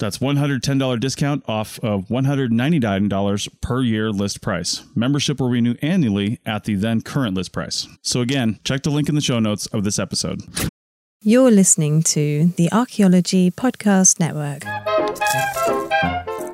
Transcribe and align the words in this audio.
That's 0.00 0.18
$110 0.18 0.98
discount 0.98 1.44
off 1.46 1.78
of 1.80 2.08
$199 2.08 3.60
per 3.60 3.82
year 3.82 4.10
list 4.10 4.40
price. 4.40 4.82
Membership 4.94 5.38
will 5.38 5.50
renew 5.50 5.76
annually 5.82 6.40
at 6.44 6.64
the 6.64 6.74
then 6.74 7.02
current 7.02 7.36
list 7.36 7.52
price. 7.52 7.86
So 8.02 8.20
again, 8.22 8.58
check 8.64 8.82
the 8.82 8.90
link 8.90 9.08
in 9.08 9.14
the 9.14 9.20
show 9.20 9.38
notes 9.38 9.66
of 9.66 9.84
this 9.84 9.98
episode. 9.98 10.42
You're 11.22 11.50
listening 11.50 12.02
to 12.04 12.46
the 12.56 12.72
Archaeology 12.72 13.50
Podcast 13.50 14.18
Network. 14.18 14.64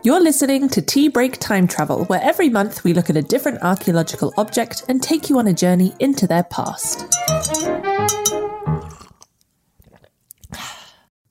You're 0.03 0.21
listening 0.21 0.69
to 0.71 0.83
Tea 0.83 1.09
Break 1.09 1.39
Time 1.39 1.69
Travel, 1.69 2.05
where 2.07 2.21
every 2.23 2.49
month 2.49 2.83
we 2.83 2.93
look 2.93 3.09
at 3.09 3.17
a 3.17 3.23
different 3.23 3.63
archaeological 3.63 4.35
object 4.37 4.85
and 4.89 5.01
take 5.01 5.31
you 5.31 5.39
on 5.39 5.47
a 5.47 5.53
journey 5.53 5.95
into 6.01 6.27
their 6.27 6.43
past. 6.43 7.07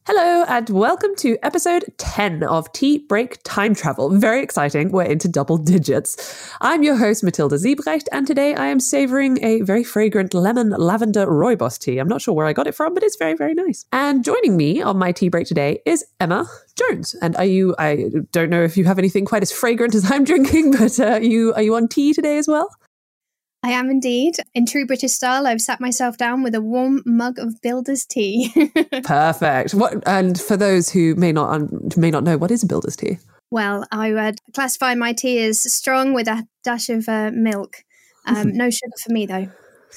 Hello, 0.08 0.46
and 0.48 0.70
welcome 0.70 1.16
to 1.16 1.36
episode 1.42 1.84
10 1.98 2.44
of 2.44 2.72
Tea 2.74 3.00
Break 3.00 3.40
Time 3.42 3.74
Travel. 3.74 4.12
Very 4.12 4.44
exciting. 4.44 4.92
We're 4.92 5.06
into 5.06 5.28
double 5.28 5.58
digits. 5.58 6.48
I'm 6.62 6.84
your 6.84 6.96
host, 6.96 7.24
Matilda 7.24 7.58
Siebrecht, 7.58 8.08
and 8.12 8.28
today 8.28 8.54
I 8.54 8.68
am 8.68 8.80
savoring 8.80 9.44
a 9.44 9.62
very 9.62 9.84
fragrant 9.84 10.36
lemon 10.36 10.70
lavender 10.70 11.26
rooibos 11.26 11.80
tea. 11.80 11.98
I'm 11.98 12.08
not 12.08 12.22
sure 12.22 12.36
where 12.36 12.46
I 12.46 12.54
got 12.54 12.68
it 12.68 12.76
from, 12.76 12.94
but 12.94 13.02
it's 13.02 13.16
very, 13.16 13.34
very 13.34 13.56
nice. 13.56 13.88
And 13.92 14.24
joining 14.24 14.56
me 14.56 14.80
on 14.80 14.96
my 15.00 15.12
tea 15.12 15.30
break 15.30 15.48
today 15.48 15.82
is 15.88 16.06
Emma 16.20 16.48
Jones. 16.76 17.16
And 17.24 17.36
are 17.38 17.44
you, 17.44 17.74
I 17.80 18.12
don't 18.32 18.52
know 18.52 18.62
if 18.62 18.78
you 18.78 18.86
have 18.86 19.00
anything 19.00 19.26
quite 19.26 19.42
as 19.42 19.52
fragrant 19.52 19.96
as 19.96 20.12
I'm 20.12 20.24
drinking, 20.24 20.70
but 20.78 21.00
uh, 21.00 21.16
you, 21.20 21.52
are 21.56 21.64
you 21.64 21.74
on 21.74 21.88
tea 21.88 22.14
today 22.14 22.38
as 22.38 22.48
well? 22.48 22.70
I 23.66 23.70
am 23.70 23.90
indeed. 23.90 24.38
In 24.54 24.68
true 24.68 24.86
British 24.86 25.14
style, 25.14 25.48
I've 25.48 25.60
sat 25.60 25.82
myself 25.82 26.18
down 26.18 26.44
with 26.44 26.54
a 26.54 26.62
warm 26.62 27.02
mug 27.04 27.40
of 27.40 27.60
builder's 27.64 28.06
tea. 28.06 28.52
Perfect. 29.04 29.74
What 29.74 30.08
and 30.08 30.40
for 30.40 30.56
those 30.56 30.92
who 30.92 31.16
may 31.16 31.32
not 31.32 31.52
um, 31.52 31.90
may 31.98 32.12
not 32.12 32.24
know, 32.24 32.38
what 32.38 32.52
is 32.52 32.62
a 32.62 32.68
builder's 32.68 32.96
tea? 32.96 33.18
Well, 33.50 33.84
I 33.92 34.14
would 34.14 34.40
classify 34.54 34.94
my 34.94 35.14
tea 35.14 35.40
as 35.40 35.60
strong 35.74 36.14
with 36.14 36.28
a 36.28 36.48
dash 36.64 36.90
of 36.90 37.10
uh, 37.10 37.32
milk. 37.34 37.78
Um, 38.28 38.56
no 38.56 38.70
sugar 38.70 38.94
for 39.04 39.12
me 39.12 39.26
though. 39.26 39.50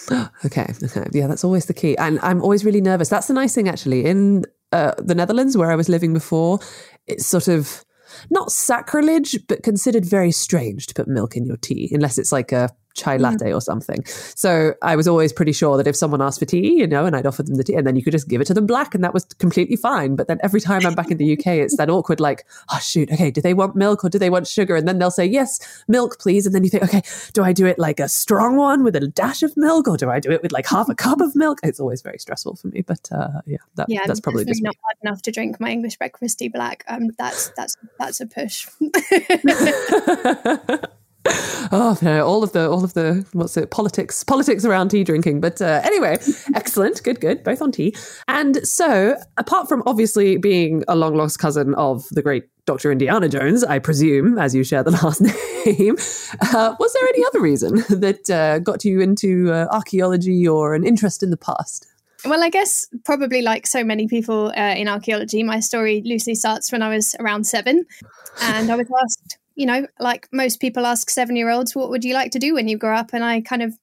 okay, 0.46 0.72
okay, 0.82 1.04
yeah, 1.12 1.26
that's 1.26 1.44
always 1.44 1.66
the 1.66 1.74
key. 1.74 1.94
And 1.98 2.18
I'm 2.22 2.40
always 2.40 2.64
really 2.64 2.80
nervous. 2.80 3.10
That's 3.10 3.26
the 3.26 3.34
nice 3.34 3.54
thing, 3.54 3.68
actually. 3.68 4.06
In 4.06 4.46
uh, 4.72 4.92
the 4.96 5.14
Netherlands, 5.14 5.58
where 5.58 5.70
I 5.70 5.76
was 5.76 5.90
living 5.90 6.14
before, 6.14 6.58
it's 7.06 7.26
sort 7.26 7.48
of 7.48 7.84
not 8.30 8.50
sacrilege, 8.50 9.38
but 9.46 9.62
considered 9.62 10.06
very 10.06 10.32
strange 10.32 10.86
to 10.86 10.94
put 10.94 11.06
milk 11.06 11.36
in 11.36 11.44
your 11.44 11.58
tea, 11.58 11.90
unless 11.92 12.16
it's 12.16 12.32
like 12.32 12.52
a 12.52 12.70
chai 12.98 13.16
latte 13.16 13.50
mm. 13.50 13.54
or 13.54 13.60
something. 13.60 14.04
So 14.04 14.74
I 14.82 14.96
was 14.96 15.08
always 15.08 15.32
pretty 15.32 15.52
sure 15.52 15.76
that 15.76 15.86
if 15.86 15.96
someone 15.96 16.20
asked 16.20 16.38
for 16.38 16.44
tea, 16.44 16.74
you 16.74 16.86
know, 16.86 17.06
and 17.06 17.16
I'd 17.16 17.26
offer 17.26 17.42
them 17.42 17.54
the 17.54 17.64
tea, 17.64 17.74
and 17.74 17.86
then 17.86 17.96
you 17.96 18.02
could 18.02 18.12
just 18.12 18.28
give 18.28 18.40
it 18.40 18.46
to 18.46 18.54
them 18.54 18.66
black, 18.66 18.94
and 18.94 19.02
that 19.04 19.14
was 19.14 19.24
completely 19.38 19.76
fine. 19.76 20.16
But 20.16 20.28
then 20.28 20.38
every 20.42 20.60
time 20.60 20.84
I'm 20.84 20.94
back 20.94 21.10
in 21.10 21.16
the 21.16 21.32
UK, 21.32 21.46
it's 21.46 21.76
that 21.76 21.90
awkward, 21.90 22.20
like, 22.20 22.44
oh 22.72 22.78
shoot, 22.78 23.10
okay, 23.10 23.30
do 23.30 23.40
they 23.40 23.54
want 23.54 23.76
milk 23.76 24.04
or 24.04 24.08
do 24.08 24.18
they 24.18 24.30
want 24.30 24.46
sugar? 24.46 24.76
And 24.76 24.86
then 24.86 24.98
they'll 24.98 25.10
say 25.10 25.26
yes, 25.26 25.84
milk, 25.88 26.18
please. 26.18 26.46
And 26.46 26.54
then 26.54 26.64
you 26.64 26.70
think, 26.70 26.84
okay, 26.84 27.02
do 27.32 27.42
I 27.42 27.52
do 27.52 27.66
it 27.66 27.78
like 27.78 28.00
a 28.00 28.08
strong 28.08 28.56
one 28.56 28.84
with 28.84 28.96
a 28.96 29.06
dash 29.06 29.42
of 29.42 29.56
milk, 29.56 29.88
or 29.88 29.96
do 29.96 30.10
I 30.10 30.20
do 30.20 30.30
it 30.30 30.42
with 30.42 30.52
like 30.52 30.66
half 30.66 30.88
a 30.88 30.94
cup 30.94 31.20
of 31.20 31.34
milk? 31.34 31.60
It's 31.62 31.80
always 31.80 32.02
very 32.02 32.18
stressful 32.18 32.56
for 32.56 32.68
me. 32.68 32.82
But 32.82 33.08
uh, 33.12 33.40
yeah, 33.46 33.58
that, 33.76 33.88
yeah, 33.88 34.02
that's 34.06 34.20
probably 34.20 34.44
just 34.44 34.62
not 34.62 34.76
hard 34.82 34.96
enough 35.02 35.22
to 35.22 35.30
drink 35.30 35.60
my 35.60 35.70
English 35.70 35.96
breakfast 35.96 36.38
tea 36.38 36.48
black. 36.48 36.84
Um, 36.88 37.10
that's 37.18 37.50
that's 37.50 37.76
that's 37.98 38.20
a 38.20 38.26
push. 38.26 38.66
oh 41.26 41.98
no, 42.02 42.26
all 42.26 42.42
of 42.42 42.52
the 42.52 42.68
all 42.68 42.84
of 42.84 42.94
the 42.94 43.26
what's 43.32 43.56
it 43.56 43.70
politics 43.70 44.24
politics 44.24 44.64
around 44.64 44.88
tea 44.90 45.04
drinking. 45.04 45.40
But 45.40 45.60
uh, 45.60 45.80
anyway, 45.84 46.18
excellent, 46.54 47.02
good, 47.02 47.20
good, 47.20 47.42
both 47.44 47.60
on 47.62 47.72
tea. 47.72 47.94
And 48.26 48.66
so, 48.66 49.16
apart 49.36 49.68
from 49.68 49.82
obviously 49.86 50.36
being 50.36 50.84
a 50.88 50.96
long 50.96 51.14
lost 51.14 51.38
cousin 51.38 51.74
of 51.74 52.08
the 52.10 52.22
great 52.22 52.44
Dr. 52.66 52.92
Indiana 52.92 53.28
Jones, 53.28 53.64
I 53.64 53.78
presume, 53.78 54.38
as 54.38 54.54
you 54.54 54.62
share 54.62 54.82
the 54.82 54.90
last 55.02 55.20
name, 55.20 55.96
uh, 56.40 56.74
was 56.78 56.92
there 56.92 57.08
any 57.08 57.24
other 57.26 57.40
reason 57.40 57.76
that 57.88 58.30
uh, 58.30 58.58
got 58.58 58.84
you 58.84 59.00
into 59.00 59.52
uh, 59.52 59.66
archaeology 59.70 60.46
or 60.46 60.74
an 60.74 60.84
interest 60.84 61.22
in 61.22 61.30
the 61.30 61.36
past? 61.36 61.86
Well, 62.24 62.42
I 62.42 62.50
guess 62.50 62.88
probably 63.04 63.42
like 63.42 63.66
so 63.66 63.84
many 63.84 64.08
people 64.08 64.52
uh, 64.56 64.74
in 64.74 64.88
archaeology, 64.88 65.42
my 65.44 65.60
story 65.60 66.02
loosely 66.04 66.34
starts 66.34 66.72
when 66.72 66.82
I 66.82 66.88
was 66.88 67.14
around 67.20 67.46
seven, 67.46 67.86
and 68.42 68.70
I 68.70 68.76
was 68.76 68.88
asked 69.02 69.38
you 69.58 69.66
know, 69.66 69.88
like 69.98 70.28
most 70.32 70.60
people 70.60 70.86
ask 70.86 71.10
seven 71.10 71.34
year 71.34 71.50
olds, 71.50 71.74
what 71.74 71.90
would 71.90 72.04
you 72.04 72.14
like 72.14 72.30
to 72.30 72.38
do 72.38 72.54
when 72.54 72.68
you 72.68 72.78
grow 72.78 72.94
up? 72.94 73.10
And 73.12 73.24
I 73.24 73.40
kind 73.40 73.60
of, 73.60 73.76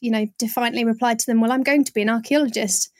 you 0.00 0.10
know, 0.10 0.26
defiantly 0.38 0.82
replied 0.82 1.18
to 1.18 1.26
them, 1.26 1.42
well, 1.42 1.52
I'm 1.52 1.62
going 1.62 1.84
to 1.84 1.92
be 1.92 2.00
an 2.00 2.08
archaeologist. 2.08 2.90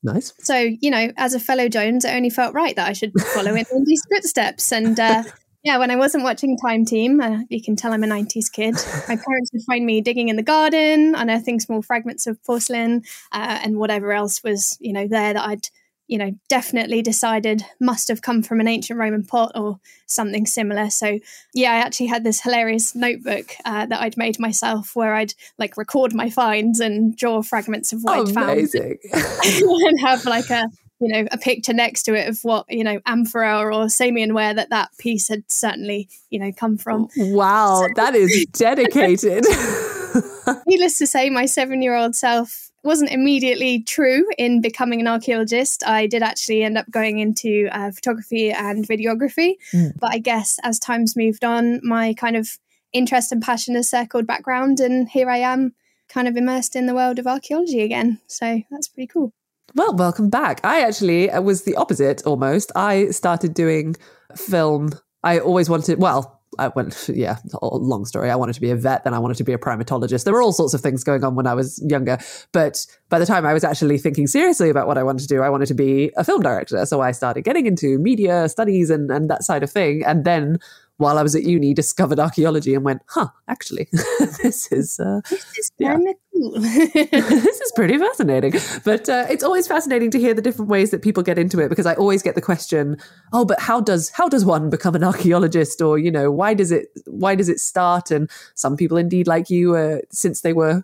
Nice. 0.00 0.32
So, 0.38 0.56
you 0.56 0.88
know, 0.88 1.10
as 1.16 1.34
a 1.34 1.40
fellow 1.40 1.68
Jones, 1.68 2.04
it 2.04 2.14
only 2.14 2.30
felt 2.30 2.54
right 2.54 2.76
that 2.76 2.88
I 2.88 2.92
should 2.92 3.12
follow 3.34 3.56
in 3.56 3.64
Indy's 3.74 4.04
footsteps. 4.08 4.70
And 4.70 5.00
uh, 5.00 5.24
yeah, 5.64 5.78
when 5.78 5.90
I 5.90 5.96
wasn't 5.96 6.22
watching 6.22 6.56
Time 6.56 6.84
Team, 6.84 7.20
uh, 7.20 7.40
you 7.48 7.60
can 7.60 7.74
tell 7.74 7.92
I'm 7.92 8.04
a 8.04 8.06
90s 8.06 8.52
kid. 8.52 8.76
My 9.08 9.16
parents 9.16 9.50
would 9.52 9.62
find 9.66 9.84
me 9.84 10.00
digging 10.00 10.28
in 10.28 10.36
the 10.36 10.44
garden, 10.44 11.16
unearthing 11.16 11.58
small 11.58 11.82
fragments 11.82 12.28
of 12.28 12.40
porcelain 12.44 13.02
uh, 13.32 13.58
and 13.64 13.78
whatever 13.78 14.12
else 14.12 14.44
was, 14.44 14.78
you 14.80 14.92
know, 14.92 15.08
there 15.08 15.32
that 15.32 15.44
I'd 15.44 15.68
you 16.06 16.18
know, 16.18 16.32
definitely 16.48 17.00
decided 17.02 17.64
must 17.80 18.08
have 18.08 18.22
come 18.22 18.42
from 18.42 18.60
an 18.60 18.68
ancient 18.68 18.98
Roman 18.98 19.24
pot 19.24 19.52
or 19.54 19.80
something 20.06 20.46
similar. 20.46 20.90
So, 20.90 21.18
yeah, 21.54 21.72
I 21.72 21.76
actually 21.76 22.06
had 22.06 22.24
this 22.24 22.42
hilarious 22.42 22.94
notebook 22.94 23.52
uh, 23.64 23.86
that 23.86 24.00
I'd 24.00 24.16
made 24.16 24.38
myself 24.38 24.94
where 24.94 25.14
I'd 25.14 25.34
like 25.58 25.76
record 25.76 26.14
my 26.14 26.28
finds 26.28 26.80
and 26.80 27.16
draw 27.16 27.42
fragments 27.42 27.92
of 27.92 28.02
what 28.02 28.28
I'd 28.28 28.34
found 28.34 28.68
and 28.74 30.00
have 30.00 30.24
like 30.26 30.50
a 30.50 30.68
you 31.00 31.08
know 31.08 31.26
a 31.32 31.38
picture 31.38 31.72
next 31.72 32.04
to 32.04 32.14
it 32.14 32.28
of 32.28 32.38
what 32.42 32.66
you 32.68 32.84
know 32.84 33.00
amphora 33.04 33.64
or 33.64 33.86
Samian 33.86 34.32
ware 34.32 34.54
that 34.54 34.70
that 34.70 34.90
piece 34.98 35.28
had 35.28 35.42
certainly 35.48 36.08
you 36.30 36.38
know 36.38 36.52
come 36.52 36.76
from. 36.76 37.08
Wow, 37.16 37.82
so- 37.82 37.92
that 37.96 38.14
is 38.14 38.46
dedicated. 38.52 39.44
Needless 40.66 40.98
to 40.98 41.06
say, 41.06 41.30
my 41.30 41.46
seven 41.46 41.82
year 41.82 41.96
old 41.96 42.14
self 42.14 42.70
wasn't 42.84 43.10
immediately 43.10 43.82
true 43.82 44.26
in 44.38 44.60
becoming 44.60 45.00
an 45.00 45.08
archaeologist. 45.08 45.86
I 45.86 46.06
did 46.06 46.22
actually 46.22 46.62
end 46.62 46.78
up 46.78 46.90
going 46.90 47.18
into 47.18 47.68
uh, 47.72 47.90
photography 47.90 48.50
and 48.52 48.86
videography. 48.86 49.54
Mm. 49.72 49.98
But 49.98 50.12
I 50.12 50.18
guess 50.18 50.58
as 50.62 50.78
times 50.78 51.16
moved 51.16 51.44
on, 51.44 51.80
my 51.82 52.14
kind 52.14 52.36
of 52.36 52.58
interest 52.92 53.32
and 53.32 53.42
passion 53.42 53.74
has 53.74 53.88
circled 53.88 54.26
back 54.26 54.44
background, 54.44 54.80
and 54.80 55.08
here 55.08 55.30
I 55.30 55.38
am, 55.38 55.74
kind 56.08 56.28
of 56.28 56.36
immersed 56.36 56.76
in 56.76 56.86
the 56.86 56.94
world 56.94 57.18
of 57.18 57.26
archaeology 57.26 57.80
again. 57.82 58.20
So 58.26 58.60
that's 58.70 58.88
pretty 58.88 59.06
cool. 59.06 59.32
Well, 59.74 59.94
welcome 59.96 60.28
back. 60.28 60.60
I 60.62 60.82
actually 60.82 61.28
was 61.40 61.62
the 61.62 61.76
opposite 61.76 62.22
almost. 62.26 62.70
I 62.76 63.06
started 63.06 63.54
doing 63.54 63.96
film. 64.36 64.90
I 65.22 65.38
always 65.38 65.70
wanted, 65.70 65.98
well, 65.98 66.33
I 66.58 66.68
went, 66.68 67.08
yeah, 67.14 67.38
long 67.62 68.04
story. 68.04 68.30
I 68.30 68.36
wanted 68.36 68.54
to 68.54 68.60
be 68.60 68.70
a 68.70 68.76
vet, 68.76 69.04
then 69.04 69.14
I 69.14 69.18
wanted 69.18 69.36
to 69.38 69.44
be 69.44 69.52
a 69.52 69.58
primatologist. 69.58 70.24
There 70.24 70.34
were 70.34 70.42
all 70.42 70.52
sorts 70.52 70.74
of 70.74 70.80
things 70.80 71.04
going 71.04 71.24
on 71.24 71.34
when 71.34 71.46
I 71.46 71.54
was 71.54 71.82
younger. 71.88 72.18
But 72.52 72.86
by 73.08 73.18
the 73.18 73.26
time 73.26 73.46
I 73.46 73.54
was 73.54 73.64
actually 73.64 73.98
thinking 73.98 74.26
seriously 74.26 74.70
about 74.70 74.86
what 74.86 74.98
I 74.98 75.02
wanted 75.02 75.22
to 75.22 75.28
do, 75.28 75.42
I 75.42 75.48
wanted 75.48 75.66
to 75.66 75.74
be 75.74 76.10
a 76.16 76.24
film 76.24 76.42
director. 76.42 76.84
So 76.86 77.00
I 77.00 77.12
started 77.12 77.42
getting 77.42 77.66
into 77.66 77.98
media 77.98 78.48
studies 78.48 78.90
and, 78.90 79.10
and 79.10 79.30
that 79.30 79.44
side 79.44 79.62
of 79.62 79.70
thing. 79.70 80.04
And 80.04 80.24
then 80.24 80.58
while 80.96 81.18
I 81.18 81.22
was 81.22 81.34
at 81.34 81.42
uni, 81.42 81.74
discovered 81.74 82.18
archaeology 82.18 82.74
and 82.74 82.84
went, 82.84 83.02
huh, 83.08 83.28
actually, 83.48 83.88
this 84.42 84.70
is 84.70 85.00
uh, 85.00 85.20
this 85.28 85.44
is 85.58 85.70
kind 85.80 86.08
of 86.08 86.14
cool. 86.14 86.23
this 86.60 87.60
is 87.60 87.72
pretty 87.76 87.96
fascinating. 87.96 88.54
But 88.84 89.08
uh, 89.08 89.26
it's 89.30 89.44
always 89.44 89.68
fascinating 89.68 90.10
to 90.10 90.18
hear 90.18 90.34
the 90.34 90.42
different 90.42 90.68
ways 90.68 90.90
that 90.90 91.00
people 91.00 91.22
get 91.22 91.38
into 91.38 91.60
it 91.60 91.68
because 91.68 91.86
I 91.86 91.94
always 91.94 92.22
get 92.22 92.34
the 92.34 92.40
question, 92.40 92.98
oh, 93.32 93.44
but 93.44 93.60
how 93.60 93.80
does 93.80 94.10
how 94.10 94.28
does 94.28 94.44
one 94.44 94.68
become 94.68 94.96
an 94.96 95.04
archaeologist, 95.04 95.80
or 95.80 95.96
you 95.96 96.10
know, 96.10 96.32
why 96.32 96.54
does 96.54 96.72
it 96.72 96.88
why 97.06 97.36
does 97.36 97.48
it 97.48 97.60
start? 97.60 98.10
And 98.10 98.28
some 98.54 98.76
people, 98.76 98.96
indeed, 98.96 99.28
like 99.28 99.48
you, 99.48 99.76
uh, 99.76 99.98
since 100.10 100.40
they 100.40 100.52
were 100.52 100.82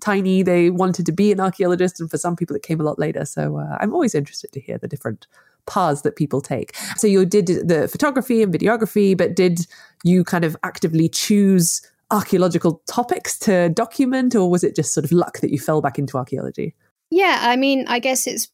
tiny, 0.00 0.42
they 0.42 0.70
wanted 0.70 1.04
to 1.06 1.12
be 1.12 1.30
an 1.30 1.40
archaeologist, 1.40 2.00
and 2.00 2.10
for 2.10 2.16
some 2.16 2.34
people, 2.34 2.56
it 2.56 2.62
came 2.62 2.80
a 2.80 2.84
lot 2.84 2.98
later. 2.98 3.26
So 3.26 3.58
uh, 3.58 3.76
I'm 3.80 3.92
always 3.92 4.14
interested 4.14 4.50
to 4.52 4.60
hear 4.60 4.78
the 4.78 4.88
different 4.88 5.26
paths 5.66 6.02
that 6.02 6.16
people 6.16 6.40
take. 6.40 6.74
So 6.96 7.06
you 7.06 7.26
did 7.26 7.46
the 7.46 7.88
photography 7.88 8.42
and 8.42 8.54
videography, 8.54 9.16
but 9.16 9.36
did 9.36 9.66
you 10.04 10.24
kind 10.24 10.44
of 10.44 10.56
actively 10.62 11.08
choose 11.08 11.82
archaeological 12.10 12.82
topics 12.88 13.38
to 13.40 13.68
document, 13.70 14.34
or 14.34 14.50
was 14.50 14.64
it 14.64 14.76
just 14.76 14.94
sort 14.94 15.04
of 15.04 15.12
luck 15.12 15.40
that 15.40 15.50
you 15.50 15.58
fell 15.58 15.80
back 15.80 15.98
into 15.98 16.16
archaeology? 16.16 16.74
Yeah, 17.10 17.38
I 17.42 17.56
mean, 17.56 17.86
I 17.88 17.98
guess 17.98 18.26
it's, 18.26 18.48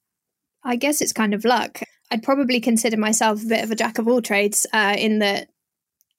I 0.64 0.76
guess 0.76 1.00
it's 1.00 1.12
kind 1.12 1.34
of 1.34 1.44
luck. 1.44 1.80
I'd 2.10 2.22
probably 2.22 2.60
consider 2.60 2.96
myself 2.96 3.42
a 3.42 3.46
bit 3.46 3.64
of 3.64 3.70
a 3.70 3.74
jack 3.74 3.98
of 3.98 4.08
all 4.08 4.22
trades, 4.22 4.66
uh, 4.72 4.94
in 4.98 5.18
that, 5.20 5.48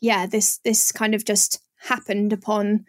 yeah, 0.02 0.26
this 0.26 0.58
this 0.66 0.92
kind 0.92 1.16
of 1.16 1.24
just 1.24 1.62
happened 1.80 2.34
upon 2.34 2.86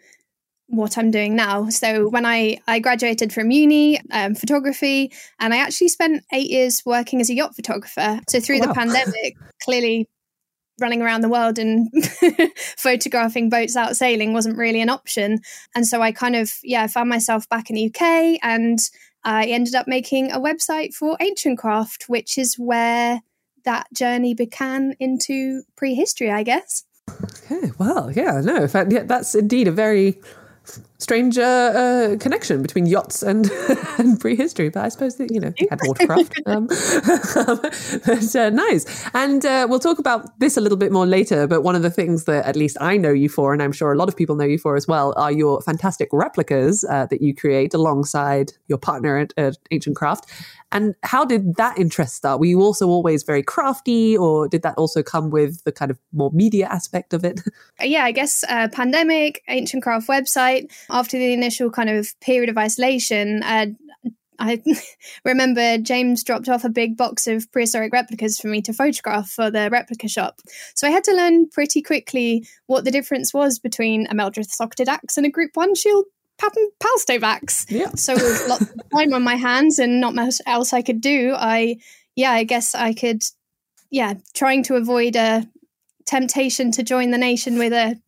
what 0.67 0.97
I'm 0.97 1.11
doing 1.11 1.35
now. 1.35 1.69
So 1.69 2.09
when 2.09 2.25
I 2.25 2.57
I 2.67 2.79
graduated 2.79 3.31
from 3.31 3.51
uni, 3.51 3.99
um, 4.11 4.35
photography, 4.35 5.11
and 5.39 5.53
I 5.53 5.57
actually 5.57 5.89
spent 5.89 6.23
eight 6.33 6.49
years 6.49 6.83
working 6.85 7.21
as 7.21 7.29
a 7.29 7.35
yacht 7.35 7.55
photographer. 7.55 8.19
So 8.29 8.39
through 8.39 8.59
wow. 8.59 8.67
the 8.67 8.73
pandemic, 8.81 9.35
clearly 9.63 10.09
running 10.79 11.01
around 11.01 11.21
the 11.21 11.29
world 11.29 11.57
and 11.57 11.89
photographing 12.77 13.49
boats 13.49 13.75
out 13.75 13.95
sailing 13.95 14.33
wasn't 14.33 14.57
really 14.57 14.81
an 14.81 14.89
option. 14.89 15.39
And 15.73 15.87
so 15.87 16.01
I 16.01 16.11
kind 16.11 16.35
of 16.35 16.53
yeah 16.63 16.83
I 16.83 16.87
found 16.87 17.09
myself 17.09 17.47
back 17.49 17.69
in 17.69 17.75
the 17.75 17.87
UK, 17.87 18.39
and 18.43 18.79
I 19.23 19.45
ended 19.45 19.75
up 19.75 19.87
making 19.87 20.31
a 20.31 20.39
website 20.39 20.93
for 20.93 21.17
Ancient 21.19 21.57
Craft, 21.57 22.05
which 22.07 22.37
is 22.37 22.59
where 22.59 23.21
that 23.63 23.87
journey 23.93 24.33
began 24.33 24.95
into 24.99 25.63
prehistory, 25.75 26.31
I 26.31 26.43
guess. 26.43 26.83
Okay, 27.09 27.71
well, 27.77 28.11
yeah, 28.11 28.41
no, 28.41 28.55
in 28.57 28.67
fact, 28.67 28.91
yeah, 28.91 29.03
that's 29.03 29.35
indeed 29.35 29.67
a 29.67 29.71
very 29.71 30.19
strange 30.97 31.37
uh, 31.37 31.41
uh, 31.41 32.17
connection 32.17 32.61
between 32.61 32.85
yachts 32.85 33.21
and, 33.21 33.49
and 33.97 34.19
prehistory. 34.19 34.69
But 34.69 34.85
I 34.85 34.89
suppose 34.89 35.17
that, 35.17 35.31
you 35.31 35.39
know, 35.39 35.53
had 35.69 35.79
watercraft. 35.83 36.33
Um, 36.45 36.67
but 38.05 38.35
uh, 38.35 38.49
nice. 38.49 39.09
And 39.13 39.45
uh, 39.45 39.67
we'll 39.69 39.79
talk 39.79 39.99
about 39.99 40.39
this 40.39 40.57
a 40.57 40.61
little 40.61 40.77
bit 40.77 40.91
more 40.91 41.05
later. 41.05 41.47
But 41.47 41.63
one 41.63 41.75
of 41.75 41.81
the 41.81 41.89
things 41.89 42.25
that 42.25 42.45
at 42.45 42.55
least 42.55 42.77
I 42.79 42.97
know 42.97 43.11
you 43.11 43.29
for, 43.29 43.53
and 43.53 43.61
I'm 43.61 43.71
sure 43.71 43.91
a 43.91 43.97
lot 43.97 44.07
of 44.07 44.15
people 44.15 44.35
know 44.35 44.45
you 44.45 44.57
for 44.57 44.75
as 44.75 44.87
well, 44.87 45.13
are 45.17 45.31
your 45.31 45.61
fantastic 45.61 46.09
replicas 46.11 46.83
uh, 46.83 47.05
that 47.07 47.21
you 47.21 47.35
create 47.35 47.73
alongside 47.73 48.53
your 48.67 48.77
partner 48.77 49.17
at, 49.17 49.33
at 49.37 49.57
Ancient 49.71 49.95
Craft. 49.95 50.29
And 50.71 50.95
how 51.03 51.23
did 51.23 51.55
that 51.55 51.77
interest 51.77 52.15
start? 52.15 52.39
Were 52.39 52.47
you 52.47 52.61
also 52.61 52.89
always 52.89 53.23
very 53.23 53.43
crafty, 53.43 54.17
or 54.17 54.47
did 54.49 54.61
that 54.63 54.77
also 54.77 55.03
come 55.03 55.29
with 55.29 55.63
the 55.63 55.71
kind 55.71 55.89
of 55.91 55.97
more 56.11 56.31
media 56.33 56.67
aspect 56.67 57.13
of 57.13 57.23
it? 57.23 57.41
Yeah, 57.81 58.03
I 58.03 58.11
guess 58.11 58.43
uh, 58.47 58.67
pandemic, 58.71 59.43
Ancient 59.47 59.83
Craft 59.83 60.07
website. 60.07 60.71
After 60.89 61.17
the 61.17 61.33
initial 61.33 61.69
kind 61.69 61.89
of 61.89 62.19
period 62.19 62.49
of 62.49 62.57
isolation, 62.57 63.43
uh, 63.43 63.67
I 64.39 64.61
remember 65.25 65.77
James 65.77 66.23
dropped 66.23 66.49
off 66.49 66.63
a 66.63 66.69
big 66.69 66.97
box 66.97 67.27
of 67.27 67.51
prehistoric 67.51 67.93
replicas 67.93 68.39
for 68.39 68.47
me 68.47 68.61
to 68.63 68.73
photograph 68.73 69.29
for 69.29 69.49
the 69.49 69.69
replica 69.71 70.07
shop. 70.07 70.41
So 70.75 70.87
I 70.87 70.91
had 70.91 71.03
to 71.05 71.13
learn 71.13 71.49
pretty 71.49 71.81
quickly 71.81 72.47
what 72.67 72.85
the 72.85 72.91
difference 72.91 73.33
was 73.33 73.59
between 73.59 74.07
a 74.07 74.13
Meldreth 74.13 74.49
socketed 74.49 74.89
axe 74.89 75.17
and 75.17 75.25
a 75.25 75.29
Group 75.29 75.51
1 75.55 75.75
shield 75.75 76.05
pattern 76.37 76.67
Palstave 76.81 77.23
axe. 77.23 77.65
Yeah. 77.69 77.91
So 77.95 78.13
with 78.13 78.47
lots 78.47 78.63
of 78.63 78.89
time 78.93 79.13
on 79.13 79.23
my 79.23 79.35
hands 79.35 79.79
and 79.79 80.01
not 80.01 80.15
much 80.15 80.35
else 80.45 80.73
I 80.73 80.81
could 80.81 81.01
do, 81.01 81.33
I 81.35 81.77
yeah, 82.15 82.31
I 82.31 82.43
guess 82.43 82.75
I 82.75 82.93
could 82.93 83.23
yeah, 83.91 84.15
trying 84.33 84.63
to 84.63 84.75
avoid 84.75 85.15
a 85.15 85.47
temptation 86.05 86.71
to 86.71 86.83
join 86.83 87.11
the 87.11 87.17
nation 87.17 87.57
with 87.57 87.73
a 87.73 87.99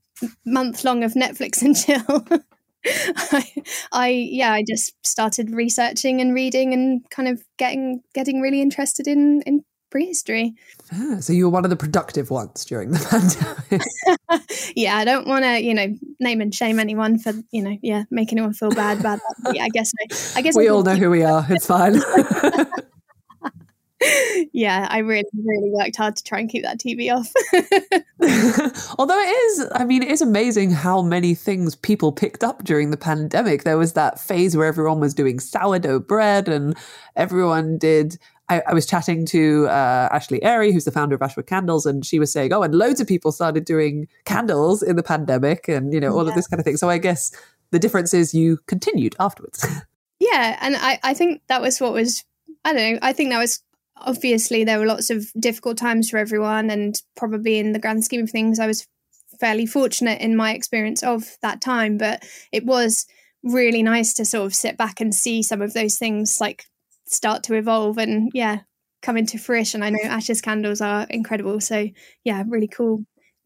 month 0.45 0.83
long 0.83 1.03
of 1.03 1.13
Netflix 1.13 1.61
and 1.61 1.75
chill. 1.75 2.27
I, 3.31 3.53
I 3.91 4.07
yeah, 4.09 4.53
I 4.53 4.63
just 4.67 4.93
started 5.05 5.51
researching 5.51 6.21
and 6.21 6.33
reading 6.33 6.73
and 6.73 7.01
kind 7.09 7.27
of 7.27 7.43
getting 7.57 8.01
getting 8.13 8.41
really 8.41 8.61
interested 8.61 9.07
in 9.07 9.41
in 9.41 9.63
prehistory. 9.89 10.53
Ah, 10.93 11.17
so 11.19 11.33
you 11.33 11.45
were 11.45 11.49
one 11.49 11.63
of 11.63 11.69
the 11.69 11.75
productive 11.75 12.29
ones 12.29 12.65
during 12.65 12.91
the 12.91 12.99
pandemic. 13.69 14.73
yeah, 14.75 14.97
I 14.97 15.05
don't 15.05 15.27
want 15.27 15.45
to, 15.45 15.61
you 15.61 15.73
know, 15.73 15.87
name 16.19 16.41
and 16.41 16.53
shame 16.53 16.79
anyone 16.79 17.19
for, 17.19 17.33
you 17.51 17.61
know, 17.61 17.77
yeah, 17.81 18.03
make 18.11 18.31
anyone 18.31 18.53
feel 18.53 18.71
bad 18.71 18.99
about 18.99 19.19
that. 19.43 19.55
Yeah, 19.55 19.63
I 19.63 19.69
guess 19.69 19.91
I, 19.99 20.39
I 20.39 20.41
guess 20.41 20.55
we 20.55 20.67
all 20.67 20.83
know 20.83 20.95
who 20.95 21.09
we 21.09 21.23
are. 21.23 21.45
It's 21.49 21.65
fine. 21.65 22.01
yeah, 24.53 24.87
I 24.89 24.99
really, 24.99 25.25
really 25.43 25.71
worked 25.71 25.95
hard 25.95 26.15
to 26.15 26.23
try 26.23 26.39
and 26.39 26.49
keep 26.49 26.63
that 26.63 26.79
TV 26.79 27.11
off. 27.11 27.31
Although 28.99 29.19
it 29.19 29.29
is, 29.29 29.67
I 29.73 29.85
mean, 29.85 30.03
it 30.03 30.11
is 30.11 30.21
amazing 30.21 30.71
how 30.71 31.01
many 31.01 31.33
things 31.33 31.75
people 31.75 32.11
picked 32.11 32.43
up 32.43 32.63
during 32.63 32.91
the 32.91 32.97
pandemic. 32.97 33.63
There 33.63 33.77
was 33.77 33.93
that 33.93 34.19
phase 34.19 34.55
where 34.55 34.67
everyone 34.67 34.99
was 34.99 35.13
doing 35.13 35.39
sourdough 35.39 36.01
bread 36.01 36.47
and 36.47 36.77
everyone 37.15 37.77
did 37.77 38.17
I, 38.49 38.63
I 38.67 38.73
was 38.73 38.85
chatting 38.85 39.25
to 39.27 39.67
uh, 39.67 40.09
Ashley 40.11 40.41
Airy, 40.41 40.71
who's 40.71 40.85
the 40.85 40.91
founder 40.91 41.15
of 41.15 41.21
Ashwood 41.21 41.47
Candles, 41.47 41.85
and 41.85 42.05
she 42.05 42.17
was 42.17 42.31
saying, 42.31 42.53
"Oh, 42.53 42.63
and 42.63 42.73
loads 42.73 43.01
of 43.01 43.07
people 43.07 43.31
started 43.31 43.65
doing 43.65 44.07
candles 44.25 44.81
in 44.81 44.95
the 44.95 45.03
pandemic, 45.03 45.67
and 45.67 45.93
you 45.93 45.99
know 45.99 46.13
all 46.13 46.23
yeah. 46.23 46.29
of 46.29 46.35
this 46.35 46.47
kind 46.47 46.59
of 46.59 46.63
thing." 46.63 46.77
So 46.77 46.89
I 46.89 46.97
guess 46.97 47.31
the 47.71 47.79
difference 47.79 48.13
is 48.13 48.33
you 48.33 48.57
continued 48.67 49.15
afterwards. 49.19 49.65
Yeah, 50.19 50.57
and 50.61 50.75
I, 50.75 50.99
I 51.03 51.13
think 51.13 51.43
that 51.47 51.61
was 51.61 51.79
what 51.79 51.93
was 51.93 52.25
I 52.65 52.73
don't 52.73 52.93
know. 52.93 52.99
I 53.03 53.13
think 53.13 53.29
that 53.29 53.37
was 53.37 53.61
obviously 54.01 54.63
there 54.63 54.79
were 54.79 54.85
lots 54.85 55.09
of 55.09 55.31
difficult 55.39 55.77
times 55.77 56.09
for 56.09 56.17
everyone, 56.17 56.69
and 56.69 57.01
probably 57.15 57.59
in 57.59 57.73
the 57.73 57.79
grand 57.79 58.03
scheme 58.03 58.23
of 58.23 58.29
things, 58.29 58.59
I 58.59 58.67
was 58.67 58.87
fairly 59.39 59.65
fortunate 59.65 60.21
in 60.21 60.35
my 60.35 60.53
experience 60.53 61.03
of 61.03 61.37
that 61.41 61.61
time. 61.61 61.97
But 61.97 62.23
it 62.51 62.65
was 62.65 63.05
really 63.43 63.83
nice 63.83 64.13
to 64.15 64.25
sort 64.25 64.45
of 64.45 64.55
sit 64.55 64.77
back 64.77 64.99
and 64.99 65.13
see 65.13 65.43
some 65.43 65.61
of 65.61 65.73
those 65.73 65.97
things 65.97 66.39
like 66.41 66.65
start 67.05 67.43
to 67.43 67.53
evolve 67.53 67.97
and 67.97 68.29
yeah 68.33 68.59
come 69.01 69.17
into 69.17 69.37
fruition 69.37 69.83
i 69.83 69.89
know 69.89 69.99
ashes 70.03 70.41
candles 70.41 70.81
are 70.81 71.05
incredible 71.09 71.61
so 71.61 71.87
yeah 72.23 72.43
really 72.47 72.67
cool 72.67 72.99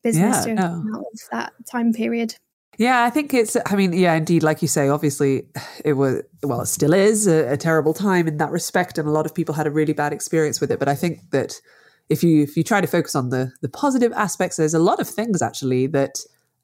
business 0.03 0.47
yeah, 0.47 0.55
to 0.55 0.61
no. 0.61 0.95
out 0.95 1.05
of 1.13 1.19
that 1.31 1.53
time 1.69 1.93
period 1.93 2.35
yeah, 2.81 3.03
I 3.03 3.11
think 3.11 3.31
it's, 3.31 3.55
I 3.67 3.75
mean, 3.75 3.93
yeah, 3.93 4.15
indeed, 4.15 4.41
like 4.41 4.63
you 4.63 4.67
say, 4.67 4.89
obviously 4.89 5.43
it 5.85 5.93
was, 5.93 6.23
well, 6.41 6.61
it 6.61 6.65
still 6.65 6.93
is 6.93 7.27
a, 7.27 7.53
a, 7.53 7.57
terrible 7.57 7.93
time 7.93 8.27
in 8.27 8.37
that 8.37 8.49
respect. 8.49 8.97
And 8.97 9.07
a 9.07 9.11
lot 9.11 9.27
of 9.27 9.35
people 9.35 9.53
had 9.53 9.67
a 9.67 9.71
really 9.71 9.93
bad 9.93 10.11
experience 10.11 10.59
with 10.59 10.71
it. 10.71 10.79
But 10.79 10.87
I 10.87 10.95
think 10.95 11.29
that 11.29 11.61
if 12.09 12.23
you, 12.23 12.41
if 12.41 12.57
you 12.57 12.63
try 12.63 12.81
to 12.81 12.87
focus 12.87 13.13
on 13.13 13.29
the, 13.29 13.51
the 13.61 13.69
positive 13.69 14.11
aspects, 14.13 14.57
there's 14.57 14.73
a 14.73 14.79
lot 14.79 14.99
of 14.99 15.07
things 15.07 15.43
actually 15.43 15.85
that 15.87 16.21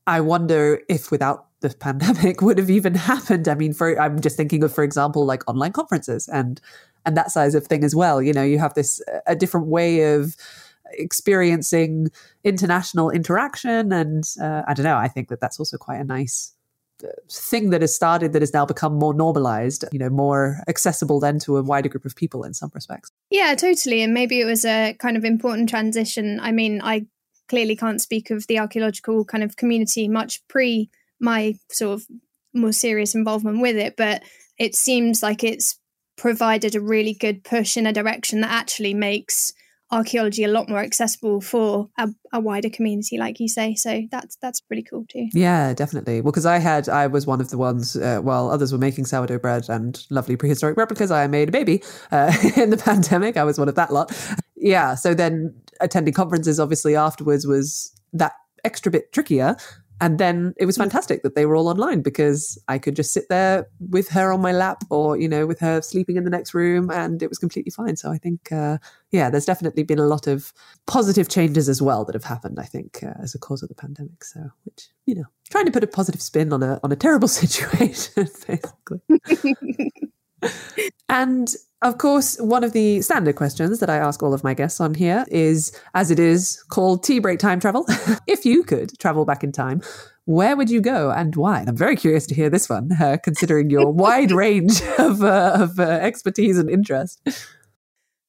I 0.07 0.21
wonder 0.21 0.81
if 0.89 1.11
without 1.11 1.45
the 1.59 1.69
pandemic 1.79 2.41
would 2.41 2.57
have 2.57 2.71
even 2.71 2.95
happened. 2.95 3.47
I 3.47 3.53
mean, 3.53 3.73
for, 3.73 4.01
I'm 4.01 4.19
just 4.19 4.37
thinking 4.37 4.63
of, 4.63 4.73
for 4.73 4.83
example, 4.83 5.23
like 5.23 5.47
online 5.47 5.73
conferences 5.73 6.27
and 6.27 6.59
and 7.05 7.15
that 7.15 7.31
size 7.31 7.55
of 7.55 7.65
thing 7.65 7.85
as 7.85 7.95
well. 7.95 8.21
You 8.21 8.33
know, 8.33 8.43
you 8.43 8.59
have 8.59 8.73
this 8.73 9.01
a 9.27 9.35
different 9.35 9.67
way 9.67 10.13
of 10.13 10.35
experiencing 10.93 12.09
international 12.43 13.09
interaction, 13.09 13.91
and 13.91 14.23
uh, 14.41 14.63
I 14.67 14.73
don't 14.73 14.85
know. 14.85 14.97
I 14.97 15.07
think 15.07 15.29
that 15.29 15.39
that's 15.39 15.59
also 15.59 15.77
quite 15.77 15.99
a 15.99 16.03
nice 16.03 16.53
uh, 17.03 17.09
thing 17.29 17.69
that 17.69 17.81
has 17.81 17.93
started 17.93 18.33
that 18.33 18.41
has 18.41 18.53
now 18.53 18.65
become 18.65 18.95
more 18.95 19.13
normalized 19.13 19.85
you 19.91 19.99
know 19.99 20.09
more 20.09 20.63
accessible 20.67 21.19
then 21.19 21.37
to 21.37 21.55
a 21.57 21.61
wider 21.61 21.87
group 21.87 22.05
of 22.05 22.15
people 22.15 22.43
in 22.43 22.55
some 22.55 22.71
respects 22.73 23.11
yeah 23.29 23.53
totally 23.53 24.01
and 24.01 24.15
maybe 24.15 24.41
it 24.41 24.45
was 24.45 24.65
a 24.65 24.95
kind 24.97 25.15
of 25.15 25.23
important 25.23 25.69
transition 25.69 26.39
i 26.39 26.51
mean 26.51 26.81
i 26.83 27.05
clearly 27.49 27.75
can't 27.75 28.01
speak 28.01 28.31
of 28.31 28.47
the 28.47 28.57
archaeological 28.57 29.23
kind 29.23 29.43
of 29.43 29.55
community 29.57 30.07
much 30.07 30.41
pre 30.47 30.89
my 31.19 31.53
sort 31.71 31.99
of 31.99 32.07
more 32.55 32.71
serious 32.71 33.13
involvement 33.13 33.61
with 33.61 33.75
it 33.75 33.95
but 33.95 34.23
it 34.57 34.73
seems 34.73 35.21
like 35.21 35.43
it's 35.43 35.79
provided 36.17 36.73
a 36.75 36.81
really 36.81 37.13
good 37.13 37.43
push 37.43 37.77
in 37.77 37.85
a 37.85 37.93
direction 37.93 38.41
that 38.41 38.51
actually 38.51 38.95
makes 38.95 39.53
archaeology 39.91 40.43
a 40.43 40.47
lot 40.47 40.67
more 40.69 40.79
accessible 40.79 41.39
for 41.41 41.89
a, 41.97 42.09
a, 42.33 42.39
wider 42.39 42.69
community, 42.69 43.17
like 43.17 43.39
you 43.39 43.47
say. 43.47 43.75
So 43.75 44.03
that's 44.11 44.35
that's 44.41 44.59
pretty 44.59 44.83
cool 44.83 45.05
too. 45.09 45.27
Yeah, 45.33 45.73
definitely. 45.73 46.21
Well, 46.21 46.31
because 46.31 46.45
I 46.45 46.57
had 46.57 46.89
I 46.89 47.07
was 47.07 47.25
one 47.25 47.41
of 47.41 47.49
the 47.49 47.57
ones 47.57 47.95
uh, 47.95 48.19
while 48.19 48.49
others 48.49 48.71
were 48.71 48.77
making 48.77 49.05
sourdough 49.05 49.39
bread 49.39 49.69
and 49.69 50.03
lovely 50.09 50.35
prehistoric 50.35 50.77
replicas. 50.77 51.11
I 51.11 51.27
made 51.27 51.49
a 51.49 51.51
baby 51.51 51.83
uh, 52.11 52.33
in 52.57 52.69
the 52.69 52.77
pandemic. 52.77 53.37
I 53.37 53.43
was 53.43 53.57
one 53.57 53.69
of 53.69 53.75
that 53.75 53.91
lot. 53.91 54.11
Yeah. 54.55 54.95
So 54.95 55.13
then 55.13 55.53
attending 55.79 56.13
conferences, 56.13 56.59
obviously 56.59 56.95
afterwards, 56.95 57.45
was 57.45 57.93
that 58.13 58.33
extra 58.63 58.91
bit 58.91 59.13
trickier. 59.13 59.55
And 59.99 60.19
then 60.19 60.53
it 60.57 60.65
was 60.65 60.75
mm. 60.75 60.81
fantastic 60.81 61.23
that 61.23 61.35
they 61.35 61.45
were 61.45 61.55
all 61.55 61.67
online 61.67 62.01
because 62.01 62.61
I 62.67 62.77
could 62.77 62.95
just 62.95 63.11
sit 63.11 63.29
there 63.29 63.67
with 63.89 64.09
her 64.09 64.31
on 64.31 64.41
my 64.41 64.51
lap 64.51 64.83
or, 64.89 65.17
you 65.17 65.27
know, 65.27 65.47
with 65.47 65.59
her 65.59 65.81
sleeping 65.81 66.17
in 66.17 66.23
the 66.23 66.29
next 66.29 66.53
room 66.53 66.91
and 66.91 67.21
it 67.23 67.29
was 67.29 67.39
completely 67.39 67.71
fine. 67.71 67.95
So 67.95 68.11
I 68.11 68.17
think, 68.17 68.51
uh, 68.51 68.77
yeah, 69.11 69.29
there's 69.29 69.45
definitely 69.45 69.83
been 69.83 69.99
a 69.99 70.05
lot 70.05 70.27
of 70.27 70.53
positive 70.85 71.29
changes 71.29 71.67
as 71.67 71.81
well 71.81 72.05
that 72.05 72.15
have 72.15 72.23
happened, 72.23 72.59
I 72.59 72.65
think, 72.65 73.03
uh, 73.03 73.13
as 73.21 73.33
a 73.33 73.39
cause 73.39 73.63
of 73.63 73.69
the 73.69 73.75
pandemic. 73.75 74.23
So, 74.23 74.51
which, 74.65 74.89
you 75.05 75.15
know, 75.15 75.25
trying 75.49 75.65
to 75.65 75.71
put 75.71 75.83
a 75.83 75.87
positive 75.87 76.21
spin 76.21 76.53
on 76.53 76.61
a, 76.61 76.79
on 76.83 76.91
a 76.91 76.95
terrible 76.95 77.27
situation, 77.27 78.29
basically. 78.47 79.01
and 81.09 81.55
of 81.81 81.99
course, 81.99 82.37
one 82.39 82.63
of 82.63 82.73
the 82.73 83.01
standard 83.01 83.35
questions 83.35 83.79
that 83.79 83.89
I 83.89 83.97
ask 83.97 84.23
all 84.23 84.33
of 84.33 84.43
my 84.43 84.53
guests 84.53 84.79
on 84.79 84.95
here 84.95 85.25
is, 85.29 85.71
as 85.93 86.09
it 86.09 86.19
is 86.19 86.63
called 86.69 87.03
tea 87.03 87.19
break 87.19 87.39
time 87.39 87.59
travel, 87.59 87.85
if 88.27 88.45
you 88.45 88.63
could 88.63 88.97
travel 88.99 89.25
back 89.25 89.43
in 89.43 89.51
time, 89.51 89.81
where 90.25 90.57
would 90.57 90.69
you 90.69 90.81
go 90.81 91.11
and 91.11 91.35
why? 91.35 91.59
And 91.59 91.69
I'm 91.69 91.77
very 91.77 91.95
curious 91.95 92.25
to 92.27 92.35
hear 92.35 92.49
this 92.49 92.67
one, 92.67 92.91
uh, 92.99 93.17
considering 93.23 93.69
your 93.69 93.91
wide 93.91 94.31
range 94.31 94.81
of, 94.97 95.23
uh, 95.23 95.57
of 95.59 95.79
uh, 95.79 95.83
expertise 95.83 96.57
and 96.57 96.69
interest. 96.69 97.21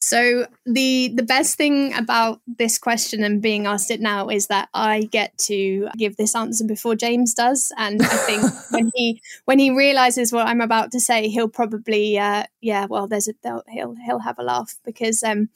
So 0.01 0.47
the 0.65 1.11
the 1.15 1.25
best 1.25 1.57
thing 1.57 1.93
about 1.95 2.41
this 2.47 2.79
question 2.79 3.25
and 3.25 3.43
being 3.43 3.67
asked 3.67 3.91
it 3.91 4.01
now 4.01 4.29
is 4.29 4.47
that 4.47 4.69
I 4.73 5.03
get 5.11 5.37
to 5.47 5.89
give 5.97 6.17
this 6.17 6.37
answer 6.37 6.65
before 6.65 6.95
James 6.95 7.35
does, 7.35 7.73
and 7.77 8.01
I 8.01 8.07
think 8.07 8.43
when 8.71 8.93
he 8.95 9.21
when 9.47 9.59
he 9.59 9.71
realizes 9.71 10.33
what 10.33 10.47
I'm 10.47 10.61
about 10.61 10.93
to 10.93 11.01
say, 11.01 11.29
he'll 11.29 11.49
probably 11.49 12.17
uh, 12.17 12.45
yeah, 12.61 12.87
well, 12.87 13.09
there's 13.09 13.29
a 13.29 13.35
he'll 13.69 13.97
he'll 14.05 14.21
have 14.21 14.39
a 14.39 14.45
laugh 14.45 14.77
because 14.85 15.25
um, 15.25 15.49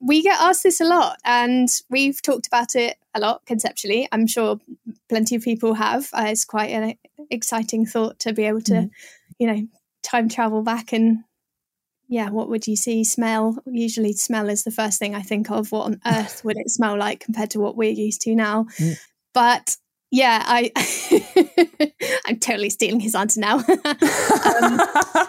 we 0.00 0.22
get 0.22 0.40
asked 0.40 0.64
this 0.64 0.80
a 0.80 0.84
lot, 0.84 1.18
and 1.24 1.68
we've 1.88 2.20
talked 2.20 2.48
about 2.48 2.74
it 2.74 2.96
a 3.14 3.20
lot 3.20 3.46
conceptually. 3.46 4.08
I'm 4.10 4.26
sure 4.26 4.58
plenty 5.08 5.36
of 5.36 5.42
people 5.42 5.74
have. 5.74 6.10
Uh, 6.12 6.26
it's 6.28 6.44
quite 6.44 6.70
an 6.70 6.94
exciting 7.30 7.86
thought 7.86 8.18
to 8.20 8.32
be 8.32 8.44
able 8.44 8.62
to, 8.62 8.72
mm. 8.72 8.90
you 9.38 9.46
know, 9.46 9.66
time 10.02 10.28
travel 10.28 10.62
back 10.62 10.92
and 10.92 11.24
yeah, 12.08 12.30
what 12.30 12.48
would 12.48 12.66
you 12.66 12.76
see? 12.76 13.04
Smell. 13.04 13.58
Usually, 13.66 14.12
smell 14.12 14.48
is 14.48 14.64
the 14.64 14.70
first 14.70 14.98
thing 14.98 15.14
I 15.14 15.22
think 15.22 15.50
of. 15.50 15.72
What 15.72 15.86
on 15.86 16.00
earth 16.06 16.44
would 16.44 16.56
it 16.58 16.70
smell 16.70 16.98
like 16.98 17.20
compared 17.20 17.50
to 17.50 17.60
what 17.60 17.76
we're 17.76 17.90
used 17.90 18.20
to 18.22 18.34
now? 18.34 18.66
Mm. 18.78 18.98
But 19.32 19.76
yeah, 20.14 20.44
I 20.46 20.70
I'm 22.26 22.38
totally 22.38 22.70
stealing 22.70 23.00
his 23.00 23.16
answer 23.16 23.40
now. 23.40 23.56
um, 23.58 24.80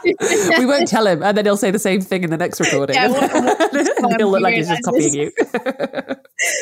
we 0.59 0.65
won't 0.67 0.87
tell 0.87 1.07
him, 1.07 1.23
and 1.23 1.35
then 1.35 1.45
he'll 1.45 1.57
say 1.57 1.71
the 1.71 1.79
same 1.79 2.01
thing 2.01 2.23
in 2.23 2.29
the 2.29 2.37
next 2.37 2.59
recording. 2.59 2.95
Yeah, 2.95 3.07
what, 3.07 3.33
what, 3.33 4.19
he'll 4.19 4.29
look 4.29 4.41
like 4.41 4.53
he's 4.53 4.67
just 4.67 4.83
copying 4.83 5.15
you. 5.15 5.31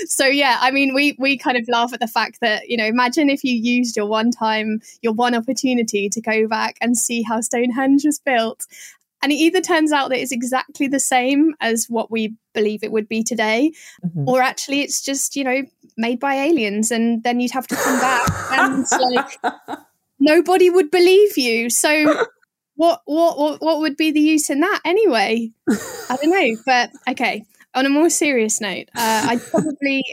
so 0.06 0.26
yeah, 0.26 0.58
I 0.62 0.72
mean, 0.72 0.94
we 0.94 1.18
we 1.20 1.38
kind 1.38 1.58
of 1.58 1.68
laugh 1.68 1.92
at 1.92 2.00
the 2.00 2.08
fact 2.08 2.40
that 2.40 2.70
you 2.70 2.78
know, 2.78 2.86
imagine 2.86 3.30
if 3.30 3.44
you 3.44 3.56
used 3.56 3.98
your 3.98 4.06
one 4.06 4.32
time, 4.32 4.80
your 5.02 5.12
one 5.12 5.36
opportunity 5.36 6.08
to 6.08 6.22
go 6.22 6.48
back 6.48 6.78
and 6.80 6.98
see 6.98 7.24
how 7.24 7.42
Stonehenge 7.42 8.06
was 8.06 8.20
built, 8.20 8.66
and 9.24 9.32
it 9.32 9.36
either 9.36 9.62
turns 9.62 9.94
out 9.94 10.10
that 10.10 10.20
it's 10.20 10.34
exactly 10.34 10.88
the 10.88 11.00
same 11.00 11.56
as 11.62 11.86
what 11.90 12.12
we 12.12 12.36
believe 12.54 12.84
it 12.84 12.92
would 12.92 13.08
be 13.08 13.24
today, 13.24 13.72
mm-hmm. 14.06 14.28
or 14.28 14.42
actually 14.42 14.82
it's 14.82 15.02
just, 15.02 15.38
you 15.38 15.46
know, 15.46 15.64
made 15.96 16.20
by 16.20 16.36
aliens. 16.36 16.92
And 16.92 17.24
then 17.24 17.40
you'd 17.40 17.52
have 17.52 17.66
to 17.68 17.76
come 17.76 18.00
back 18.02 18.30
and 18.52 18.86
like 19.00 19.80
nobody 20.20 20.70
would 20.70 20.92
believe 20.92 21.38
you. 21.38 21.70
So 21.70 22.26
what, 22.76 23.02
what, 23.06 23.40
what, 23.40 23.62
what 23.62 23.80
would 23.80 23.96
be 23.96 24.12
the 24.12 24.20
use 24.20 24.50
in 24.50 24.60
that 24.60 24.82
anyway? 24.84 25.52
I 25.70 26.18
don't 26.22 26.30
know. 26.30 26.58
But 26.66 26.92
okay. 27.10 27.46
On 27.76 27.86
a 27.86 27.90
more 27.90 28.10
serious 28.10 28.60
note, 28.60 28.90
uh, 28.94 29.28
I'd 29.30 29.42
probably 29.52 30.04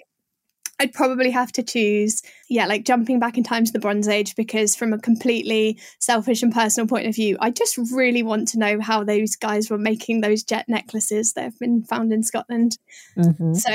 I'd 0.81 0.95
probably 0.95 1.31
have 1.31 1.53
to 1.53 1.63
choose, 1.63 2.23
yeah, 2.49 2.67
like 2.67 2.85
jumping 2.85 3.21
back 3.21 3.37
in 3.37 3.45
time 3.45 3.67
to 3.67 3.73
the 3.73 3.79
Bronze 3.79 4.09
Age 4.09 4.35
because, 4.35 4.75
from 4.75 4.95
a 4.95 4.99
completely 4.99 5.79
selfish 5.99 6.43
and 6.43 6.53
personal 6.53 6.89
point 6.89 7.07
of 7.07 7.15
view, 7.15 7.37
I 7.39 7.51
just 7.51 7.77
really 7.93 8.23
want 8.23 8.49
to 8.49 8.59
know 8.59 8.81
how 8.81 9.05
those 9.05 9.37
guys 9.37 9.69
were 9.69 9.79
making 9.79 10.23
those 10.23 10.43
jet 10.43 10.69
necklaces 10.69 11.35
that 11.35 11.45
have 11.45 11.59
been 11.59 11.83
found 11.85 12.13
in 12.13 12.23
Scotland. 12.23 12.79
Mm-hmm. 13.17 13.55
So 13.55 13.73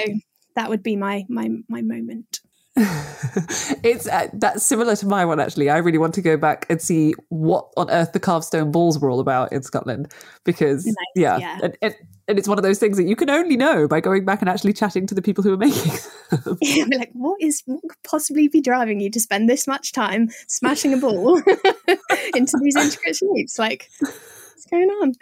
that 0.56 0.70
would 0.70 0.82
be 0.82 0.96
my 0.96 1.26
my 1.30 1.50
my 1.70 1.82
moment. 1.82 2.40
it's 2.78 4.08
uh, 4.08 4.28
that's 4.34 4.64
similar 4.64 4.96
to 4.98 5.08
my 5.08 5.24
one 5.24 5.40
actually. 5.40 5.70
I 5.70 5.78
really 5.78 5.98
want 6.00 6.14
to 6.16 6.22
go 6.22 6.36
back 6.38 6.66
and 6.70 6.82
see 6.82 7.14
what 7.30 7.70
on 7.78 7.90
earth 7.90 8.12
the 8.14 8.20
carved 8.20 8.46
stone 8.46 8.72
balls 8.72 9.00
were 9.00 9.10
all 9.10 9.20
about 9.20 9.54
in 9.54 9.62
Scotland 9.62 10.12
because 10.44 10.86
nice, 10.86 10.96
yeah, 11.16 11.38
yeah. 11.38 11.60
And, 11.64 11.78
and, 11.82 11.96
and, 12.28 12.38
it's 12.38 12.48
one 12.48 12.58
of 12.58 12.64
those 12.64 12.80
things 12.80 12.98
that 12.98 13.06
you 13.06 13.16
can 13.16 13.30
only 13.30 13.58
know 13.58 13.88
by 13.88 14.00
going 14.00 14.26
back 14.26 14.42
and 14.42 14.50
actually 14.50 14.74
chatting 14.74 15.06
to 15.08 15.16
the 15.16 15.22
people 15.22 15.44
who 15.44 15.54
are 15.54 15.58
making 15.58 15.94
them. 16.44 16.58
Yeah, 16.62 16.86
like 16.98 17.12
what 17.14 17.42
is 17.42 17.64
what 17.66 17.82
could 17.82 18.04
possibly 18.04 18.48
be 18.48 18.62
driving 18.62 19.00
you 19.00 19.10
to 19.12 19.20
spend 19.20 19.50
this 19.50 19.68
much 19.68 19.92
time 19.92 20.30
smashing 20.48 20.94
a 20.94 20.98
ball 20.98 21.38
into 22.36 22.58
these 22.62 22.76
intricate 22.76 23.16
shapes? 23.16 23.60
Like 23.60 23.90
what's 24.00 24.66
going 24.70 24.90
on? 24.90 25.14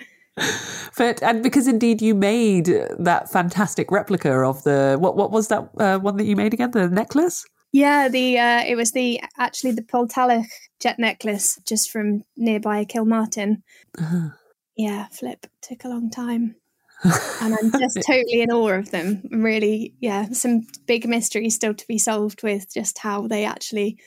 but 0.98 1.22
and 1.22 1.44
because 1.44 1.68
indeed 1.68 2.02
you 2.02 2.16
made 2.16 2.66
that 2.98 3.32
fantastic 3.32 3.92
replica 3.92 4.32
of 4.32 4.64
the 4.64 4.98
what 5.00 5.16
what 5.16 5.32
was 5.32 5.48
that 5.50 5.70
uh, 5.78 6.00
one 6.00 6.18
that 6.18 6.26
you 6.26 6.36
made 6.36 6.54
again 6.56 6.72
the 6.72 6.90
necklace 6.90 7.46
yeah 7.72 8.10
the 8.10 8.40
uh, 8.40 8.64
it 8.66 8.76
was 8.76 8.94
the 8.94 9.22
actually 9.38 9.72
the 9.72 9.84
Poltalloch 9.84 10.48
jet 10.80 10.98
necklace 10.98 11.60
just 11.68 11.92
from 11.92 12.24
nearby 12.36 12.84
Kilmartin 12.84 13.62
uh-huh. 14.00 14.30
yeah 14.76 15.06
flip 15.10 15.46
took 15.62 15.84
a 15.84 15.90
long 15.90 16.10
time 16.10 16.56
and 17.04 17.56
I'm 17.56 17.72
just 17.72 18.00
totally 18.08 18.42
in 18.42 18.52
awe 18.52 18.70
of 18.70 18.92
them 18.92 19.24
really 19.32 19.94
yeah 20.00 20.30
some 20.32 20.68
big 20.86 21.08
mysteries 21.08 21.56
still 21.56 21.74
to 21.74 21.88
be 21.88 21.98
solved 21.98 22.44
with 22.44 22.74
just 22.74 22.98
how 23.00 23.28
they 23.28 23.46
actually 23.46 23.98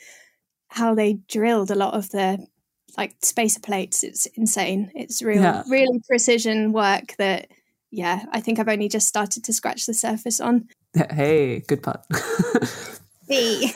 how 0.69 0.95
they 0.95 1.15
drilled 1.29 1.71
a 1.71 1.75
lot 1.75 1.95
of 1.95 2.11
the 2.11 2.47
like 2.97 3.15
spacer 3.23 3.61
plates. 3.61 4.03
It's 4.03 4.27
insane. 4.27 4.91
It's 4.95 5.23
real, 5.23 5.43
yeah. 5.43 5.63
really 5.69 6.01
precision 6.09 6.73
work 6.73 7.15
that, 7.19 7.49
yeah, 7.91 8.25
I 8.33 8.41
think 8.41 8.59
I've 8.59 8.69
only 8.69 8.89
just 8.89 9.09
started 9.09 9.45
to 9.45 9.53
scratch 9.53 9.87
the 9.87 9.95
surface 9.95 10.41
on. 10.41 10.69
Hey, 11.11 11.61
good 11.61 11.83
pun. 11.83 11.99
hey. 13.29 13.71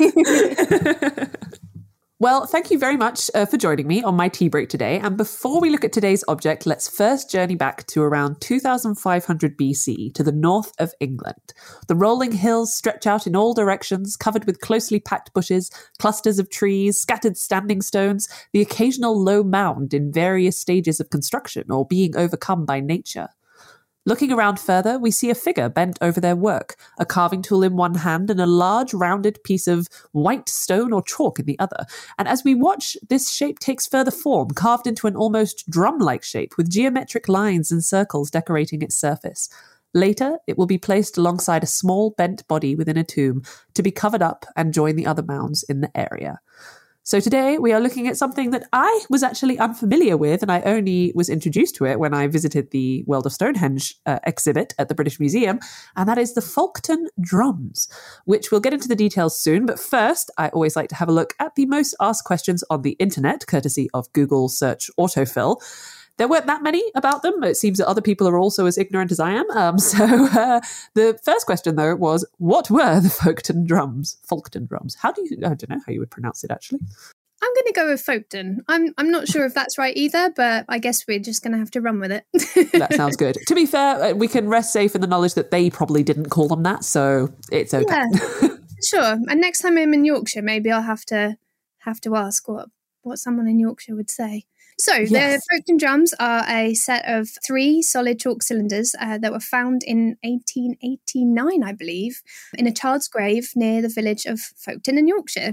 Well, 2.20 2.44
thank 2.44 2.70
you 2.70 2.78
very 2.78 2.98
much 2.98 3.30
uh, 3.34 3.46
for 3.46 3.56
joining 3.56 3.86
me 3.86 4.02
on 4.02 4.14
my 4.14 4.28
tea 4.28 4.50
break 4.50 4.68
today. 4.68 4.98
And 4.98 5.16
before 5.16 5.58
we 5.58 5.70
look 5.70 5.86
at 5.86 5.92
today's 5.94 6.22
object, 6.28 6.66
let's 6.66 6.86
first 6.86 7.30
journey 7.30 7.54
back 7.54 7.86
to 7.86 8.02
around 8.02 8.42
2500 8.42 9.56
BC 9.56 10.12
to 10.12 10.22
the 10.22 10.30
north 10.30 10.70
of 10.78 10.92
England. 11.00 11.54
The 11.88 11.94
rolling 11.94 12.32
hills 12.32 12.76
stretch 12.76 13.06
out 13.06 13.26
in 13.26 13.34
all 13.34 13.54
directions, 13.54 14.18
covered 14.18 14.44
with 14.44 14.60
closely 14.60 15.00
packed 15.00 15.32
bushes, 15.32 15.70
clusters 15.98 16.38
of 16.38 16.50
trees, 16.50 17.00
scattered 17.00 17.38
standing 17.38 17.80
stones, 17.80 18.28
the 18.52 18.60
occasional 18.60 19.18
low 19.18 19.42
mound 19.42 19.94
in 19.94 20.12
various 20.12 20.58
stages 20.58 21.00
of 21.00 21.08
construction 21.08 21.70
or 21.70 21.86
being 21.86 22.14
overcome 22.18 22.66
by 22.66 22.80
nature. 22.80 23.28
Looking 24.06 24.32
around 24.32 24.58
further, 24.58 24.98
we 24.98 25.10
see 25.10 25.28
a 25.28 25.34
figure 25.34 25.68
bent 25.68 25.98
over 26.00 26.20
their 26.20 26.34
work, 26.34 26.76
a 26.98 27.04
carving 27.04 27.42
tool 27.42 27.62
in 27.62 27.76
one 27.76 27.96
hand 27.96 28.30
and 28.30 28.40
a 28.40 28.46
large 28.46 28.94
rounded 28.94 29.44
piece 29.44 29.68
of 29.68 29.88
white 30.12 30.48
stone 30.48 30.94
or 30.94 31.02
chalk 31.02 31.38
in 31.38 31.44
the 31.44 31.58
other. 31.58 31.84
And 32.18 32.26
as 32.26 32.42
we 32.42 32.54
watch, 32.54 32.96
this 33.10 33.30
shape 33.30 33.58
takes 33.58 33.86
further 33.86 34.10
form, 34.10 34.52
carved 34.52 34.86
into 34.86 35.06
an 35.06 35.16
almost 35.16 35.68
drum 35.68 35.98
like 35.98 36.22
shape 36.22 36.56
with 36.56 36.70
geometric 36.70 37.28
lines 37.28 37.70
and 37.70 37.84
circles 37.84 38.30
decorating 38.30 38.80
its 38.80 38.94
surface. 38.94 39.50
Later, 39.92 40.38
it 40.46 40.56
will 40.56 40.66
be 40.66 40.78
placed 40.78 41.18
alongside 41.18 41.62
a 41.62 41.66
small 41.66 42.10
bent 42.10 42.48
body 42.48 42.74
within 42.74 42.96
a 42.96 43.04
tomb 43.04 43.42
to 43.74 43.82
be 43.82 43.90
covered 43.90 44.22
up 44.22 44.46
and 44.56 44.72
join 44.72 44.96
the 44.96 45.06
other 45.06 45.22
mounds 45.22 45.62
in 45.64 45.82
the 45.82 45.94
area. 45.94 46.40
So 47.02 47.18
today 47.18 47.56
we 47.56 47.72
are 47.72 47.80
looking 47.80 48.08
at 48.08 48.18
something 48.18 48.50
that 48.50 48.64
I 48.74 49.00
was 49.08 49.22
actually 49.22 49.58
unfamiliar 49.58 50.18
with, 50.18 50.42
and 50.42 50.52
I 50.52 50.60
only 50.60 51.12
was 51.14 51.30
introduced 51.30 51.74
to 51.76 51.86
it 51.86 51.98
when 51.98 52.12
I 52.12 52.26
visited 52.26 52.70
the 52.70 53.04
World 53.06 53.24
of 53.24 53.32
Stonehenge 53.32 53.94
uh, 54.04 54.18
exhibit 54.26 54.74
at 54.78 54.88
the 54.88 54.94
British 54.94 55.18
Museum, 55.18 55.60
and 55.96 56.06
that 56.10 56.18
is 56.18 56.34
the 56.34 56.42
Folkton 56.42 57.06
drums, 57.18 57.88
which 58.26 58.50
we'll 58.50 58.60
get 58.60 58.74
into 58.74 58.86
the 58.86 58.94
details 58.94 59.40
soon. 59.40 59.64
But 59.64 59.80
first, 59.80 60.30
I 60.36 60.50
always 60.50 60.76
like 60.76 60.90
to 60.90 60.94
have 60.94 61.08
a 61.08 61.12
look 61.12 61.32
at 61.40 61.54
the 61.54 61.64
most 61.64 61.96
asked 62.00 62.24
questions 62.24 62.62
on 62.68 62.82
the 62.82 62.96
internet, 63.00 63.46
courtesy 63.46 63.88
of 63.94 64.12
Google 64.12 64.50
search 64.50 64.90
autofill. 64.98 65.56
There 66.20 66.28
weren't 66.28 66.44
that 66.48 66.62
many 66.62 66.82
about 66.94 67.22
them. 67.22 67.42
It 67.42 67.56
seems 67.56 67.78
that 67.78 67.88
other 67.88 68.02
people 68.02 68.28
are 68.28 68.36
also 68.36 68.66
as 68.66 68.76
ignorant 68.76 69.10
as 69.10 69.20
I 69.20 69.30
am. 69.30 69.50
Um, 69.52 69.78
so 69.92 70.04
uh, 70.04 70.60
the 70.92 71.18
first 71.24 71.46
question, 71.46 71.76
though, 71.76 71.96
was 71.96 72.26
what 72.36 72.68
were 72.68 73.00
the 73.00 73.08
Folkton 73.08 73.64
drums? 73.66 74.18
Folkton 74.30 74.68
drums. 74.68 74.96
How 74.96 75.12
do 75.12 75.22
you? 75.22 75.38
I 75.38 75.54
don't 75.54 75.70
know 75.70 75.80
how 75.86 75.90
you 75.90 75.98
would 75.98 76.10
pronounce 76.10 76.44
it 76.44 76.50
actually. 76.50 76.80
I'm 77.42 77.54
going 77.54 77.66
to 77.68 77.72
go 77.74 77.86
with 77.86 78.02
Folkestone. 78.02 78.62
I'm 78.68 78.92
I'm 78.98 79.10
not 79.10 79.28
sure 79.28 79.46
if 79.46 79.54
that's 79.54 79.78
right 79.78 79.96
either, 79.96 80.30
but 80.36 80.66
I 80.68 80.78
guess 80.78 81.06
we're 81.08 81.20
just 81.20 81.42
going 81.42 81.52
to 81.52 81.58
have 81.58 81.70
to 81.70 81.80
run 81.80 82.00
with 82.00 82.12
it. 82.12 82.26
that 82.72 82.92
sounds 82.92 83.16
good. 83.16 83.38
To 83.46 83.54
be 83.54 83.64
fair, 83.64 84.02
uh, 84.02 84.12
we 84.12 84.28
can 84.28 84.46
rest 84.46 84.74
safe 84.74 84.94
in 84.94 85.00
the 85.00 85.06
knowledge 85.06 85.32
that 85.34 85.50
they 85.50 85.70
probably 85.70 86.02
didn't 86.02 86.28
call 86.28 86.48
them 86.48 86.64
that, 86.64 86.84
so 86.84 87.32
it's 87.50 87.72
okay. 87.72 88.04
Yeah, 88.12 88.48
sure. 88.84 89.18
And 89.26 89.40
next 89.40 89.60
time 89.60 89.78
I'm 89.78 89.94
in 89.94 90.04
Yorkshire, 90.04 90.42
maybe 90.42 90.70
I'll 90.70 90.82
have 90.82 91.06
to 91.06 91.38
have 91.78 91.98
to 92.02 92.14
ask 92.14 92.46
what 92.46 92.68
what 93.00 93.18
someone 93.18 93.48
in 93.48 93.58
Yorkshire 93.58 93.96
would 93.96 94.10
say. 94.10 94.44
So 94.80 94.94
yes. 94.94 95.10
the 95.10 95.40
Folkestone 95.50 95.76
drums 95.76 96.14
are 96.18 96.42
a 96.48 96.72
set 96.72 97.04
of 97.06 97.28
three 97.44 97.82
solid 97.82 98.18
chalk 98.18 98.42
cylinders 98.42 98.94
uh, 98.98 99.18
that 99.18 99.30
were 99.30 99.38
found 99.38 99.82
in 99.84 100.16
1889, 100.22 101.62
I 101.62 101.72
believe, 101.72 102.22
in 102.56 102.66
a 102.66 102.72
child's 102.72 103.06
grave 103.06 103.50
near 103.54 103.82
the 103.82 103.90
village 103.90 104.24
of 104.24 104.40
Folkestone 104.40 104.96
in 104.96 105.06
Yorkshire. 105.06 105.52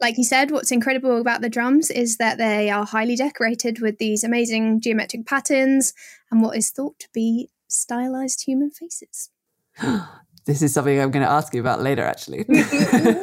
Like 0.00 0.18
you 0.18 0.24
said, 0.24 0.50
what's 0.50 0.72
incredible 0.72 1.20
about 1.20 1.42
the 1.42 1.48
drums 1.48 1.90
is 1.90 2.16
that 2.16 2.38
they 2.38 2.68
are 2.68 2.84
highly 2.84 3.14
decorated 3.14 3.80
with 3.80 3.98
these 3.98 4.24
amazing 4.24 4.80
geometric 4.80 5.26
patterns 5.26 5.94
and 6.32 6.42
what 6.42 6.56
is 6.56 6.70
thought 6.70 6.98
to 6.98 7.08
be 7.14 7.50
stylized 7.68 8.44
human 8.46 8.72
faces. 8.72 9.30
this 10.46 10.62
is 10.62 10.72
something 10.72 11.00
I'm 11.00 11.10
going 11.10 11.24
to 11.24 11.30
ask 11.30 11.52
you 11.52 11.60
about 11.60 11.82
later, 11.82 12.04
actually, 12.04 12.44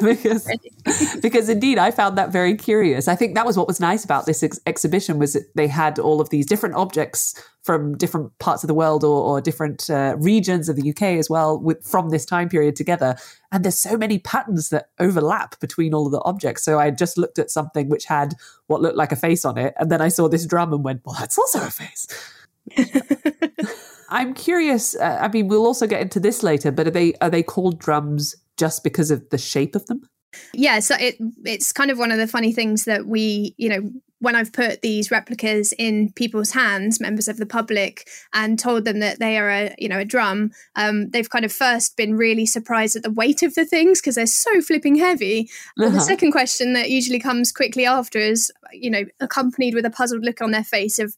because 0.02 0.48
because 1.22 1.48
indeed 1.48 1.78
I 1.78 1.90
found 1.90 2.18
that 2.18 2.30
very 2.30 2.54
curious. 2.54 3.08
I 3.08 3.16
think 3.16 3.34
that 3.34 3.46
was 3.46 3.56
what 3.56 3.66
was 3.66 3.80
nice 3.80 4.04
about 4.04 4.26
this 4.26 4.42
ex- 4.42 4.60
exhibition 4.66 5.18
was 5.18 5.32
that 5.32 5.44
they 5.54 5.66
had 5.66 5.98
all 5.98 6.20
of 6.20 6.28
these 6.28 6.44
different 6.44 6.74
objects 6.74 7.34
from 7.62 7.96
different 7.96 8.38
parts 8.40 8.62
of 8.62 8.68
the 8.68 8.74
world 8.74 9.04
or, 9.04 9.22
or 9.22 9.40
different 9.40 9.88
uh, 9.88 10.16
regions 10.18 10.68
of 10.68 10.76
the 10.76 10.90
UK 10.90 11.02
as 11.18 11.30
well 11.30 11.58
with, 11.58 11.82
from 11.82 12.10
this 12.10 12.26
time 12.26 12.50
period 12.50 12.76
together. 12.76 13.16
And 13.50 13.64
there's 13.64 13.78
so 13.78 13.96
many 13.96 14.18
patterns 14.18 14.68
that 14.68 14.90
overlap 14.98 15.58
between 15.60 15.94
all 15.94 16.04
of 16.04 16.12
the 16.12 16.20
objects. 16.26 16.62
So 16.62 16.78
I 16.78 16.90
just 16.90 17.16
looked 17.16 17.38
at 17.38 17.50
something 17.50 17.88
which 17.88 18.04
had 18.04 18.34
what 18.66 18.82
looked 18.82 18.98
like 18.98 19.12
a 19.12 19.16
face 19.16 19.46
on 19.46 19.56
it, 19.56 19.72
and 19.78 19.90
then 19.90 20.02
I 20.02 20.08
saw 20.08 20.28
this 20.28 20.44
drum 20.44 20.74
and 20.74 20.84
went, 20.84 21.00
"Well, 21.06 21.16
that's 21.18 21.38
also 21.38 21.60
a 21.60 21.70
face." 21.70 22.06
I'm 24.14 24.32
curious. 24.32 24.94
Uh, 24.94 25.18
I 25.20 25.28
mean, 25.28 25.48
we'll 25.48 25.66
also 25.66 25.88
get 25.88 26.00
into 26.00 26.20
this 26.20 26.42
later, 26.44 26.70
but 26.70 26.86
are 26.86 26.92
they 26.92 27.14
are 27.20 27.30
they 27.30 27.42
called 27.42 27.80
drums 27.80 28.36
just 28.56 28.84
because 28.84 29.10
of 29.10 29.28
the 29.30 29.38
shape 29.38 29.74
of 29.74 29.84
them? 29.86 30.08
Yeah, 30.52 30.78
so 30.78 30.94
it 30.98 31.16
it's 31.44 31.72
kind 31.72 31.90
of 31.90 31.98
one 31.98 32.12
of 32.12 32.18
the 32.18 32.28
funny 32.28 32.52
things 32.52 32.84
that 32.84 33.06
we, 33.06 33.54
you 33.58 33.68
know, 33.68 33.90
when 34.20 34.36
I've 34.36 34.52
put 34.52 34.82
these 34.82 35.10
replicas 35.10 35.74
in 35.78 36.12
people's 36.12 36.52
hands, 36.52 37.00
members 37.00 37.26
of 37.26 37.38
the 37.38 37.46
public, 37.46 38.08
and 38.32 38.56
told 38.56 38.84
them 38.84 39.00
that 39.00 39.18
they 39.18 39.36
are 39.36 39.50
a, 39.50 39.74
you 39.78 39.88
know, 39.88 39.98
a 39.98 40.04
drum, 40.04 40.52
um, 40.76 41.10
they've 41.10 41.28
kind 41.28 41.44
of 41.44 41.52
first 41.52 41.96
been 41.96 42.16
really 42.16 42.46
surprised 42.46 42.94
at 42.94 43.02
the 43.02 43.10
weight 43.10 43.42
of 43.42 43.54
the 43.54 43.66
things 43.66 44.00
because 44.00 44.14
they're 44.14 44.26
so 44.26 44.60
flipping 44.60 44.94
heavy. 44.94 45.50
Uh-huh. 45.78 45.90
the 45.90 46.00
second 46.00 46.30
question 46.30 46.72
that 46.74 46.88
usually 46.88 47.18
comes 47.18 47.50
quickly 47.50 47.84
after 47.84 48.18
is, 48.20 48.52
you 48.72 48.90
know, 48.90 49.04
accompanied 49.18 49.74
with 49.74 49.84
a 49.84 49.90
puzzled 49.90 50.24
look 50.24 50.40
on 50.40 50.52
their 50.52 50.64
face 50.64 51.00
of, 51.00 51.16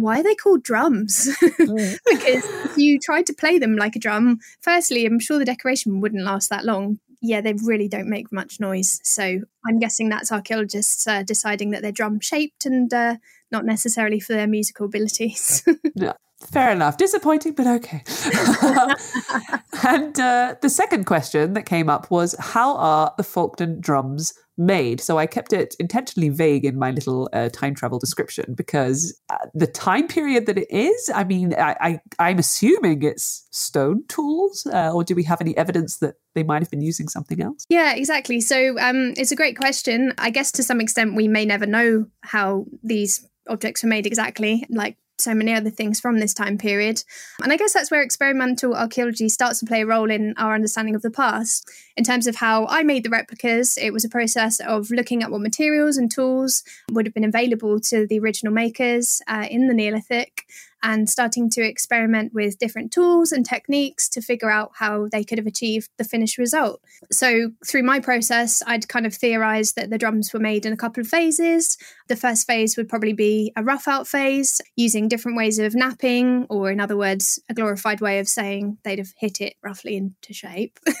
why 0.00 0.20
are 0.20 0.22
they 0.22 0.34
called 0.34 0.62
drums? 0.62 1.28
Mm. 1.60 1.98
because 2.06 2.44
if 2.64 2.78
you 2.78 2.98
tried 2.98 3.26
to 3.26 3.34
play 3.34 3.58
them 3.58 3.76
like 3.76 3.94
a 3.94 3.98
drum, 3.98 4.38
firstly, 4.60 5.04
I'm 5.04 5.20
sure 5.20 5.38
the 5.38 5.44
decoration 5.44 6.00
wouldn't 6.00 6.24
last 6.24 6.48
that 6.48 6.64
long. 6.64 6.98
Yeah, 7.20 7.42
they 7.42 7.52
really 7.52 7.86
don't 7.86 8.08
make 8.08 8.32
much 8.32 8.60
noise. 8.60 9.00
So 9.04 9.40
I'm 9.66 9.78
guessing 9.78 10.08
that's 10.08 10.32
archaeologists 10.32 11.06
uh, 11.06 11.22
deciding 11.22 11.70
that 11.70 11.82
they're 11.82 11.92
drum 11.92 12.18
shaped 12.18 12.64
and 12.64 12.92
uh, 12.92 13.16
not 13.50 13.66
necessarily 13.66 14.20
for 14.20 14.32
their 14.32 14.46
musical 14.46 14.86
abilities. 14.86 15.62
yeah. 15.94 16.14
Fair 16.40 16.72
enough. 16.72 16.96
Disappointing, 16.96 17.52
but 17.54 17.66
okay. 17.66 18.02
and 19.86 20.18
uh, 20.18 20.54
the 20.62 20.70
second 20.70 21.04
question 21.04 21.52
that 21.54 21.66
came 21.66 21.88
up 21.88 22.10
was 22.10 22.34
How 22.38 22.76
are 22.76 23.14
the 23.16 23.22
Folkestone 23.22 23.80
drums 23.80 24.32
made. 24.60 25.00
So 25.00 25.18
I 25.18 25.26
kept 25.26 25.52
it 25.52 25.74
intentionally 25.80 26.28
vague 26.28 26.64
in 26.64 26.78
my 26.78 26.90
little 26.90 27.28
uh, 27.32 27.48
time 27.48 27.74
travel 27.74 27.98
description 27.98 28.54
because 28.54 29.18
uh, 29.30 29.38
the 29.54 29.66
time 29.66 30.06
period 30.06 30.46
that 30.46 30.58
it 30.58 30.70
is, 30.70 31.10
I 31.14 31.24
mean, 31.24 31.54
I, 31.54 32.00
I, 32.18 32.30
am 32.30 32.38
assuming 32.38 33.02
it's 33.02 33.48
stone 33.50 34.04
tools, 34.08 34.66
uh, 34.72 34.92
or 34.92 35.02
do 35.02 35.14
we 35.14 35.24
have 35.24 35.40
any 35.40 35.56
evidence 35.56 35.96
that 35.98 36.16
they 36.34 36.42
might 36.42 36.62
have 36.62 36.70
been 36.70 36.82
using 36.82 37.08
something 37.08 37.40
else? 37.40 37.64
Yeah, 37.70 37.94
exactly. 37.94 38.40
So 38.40 38.78
um, 38.78 39.14
it's 39.16 39.32
a 39.32 39.36
great 39.36 39.56
question. 39.56 40.12
I 40.18 40.30
guess 40.30 40.52
to 40.52 40.62
some 40.62 40.80
extent, 40.80 41.16
we 41.16 41.26
may 41.26 41.46
never 41.46 41.66
know 41.66 42.06
how 42.20 42.66
these 42.82 43.26
objects 43.48 43.82
were 43.82 43.88
made 43.88 44.06
exactly. 44.06 44.66
Like 44.68 44.96
so 45.20 45.34
many 45.34 45.52
other 45.52 45.70
things 45.70 46.00
from 46.00 46.18
this 46.18 46.34
time 46.34 46.58
period. 46.58 47.02
And 47.42 47.52
I 47.52 47.56
guess 47.56 47.72
that's 47.72 47.90
where 47.90 48.02
experimental 48.02 48.74
archaeology 48.74 49.28
starts 49.28 49.60
to 49.60 49.66
play 49.66 49.82
a 49.82 49.86
role 49.86 50.10
in 50.10 50.34
our 50.36 50.54
understanding 50.54 50.94
of 50.94 51.02
the 51.02 51.10
past. 51.10 51.70
In 51.96 52.04
terms 52.04 52.26
of 52.26 52.36
how 52.36 52.66
I 52.66 52.82
made 52.82 53.04
the 53.04 53.10
replicas, 53.10 53.76
it 53.76 53.92
was 53.92 54.04
a 54.04 54.08
process 54.08 54.60
of 54.60 54.90
looking 54.90 55.22
at 55.22 55.30
what 55.30 55.40
materials 55.40 55.96
and 55.96 56.10
tools 56.10 56.62
would 56.90 57.06
have 57.06 57.14
been 57.14 57.24
available 57.24 57.80
to 57.80 58.06
the 58.06 58.18
original 58.18 58.52
makers 58.52 59.22
uh, 59.28 59.46
in 59.50 59.68
the 59.68 59.74
Neolithic 59.74 60.46
and 60.82 61.08
starting 61.08 61.50
to 61.50 61.62
experiment 61.62 62.32
with 62.32 62.58
different 62.58 62.92
tools 62.92 63.32
and 63.32 63.44
techniques 63.44 64.08
to 64.10 64.20
figure 64.20 64.50
out 64.50 64.72
how 64.74 65.08
they 65.10 65.24
could 65.24 65.38
have 65.38 65.46
achieved 65.46 65.88
the 65.98 66.04
finished 66.04 66.38
result. 66.38 66.80
So, 67.10 67.50
through 67.66 67.82
my 67.82 68.00
process, 68.00 68.62
I'd 68.66 68.88
kind 68.88 69.06
of 69.06 69.14
theorized 69.14 69.76
that 69.76 69.90
the 69.90 69.98
drums 69.98 70.32
were 70.32 70.40
made 70.40 70.66
in 70.66 70.72
a 70.72 70.76
couple 70.76 71.00
of 71.00 71.08
phases. 71.08 71.76
The 72.08 72.16
first 72.16 72.46
phase 72.46 72.76
would 72.76 72.88
probably 72.88 73.12
be 73.12 73.52
a 73.56 73.62
rough 73.62 73.86
out 73.86 74.08
phase 74.08 74.60
using 74.76 75.08
different 75.08 75.36
ways 75.36 75.58
of 75.58 75.74
knapping, 75.74 76.46
or 76.48 76.70
in 76.70 76.80
other 76.80 76.96
words, 76.96 77.38
a 77.48 77.54
glorified 77.54 78.00
way 78.00 78.18
of 78.18 78.28
saying 78.28 78.78
they'd 78.84 78.98
have 78.98 79.12
hit 79.18 79.40
it 79.40 79.54
roughly 79.62 79.96
into 79.96 80.32
shape. 80.32 80.78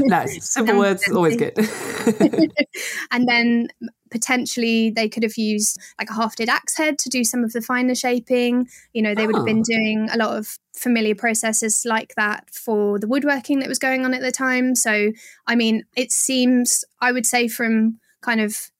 nice. 0.00 0.50
Simple 0.50 0.78
words, 0.78 1.08
always 1.10 1.36
good. 1.36 1.54
and 3.10 3.28
then 3.28 3.68
potentially 4.10 4.90
they 4.90 5.08
could 5.08 5.22
have 5.22 5.36
used 5.36 5.78
like 5.98 6.10
a 6.10 6.14
hafted 6.14 6.48
axe 6.48 6.76
head 6.76 6.98
to 6.98 7.08
do 7.08 7.24
some 7.24 7.44
of 7.44 7.52
the 7.52 7.62
finer 7.62 7.94
shaping. 7.94 8.68
You 8.92 9.02
know, 9.02 9.14
they 9.14 9.24
oh. 9.24 9.26
would 9.26 9.36
have 9.36 9.44
been 9.44 9.60
ah. 9.60 9.70
doing 9.70 10.08
a 10.12 10.16
lot 10.16 10.36
of 10.36 10.58
familiar 10.74 11.14
processes 11.14 11.84
like 11.84 12.14
that 12.16 12.50
for 12.50 12.98
the 12.98 13.08
woodworking 13.08 13.60
that 13.60 13.68
was 13.68 13.78
going 13.78 14.04
on 14.04 14.14
at 14.14 14.22
the 14.22 14.32
time. 14.32 14.74
So, 14.74 15.12
I 15.46 15.54
mean, 15.54 15.84
it 15.96 16.12
seems, 16.12 16.84
I 17.00 17.12
would 17.12 17.26
say, 17.26 17.48
from 17.48 17.98
kind 18.22 18.40
of 18.40 18.70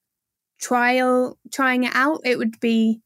trial, 0.60 1.38
trying 1.52 1.84
it 1.84 1.92
out, 1.94 2.20
it 2.24 2.38
would 2.38 2.60
be 2.60 3.00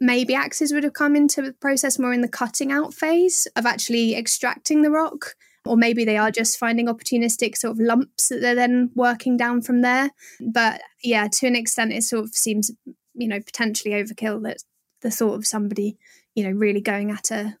maybe 0.00 0.34
axes 0.34 0.72
would 0.72 0.84
have 0.84 0.92
come 0.92 1.16
into 1.16 1.42
the 1.42 1.52
process 1.54 1.98
more 1.98 2.12
in 2.12 2.20
the 2.20 2.28
cutting 2.28 2.70
out 2.70 2.94
phase 2.94 3.48
of 3.56 3.66
actually 3.66 4.14
extracting 4.14 4.82
the 4.82 4.90
rock 4.90 5.34
or 5.64 5.76
maybe 5.76 6.04
they 6.04 6.16
are 6.16 6.30
just 6.30 6.58
finding 6.58 6.86
opportunistic 6.86 7.56
sort 7.56 7.72
of 7.72 7.80
lumps 7.80 8.28
that 8.28 8.40
they're 8.40 8.54
then 8.54 8.90
working 8.94 9.36
down 9.36 9.62
from 9.62 9.80
there. 9.80 10.10
But 10.40 10.80
yeah, 11.02 11.28
to 11.28 11.46
an 11.46 11.56
extent, 11.56 11.92
it 11.92 12.04
sort 12.04 12.24
of 12.24 12.34
seems, 12.34 12.70
you 13.14 13.28
know, 13.28 13.40
potentially 13.40 13.94
overkill 13.94 14.42
that 14.44 14.58
the 15.02 15.10
thought 15.10 15.34
of 15.34 15.46
somebody, 15.46 15.96
you 16.34 16.44
know, 16.44 16.50
really 16.50 16.80
going 16.80 17.10
at 17.10 17.30
a 17.30 17.56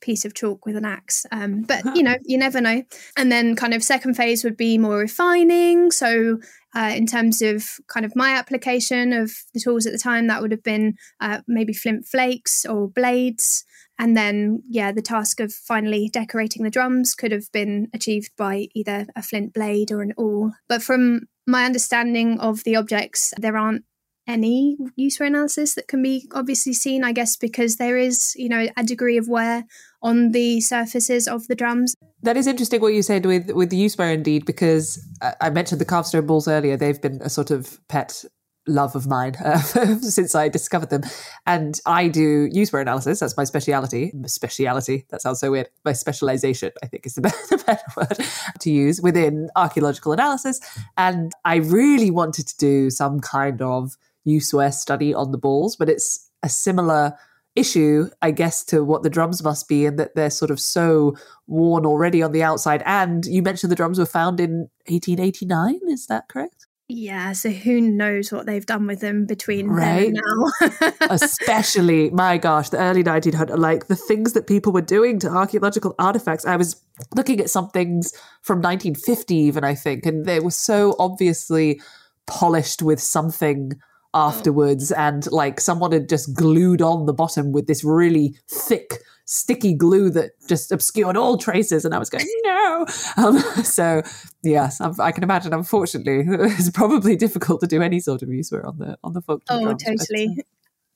piece 0.00 0.24
of 0.24 0.34
chalk 0.34 0.64
with 0.64 0.76
an 0.76 0.84
axe. 0.84 1.26
Um, 1.32 1.62
but 1.62 1.84
you 1.96 2.02
know, 2.02 2.16
you 2.24 2.38
never 2.38 2.60
know. 2.60 2.82
And 3.16 3.32
then 3.32 3.56
kind 3.56 3.74
of 3.74 3.82
second 3.82 4.14
phase 4.14 4.44
would 4.44 4.56
be 4.56 4.78
more 4.78 4.98
refining. 4.98 5.90
So 5.90 6.38
uh, 6.74 6.92
in 6.94 7.06
terms 7.06 7.42
of 7.42 7.64
kind 7.88 8.04
of 8.06 8.14
my 8.14 8.30
application 8.30 9.12
of 9.12 9.32
the 9.54 9.60
tools 9.60 9.86
at 9.86 9.92
the 9.92 9.98
time, 9.98 10.26
that 10.26 10.42
would 10.42 10.52
have 10.52 10.62
been 10.62 10.96
uh, 11.20 11.40
maybe 11.46 11.72
flint 11.72 12.06
flakes 12.06 12.64
or 12.64 12.88
blades. 12.88 13.64
And 13.98 14.16
then, 14.16 14.62
yeah, 14.68 14.92
the 14.92 15.02
task 15.02 15.40
of 15.40 15.52
finally 15.52 16.08
decorating 16.08 16.62
the 16.62 16.70
drums 16.70 17.14
could 17.14 17.32
have 17.32 17.50
been 17.52 17.88
achieved 17.92 18.30
by 18.36 18.68
either 18.74 19.06
a 19.16 19.22
flint 19.22 19.52
blade 19.52 19.90
or 19.90 20.02
an 20.02 20.12
awl. 20.16 20.52
But 20.68 20.82
from 20.82 21.22
my 21.46 21.64
understanding 21.64 22.38
of 22.38 22.62
the 22.64 22.76
objects, 22.76 23.34
there 23.38 23.56
aren't 23.56 23.84
any 24.28 24.76
use 24.94 25.18
wear 25.18 25.26
analysis 25.26 25.74
that 25.74 25.88
can 25.88 26.02
be 26.02 26.28
obviously 26.32 26.74
seen, 26.74 27.02
I 27.02 27.12
guess, 27.12 27.36
because 27.36 27.76
there 27.76 27.96
is, 27.96 28.36
you 28.36 28.48
know, 28.48 28.68
a 28.76 28.84
degree 28.84 29.16
of 29.16 29.26
wear 29.26 29.64
on 30.02 30.32
the 30.32 30.60
surfaces 30.60 31.26
of 31.26 31.48
the 31.48 31.56
drums. 31.56 31.94
That 32.22 32.36
is 32.36 32.46
interesting 32.46 32.80
what 32.80 32.92
you 32.92 33.02
said 33.02 33.26
with 33.26 33.50
with 33.50 33.70
the 33.70 33.76
use 33.76 33.96
wear 33.96 34.12
indeed, 34.12 34.44
because 34.44 35.04
uh, 35.22 35.32
I 35.40 35.50
mentioned 35.50 35.80
the 35.80 35.86
carved 35.86 36.08
stone 36.08 36.26
balls 36.26 36.46
earlier. 36.46 36.76
They've 36.76 37.00
been 37.00 37.20
a 37.22 37.30
sort 37.30 37.50
of 37.50 37.80
pet 37.88 38.24
love 38.68 38.94
of 38.94 39.06
mine 39.06 39.34
uh, 39.44 39.58
since 40.00 40.34
I 40.34 40.48
discovered 40.48 40.90
them. 40.90 41.02
And 41.46 41.80
I 41.86 42.08
do 42.08 42.48
use 42.50 42.72
wear 42.72 42.82
analysis. 42.82 43.20
That's 43.20 43.36
my 43.36 43.44
speciality. 43.44 44.12
Speciality. 44.26 45.06
That 45.10 45.22
sounds 45.22 45.40
so 45.40 45.50
weird. 45.50 45.68
My 45.84 45.92
specialization, 45.92 46.72
I 46.82 46.86
think, 46.86 47.06
is 47.06 47.14
the 47.14 47.20
better, 47.22 47.38
the 47.50 47.64
better 47.64 47.84
word 47.96 48.18
to 48.60 48.70
use 48.70 49.00
within 49.00 49.50
archaeological 49.56 50.12
analysis. 50.12 50.60
And 50.96 51.32
I 51.44 51.56
really 51.56 52.10
wanted 52.10 52.46
to 52.48 52.56
do 52.58 52.90
some 52.90 53.20
kind 53.20 53.62
of 53.62 53.96
use 54.24 54.52
wear 54.52 54.72
study 54.72 55.14
on 55.14 55.32
the 55.32 55.38
balls, 55.38 55.76
but 55.76 55.88
it's 55.88 56.30
a 56.42 56.48
similar 56.48 57.16
issue, 57.56 58.08
I 58.22 58.30
guess, 58.30 58.64
to 58.66 58.84
what 58.84 59.02
the 59.02 59.10
drums 59.10 59.42
must 59.42 59.68
be, 59.68 59.86
in 59.86 59.96
that 59.96 60.14
they're 60.14 60.30
sort 60.30 60.50
of 60.50 60.60
so 60.60 61.16
worn 61.46 61.84
already 61.84 62.22
on 62.22 62.32
the 62.32 62.42
outside. 62.42 62.82
And 62.86 63.24
you 63.26 63.42
mentioned 63.42 63.72
the 63.72 63.76
drums 63.76 63.98
were 63.98 64.06
found 64.06 64.38
in 64.38 64.68
1889. 64.86 65.80
Is 65.88 66.06
that 66.06 66.28
correct? 66.28 66.57
Yeah, 66.90 67.32
so 67.32 67.50
who 67.50 67.82
knows 67.82 68.32
what 68.32 68.46
they've 68.46 68.64
done 68.64 68.86
with 68.86 69.00
them 69.00 69.26
between 69.26 69.68
right? 69.68 70.10
now. 70.10 70.90
Especially, 71.10 72.08
my 72.10 72.38
gosh, 72.38 72.70
the 72.70 72.78
early 72.78 73.04
1900s, 73.04 73.58
like 73.58 73.88
the 73.88 73.96
things 73.96 74.32
that 74.32 74.46
people 74.46 74.72
were 74.72 74.80
doing 74.80 75.18
to 75.18 75.28
archaeological 75.28 75.94
artifacts. 75.98 76.46
I 76.46 76.56
was 76.56 76.82
looking 77.14 77.40
at 77.40 77.50
some 77.50 77.68
things 77.68 78.14
from 78.40 78.62
1950 78.62 79.34
even, 79.34 79.64
I 79.64 79.74
think, 79.74 80.06
and 80.06 80.24
they 80.24 80.40
were 80.40 80.50
so 80.50 80.96
obviously 80.98 81.78
polished 82.26 82.80
with 82.80 83.00
something 83.00 83.72
afterwards 84.14 84.90
and 84.90 85.30
like 85.30 85.60
someone 85.60 85.92
had 85.92 86.08
just 86.08 86.34
glued 86.34 86.80
on 86.80 87.04
the 87.04 87.12
bottom 87.12 87.52
with 87.52 87.66
this 87.66 87.84
really 87.84 88.34
thick 88.48 88.94
sticky 89.30 89.74
glue 89.74 90.08
that 90.08 90.30
just 90.48 90.72
obscured 90.72 91.14
all 91.14 91.36
traces 91.36 91.84
and 91.84 91.94
i 91.94 91.98
was 91.98 92.08
going 92.08 92.24
no 92.44 92.86
um, 93.18 93.38
so 93.62 94.02
yes 94.42 94.80
I'm, 94.80 94.94
i 94.98 95.12
can 95.12 95.22
imagine 95.22 95.52
unfortunately 95.52 96.24
it's 96.26 96.70
probably 96.70 97.14
difficult 97.14 97.60
to 97.60 97.66
do 97.66 97.82
any 97.82 98.00
sort 98.00 98.22
of 98.22 98.30
use 98.30 98.50
on 98.52 98.78
the 98.78 98.96
on 99.04 99.12
the 99.12 99.20
folk 99.20 99.42
oh 99.50 99.74
drums, 99.74 99.84
totally 99.84 100.28
but, 100.34 100.44
uh, 100.44 100.48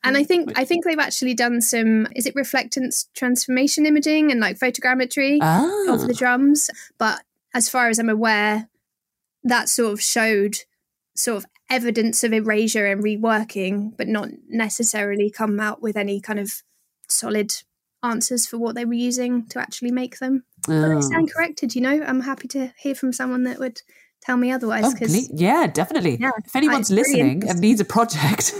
and 0.04 0.16
I 0.16 0.24
think 0.24 0.58
I 0.58 0.64
think 0.64 0.84
they've 0.84 0.98
actually 0.98 1.34
done 1.34 1.60
some 1.60 2.08
is 2.16 2.26
it 2.26 2.34
reflectance 2.34 3.06
transformation 3.14 3.86
imaging 3.86 4.32
and 4.32 4.40
like 4.40 4.58
photogrammetry 4.58 5.38
ah. 5.40 5.92
of 5.92 6.06
the 6.06 6.14
drums. 6.14 6.70
But 6.98 7.22
as 7.54 7.68
far 7.68 7.88
as 7.88 7.98
I'm 7.98 8.08
aware, 8.08 8.68
that 9.44 9.68
sort 9.68 9.92
of 9.92 10.02
showed 10.02 10.56
sort 11.14 11.38
of 11.38 11.46
evidence 11.70 12.24
of 12.24 12.32
erasure 12.32 12.86
and 12.86 13.02
reworking, 13.02 13.96
but 13.96 14.08
not 14.08 14.30
necessarily 14.48 15.30
come 15.30 15.60
out 15.60 15.82
with 15.82 15.96
any 15.96 16.20
kind 16.20 16.40
of 16.40 16.62
solid 17.08 17.54
answers 18.02 18.46
for 18.46 18.58
what 18.58 18.74
they 18.74 18.84
were 18.84 18.92
using 18.92 19.46
to 19.48 19.58
actually 19.60 19.92
make 19.92 20.18
them. 20.18 20.44
Oh. 20.68 20.80
But 20.80 20.96
I 20.96 21.00
stand 21.00 21.32
corrected, 21.32 21.74
you 21.74 21.80
know. 21.80 22.02
I'm 22.02 22.20
happy 22.20 22.48
to 22.48 22.72
hear 22.76 22.94
from 22.94 23.12
someone 23.12 23.44
that 23.44 23.58
would 23.58 23.80
tell 24.20 24.36
me 24.36 24.52
otherwise. 24.52 24.92
Because 24.92 25.16
oh, 25.16 25.34
yeah, 25.34 25.66
definitely. 25.66 26.18
Yeah, 26.20 26.30
if 26.44 26.54
anyone's 26.56 26.90
listening 26.90 27.48
and 27.48 27.60
needs 27.60 27.80
a 27.80 27.84
project, 27.84 28.54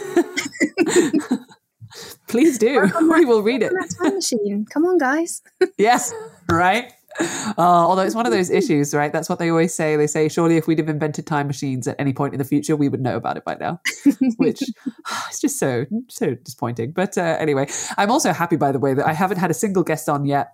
please 2.28 2.58
do. 2.58 2.90
We 3.12 3.24
will 3.24 3.42
read 3.42 3.62
it. 3.62 3.72
Time 4.00 4.14
machine. 4.14 4.66
Come 4.72 4.84
on, 4.84 4.98
guys. 4.98 5.42
yes, 5.78 6.12
right. 6.50 6.92
Uh, 7.20 7.52
although 7.58 8.02
it's 8.02 8.14
one 8.14 8.26
of 8.26 8.32
those 8.32 8.50
issues, 8.50 8.94
right? 8.94 9.12
That's 9.12 9.28
what 9.28 9.38
they 9.38 9.50
always 9.50 9.74
say. 9.74 9.96
They 9.96 10.06
say, 10.06 10.28
surely 10.28 10.56
if 10.56 10.66
we'd 10.66 10.78
have 10.78 10.88
invented 10.88 11.26
time 11.26 11.46
machines 11.46 11.86
at 11.86 11.96
any 11.98 12.12
point 12.12 12.34
in 12.34 12.38
the 12.38 12.44
future, 12.44 12.76
we 12.76 12.88
would 12.88 13.00
know 13.00 13.16
about 13.16 13.36
it 13.36 13.44
by 13.44 13.56
now. 13.56 13.80
Which 14.36 14.62
is 15.30 15.40
just 15.40 15.58
so 15.58 15.86
so 16.08 16.34
disappointing. 16.34 16.92
But 16.92 17.18
uh, 17.18 17.36
anyway, 17.38 17.68
I'm 17.96 18.10
also 18.10 18.32
happy, 18.32 18.56
by 18.56 18.72
the 18.72 18.78
way, 18.78 18.94
that 18.94 19.06
I 19.06 19.12
haven't 19.12 19.38
had 19.38 19.50
a 19.50 19.54
single 19.54 19.82
guest 19.82 20.08
on 20.08 20.24
yet 20.24 20.52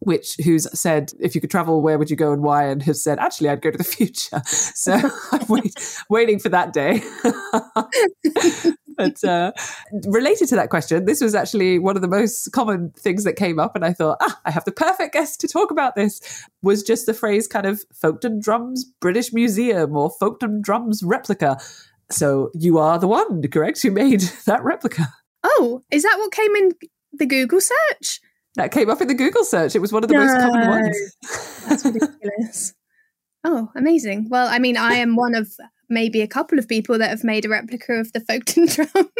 which 0.00 0.36
who's 0.44 0.66
said 0.78 1.12
if 1.20 1.34
you 1.34 1.40
could 1.40 1.50
travel 1.50 1.82
where 1.82 1.98
would 1.98 2.10
you 2.10 2.16
go 2.16 2.32
and 2.32 2.42
why 2.42 2.64
and 2.66 2.82
has 2.82 3.02
said 3.02 3.18
actually 3.18 3.48
i'd 3.48 3.62
go 3.62 3.70
to 3.70 3.78
the 3.78 3.84
future 3.96 4.40
so 4.46 4.94
i'm 5.32 5.46
wait, 5.48 6.04
waiting 6.08 6.38
for 6.38 6.48
that 6.48 6.72
day 6.72 7.02
but 9.00 9.24
uh, 9.24 9.52
related 10.06 10.48
to 10.48 10.56
that 10.56 10.68
question, 10.68 11.06
this 11.06 11.20
was 11.20 11.34
actually 11.34 11.78
one 11.78 11.96
of 11.96 12.02
the 12.02 12.08
most 12.08 12.52
common 12.52 12.90
things 12.98 13.24
that 13.24 13.34
came 13.34 13.58
up, 13.58 13.74
and 13.74 13.84
I 13.84 13.92
thought, 13.94 14.18
ah, 14.20 14.38
I 14.44 14.50
have 14.50 14.64
the 14.64 14.72
perfect 14.72 15.14
guest 15.14 15.40
to 15.40 15.48
talk 15.48 15.70
about 15.70 15.96
this. 15.96 16.20
Was 16.62 16.82
just 16.82 17.06
the 17.06 17.14
phrase 17.14 17.46
kind 17.46 17.64
of 17.64 17.82
Folkestone 17.94 18.40
Drums 18.40 18.84
British 19.00 19.32
Museum 19.32 19.96
or 19.96 20.10
Folkestone 20.20 20.60
Drums 20.60 21.02
replica. 21.02 21.58
So 22.10 22.50
you 22.54 22.78
are 22.78 22.98
the 22.98 23.08
one, 23.08 23.42
correct? 23.48 23.80
Who 23.82 23.90
made 23.90 24.20
that 24.46 24.62
replica? 24.62 25.08
Oh, 25.42 25.82
is 25.90 26.02
that 26.02 26.16
what 26.18 26.32
came 26.32 26.54
in 26.56 26.72
the 27.12 27.26
Google 27.26 27.60
search? 27.60 28.20
That 28.56 28.72
came 28.72 28.90
up 28.90 29.00
in 29.00 29.08
the 29.08 29.14
Google 29.14 29.44
search. 29.44 29.74
It 29.74 29.78
was 29.78 29.92
one 29.92 30.02
of 30.02 30.08
the 30.08 30.14
no, 30.14 30.26
most 30.26 30.40
common 30.40 30.68
ones. 30.68 31.16
That's 31.68 31.84
ridiculous. 31.84 32.74
oh, 33.44 33.70
amazing. 33.76 34.28
Well, 34.28 34.48
I 34.48 34.58
mean, 34.58 34.76
I 34.76 34.94
am 34.94 35.16
one 35.16 35.34
of 35.34 35.48
maybe 35.90 36.22
a 36.22 36.28
couple 36.28 36.58
of 36.58 36.68
people 36.68 36.96
that 36.98 37.10
have 37.10 37.24
made 37.24 37.44
a 37.44 37.48
replica 37.48 37.94
of 37.94 38.12
the 38.12 38.20
Folkestone 38.20 38.66
drum. 38.68 39.10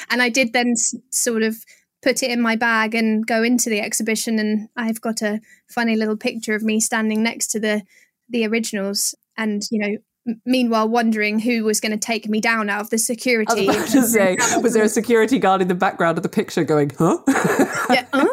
and 0.10 0.22
I 0.22 0.30
did 0.30 0.52
then 0.52 0.70
s- 0.70 0.94
sort 1.10 1.42
of 1.42 1.56
put 2.02 2.22
it 2.22 2.30
in 2.30 2.40
my 2.40 2.56
bag 2.56 2.94
and 2.94 3.26
go 3.26 3.42
into 3.42 3.70
the 3.70 3.80
exhibition 3.80 4.38
and 4.38 4.68
I've 4.76 5.00
got 5.00 5.22
a 5.22 5.40
funny 5.70 5.96
little 5.96 6.16
picture 6.16 6.54
of 6.54 6.62
me 6.62 6.80
standing 6.80 7.22
next 7.22 7.48
to 7.48 7.60
the 7.60 7.82
the 8.28 8.46
originals 8.46 9.14
and 9.36 9.62
you 9.70 9.78
know 9.78 9.96
m- 10.28 10.40
meanwhile 10.44 10.88
wondering 10.88 11.38
who 11.38 11.64
was 11.64 11.80
going 11.80 11.92
to 11.92 11.98
take 11.98 12.28
me 12.28 12.40
down 12.40 12.68
out 12.68 12.80
of 12.80 12.90
the 12.90 12.98
security. 12.98 13.68
I 13.68 13.80
was 13.80 13.92
to 13.92 14.02
say, 14.02 14.36
was 14.62 14.74
there 14.74 14.84
a 14.84 14.88
security 14.88 15.38
guard 15.38 15.62
in 15.62 15.68
the 15.68 15.74
background 15.74 16.18
of 16.18 16.22
the 16.22 16.28
picture 16.28 16.64
going, 16.64 16.90
huh? 16.98 17.18
yeah, 17.90 18.06
huh? 18.12 18.28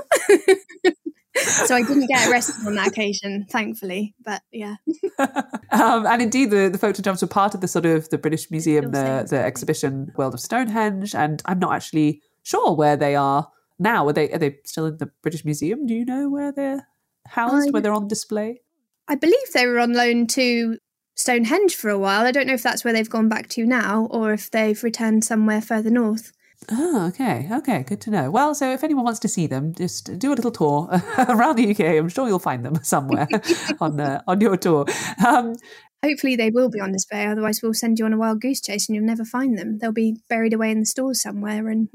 So 1.35 1.75
I 1.75 1.81
didn't 1.81 2.07
get 2.07 2.29
arrested 2.29 2.67
on 2.67 2.75
that 2.75 2.87
occasion, 2.87 3.45
thankfully. 3.49 4.13
But 4.23 4.41
yeah. 4.51 4.75
um, 5.19 6.05
and 6.05 6.21
indeed, 6.21 6.51
the 6.51 6.69
the 6.69 6.77
photo 6.77 7.01
jumps 7.01 7.21
were 7.21 7.27
part 7.27 7.53
of 7.53 7.61
the 7.61 7.67
sort 7.67 7.85
of 7.85 8.09
the 8.09 8.17
British 8.17 8.51
Museum, 8.51 8.91
the 8.91 9.25
the 9.29 9.39
exhibition 9.39 10.11
World 10.17 10.33
of 10.33 10.39
Stonehenge, 10.39 11.15
and 11.15 11.41
I'm 11.45 11.59
not 11.59 11.73
actually 11.73 12.21
sure 12.43 12.75
where 12.75 12.97
they 12.97 13.15
are 13.15 13.49
now. 13.79 14.07
Are 14.07 14.13
they 14.13 14.31
are 14.31 14.37
they 14.37 14.57
still 14.65 14.87
in 14.87 14.97
the 14.97 15.09
British 15.21 15.45
Museum? 15.45 15.85
Do 15.85 15.93
you 15.93 16.05
know 16.05 16.29
where 16.29 16.51
they're 16.51 16.87
housed? 17.27 17.69
I, 17.69 17.71
where 17.71 17.81
they're 17.81 17.93
on 17.93 18.07
display? 18.07 18.61
I 19.07 19.15
believe 19.15 19.53
they 19.53 19.67
were 19.67 19.79
on 19.79 19.93
loan 19.93 20.27
to 20.27 20.77
Stonehenge 21.15 21.75
for 21.75 21.89
a 21.89 21.99
while. 21.99 22.25
I 22.25 22.31
don't 22.31 22.47
know 22.47 22.53
if 22.53 22.63
that's 22.63 22.83
where 22.83 22.93
they've 22.93 23.09
gone 23.09 23.29
back 23.29 23.47
to 23.49 23.65
now, 23.65 24.07
or 24.11 24.33
if 24.33 24.51
they've 24.51 24.81
returned 24.83 25.23
somewhere 25.23 25.61
further 25.61 25.89
north. 25.89 26.31
Oh, 26.69 27.07
okay. 27.07 27.47
Okay. 27.51 27.83
Good 27.83 28.01
to 28.01 28.11
know. 28.11 28.31
Well, 28.31 28.53
so 28.53 28.71
if 28.71 28.83
anyone 28.83 29.03
wants 29.03 29.19
to 29.21 29.27
see 29.27 29.47
them, 29.47 29.73
just 29.73 30.17
do 30.19 30.31
a 30.31 30.35
little 30.35 30.51
tour 30.51 30.89
around 31.17 31.57
the 31.57 31.71
UK. 31.71 31.97
I'm 31.97 32.09
sure 32.09 32.27
you'll 32.27 32.39
find 32.39 32.65
them 32.65 32.75
somewhere 32.83 33.27
on 33.79 33.99
uh, 33.99 34.21
on 34.27 34.41
your 34.41 34.57
tour. 34.57 34.85
Um, 35.25 35.55
Hopefully, 36.03 36.35
they 36.35 36.49
will 36.49 36.69
be 36.69 36.79
on 36.79 36.91
display. 36.91 37.27
Otherwise, 37.27 37.61
we'll 37.61 37.75
send 37.75 37.99
you 37.99 38.05
on 38.05 38.13
a 38.13 38.17
wild 38.17 38.41
goose 38.41 38.59
chase 38.59 38.89
and 38.89 38.95
you'll 38.95 39.05
never 39.05 39.23
find 39.23 39.55
them. 39.55 39.77
They'll 39.77 39.91
be 39.91 40.17
buried 40.29 40.53
away 40.53 40.71
in 40.71 40.79
the 40.79 40.85
stores 40.87 41.21
somewhere. 41.21 41.67
And 41.69 41.89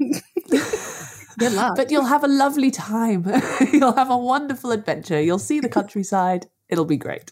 good 1.37 1.51
luck. 1.51 1.75
But 1.75 1.91
you'll 1.91 2.05
have 2.05 2.23
a 2.23 2.29
lovely 2.29 2.71
time. 2.71 3.25
you'll 3.73 3.95
have 3.95 4.09
a 4.09 4.17
wonderful 4.17 4.71
adventure. 4.71 5.21
You'll 5.21 5.39
see 5.39 5.59
the 5.59 5.67
countryside. 5.67 6.45
It'll 6.69 6.85
be 6.85 6.95
great. 6.95 7.29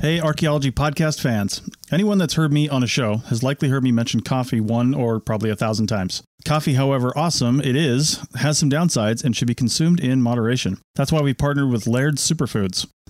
Hey, 0.00 0.20
archaeology 0.20 0.70
podcast 0.70 1.20
fans. 1.20 1.60
Anyone 1.90 2.18
that's 2.18 2.34
heard 2.34 2.52
me 2.52 2.68
on 2.68 2.82
a 2.82 2.86
show 2.86 3.18
has 3.28 3.42
likely 3.42 3.70
heard 3.70 3.82
me 3.82 3.92
mention 3.92 4.20
coffee 4.20 4.60
one 4.60 4.92
or 4.92 5.20
probably 5.20 5.48
a 5.48 5.56
thousand 5.56 5.86
times. 5.86 6.22
Coffee, 6.44 6.74
however 6.74 7.16
awesome 7.16 7.60
it 7.60 7.74
is, 7.74 8.20
has 8.36 8.58
some 8.58 8.68
downsides 8.68 9.24
and 9.24 9.34
should 9.34 9.48
be 9.48 9.54
consumed 9.54 9.98
in 9.98 10.20
moderation. 10.20 10.78
That's 10.96 11.10
why 11.10 11.22
we 11.22 11.32
partnered 11.32 11.70
with 11.70 11.86
Laird 11.86 12.16
Superfoods. 12.16 12.86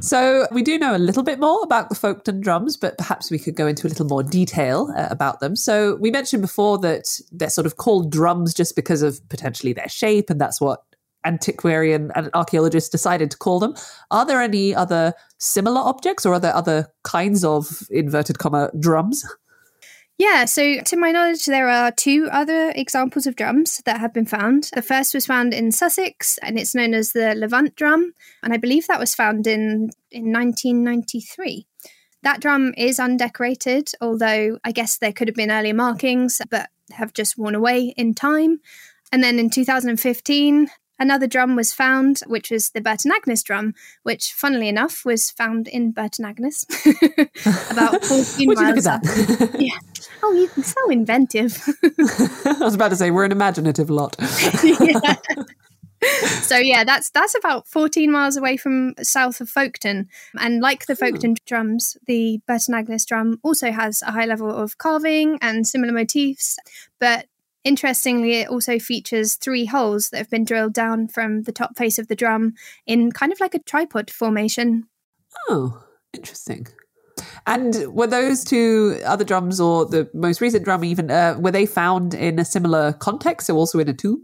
So 0.00 0.46
we 0.52 0.62
do 0.62 0.78
know 0.78 0.94
a 0.94 0.98
little 0.98 1.24
bit 1.24 1.40
more 1.40 1.62
about 1.62 1.88
the 1.88 1.94
Folkestone 1.94 2.40
drums, 2.40 2.76
but 2.76 2.96
perhaps 2.96 3.30
we 3.30 3.38
could 3.38 3.56
go 3.56 3.66
into 3.66 3.86
a 3.86 3.90
little 3.90 4.06
more 4.06 4.22
detail 4.22 4.92
uh, 4.96 5.08
about 5.10 5.40
them. 5.40 5.56
So 5.56 5.96
we 5.96 6.10
mentioned 6.10 6.42
before 6.42 6.78
that 6.78 7.18
they're 7.32 7.50
sort 7.50 7.66
of 7.66 7.76
called 7.76 8.12
drums 8.12 8.54
just 8.54 8.76
because 8.76 9.02
of 9.02 9.26
potentially 9.28 9.72
their 9.72 9.88
shape, 9.88 10.30
and 10.30 10.40
that's 10.40 10.60
what 10.60 10.82
antiquarian 11.24 12.12
and 12.14 12.30
archaeologists 12.34 12.88
decided 12.88 13.32
to 13.32 13.36
call 13.36 13.58
them. 13.58 13.74
Are 14.12 14.24
there 14.24 14.40
any 14.40 14.74
other 14.74 15.12
similar 15.38 15.80
objects, 15.80 16.24
or 16.24 16.34
are 16.34 16.40
there 16.40 16.54
other 16.54 16.86
kinds 17.02 17.42
of 17.42 17.82
inverted 17.90 18.38
comma 18.38 18.70
drums? 18.78 19.24
Yeah, 20.18 20.46
so 20.46 20.80
to 20.80 20.96
my 20.96 21.12
knowledge, 21.12 21.44
there 21.44 21.68
are 21.68 21.90
two 21.90 22.28
other 22.32 22.72
examples 22.74 23.26
of 23.26 23.36
drums 23.36 23.82
that 23.84 24.00
have 24.00 24.14
been 24.14 24.24
found. 24.24 24.70
The 24.74 24.80
first 24.80 25.12
was 25.12 25.26
found 25.26 25.52
in 25.52 25.72
Sussex, 25.72 26.38
and 26.38 26.58
it's 26.58 26.74
known 26.74 26.94
as 26.94 27.12
the 27.12 27.34
Lavant 27.36 27.74
drum, 27.76 28.14
and 28.42 28.54
I 28.54 28.56
believe 28.56 28.86
that 28.86 29.00
was 29.00 29.14
found 29.14 29.46
in 29.46 29.90
in 30.10 30.32
1993. 30.32 31.66
That 32.22 32.40
drum 32.40 32.72
is 32.78 32.98
undecorated, 32.98 33.92
although 34.00 34.58
I 34.64 34.72
guess 34.72 34.96
there 34.96 35.12
could 35.12 35.28
have 35.28 35.34
been 35.34 35.50
earlier 35.50 35.74
markings, 35.74 36.40
but 36.50 36.70
have 36.92 37.12
just 37.12 37.36
worn 37.36 37.54
away 37.54 37.92
in 37.96 38.14
time. 38.14 38.60
And 39.12 39.22
then 39.22 39.38
in 39.38 39.50
2015, 39.50 40.68
Another 40.98 41.26
drum 41.26 41.56
was 41.56 41.74
found, 41.74 42.20
which 42.26 42.50
was 42.50 42.70
the 42.70 42.80
Burton 42.80 43.12
Agnes 43.12 43.42
drum, 43.42 43.74
which, 44.02 44.32
funnily 44.32 44.68
enough, 44.68 45.04
was 45.04 45.30
found 45.30 45.68
in 45.68 45.92
Burton 45.92 46.24
Agnes 46.24 46.64
about 47.70 48.02
14 48.04 48.54
miles. 48.54 48.86
Look 48.86 48.86
at 48.86 49.02
that? 49.02 49.56
yeah. 49.58 49.76
Oh, 50.22 50.32
you're 50.32 50.64
so 50.64 50.90
inventive. 50.90 51.62
I 51.84 52.56
was 52.60 52.74
about 52.74 52.88
to 52.88 52.96
say, 52.96 53.10
we're 53.10 53.24
an 53.24 53.32
imaginative 53.32 53.90
lot. 53.90 54.16
so 56.42 56.56
yeah, 56.56 56.84
that's 56.84 57.10
that's 57.10 57.34
about 57.34 57.66
14 57.66 58.10
miles 58.10 58.36
away 58.36 58.56
from 58.56 58.94
south 59.02 59.40
of 59.40 59.48
Folkestone. 59.48 60.08
And 60.38 60.60
like 60.60 60.86
the 60.86 60.94
hmm. 60.94 61.00
Folkestone 61.00 61.34
drums, 61.46 61.96
the 62.06 62.40
Burton 62.46 62.74
Agnes 62.74 63.04
drum 63.04 63.40
also 63.42 63.72
has 63.72 64.02
a 64.02 64.12
high 64.12 64.26
level 64.26 64.50
of 64.50 64.78
carving 64.78 65.38
and 65.40 65.66
similar 65.66 65.92
motifs. 65.92 66.56
But 67.00 67.26
interestingly, 67.64 68.40
it 68.40 68.48
also 68.48 68.78
features 68.78 69.34
three 69.34 69.66
holes 69.66 70.10
that 70.10 70.18
have 70.18 70.30
been 70.30 70.44
drilled 70.44 70.74
down 70.74 71.08
from 71.08 71.42
the 71.42 71.52
top 71.52 71.76
face 71.76 71.98
of 71.98 72.08
the 72.08 72.16
drum 72.16 72.54
in 72.86 73.12
kind 73.12 73.32
of 73.32 73.40
like 73.40 73.54
a 73.54 73.60
tripod 73.60 74.10
formation. 74.10 74.88
Oh, 75.48 75.84
interesting. 76.12 76.68
And 77.46 77.94
were 77.94 78.06
those 78.06 78.44
two 78.44 79.00
other 79.04 79.24
drums, 79.24 79.60
or 79.60 79.86
the 79.86 80.08
most 80.12 80.40
recent 80.40 80.64
drum, 80.64 80.84
even 80.84 81.10
uh, 81.10 81.36
were 81.38 81.50
they 81.50 81.66
found 81.66 82.14
in 82.14 82.38
a 82.38 82.44
similar 82.44 82.92
context, 82.94 83.46
so 83.46 83.56
also 83.56 83.78
in 83.78 83.88
a 83.88 83.94
tomb? 83.94 84.22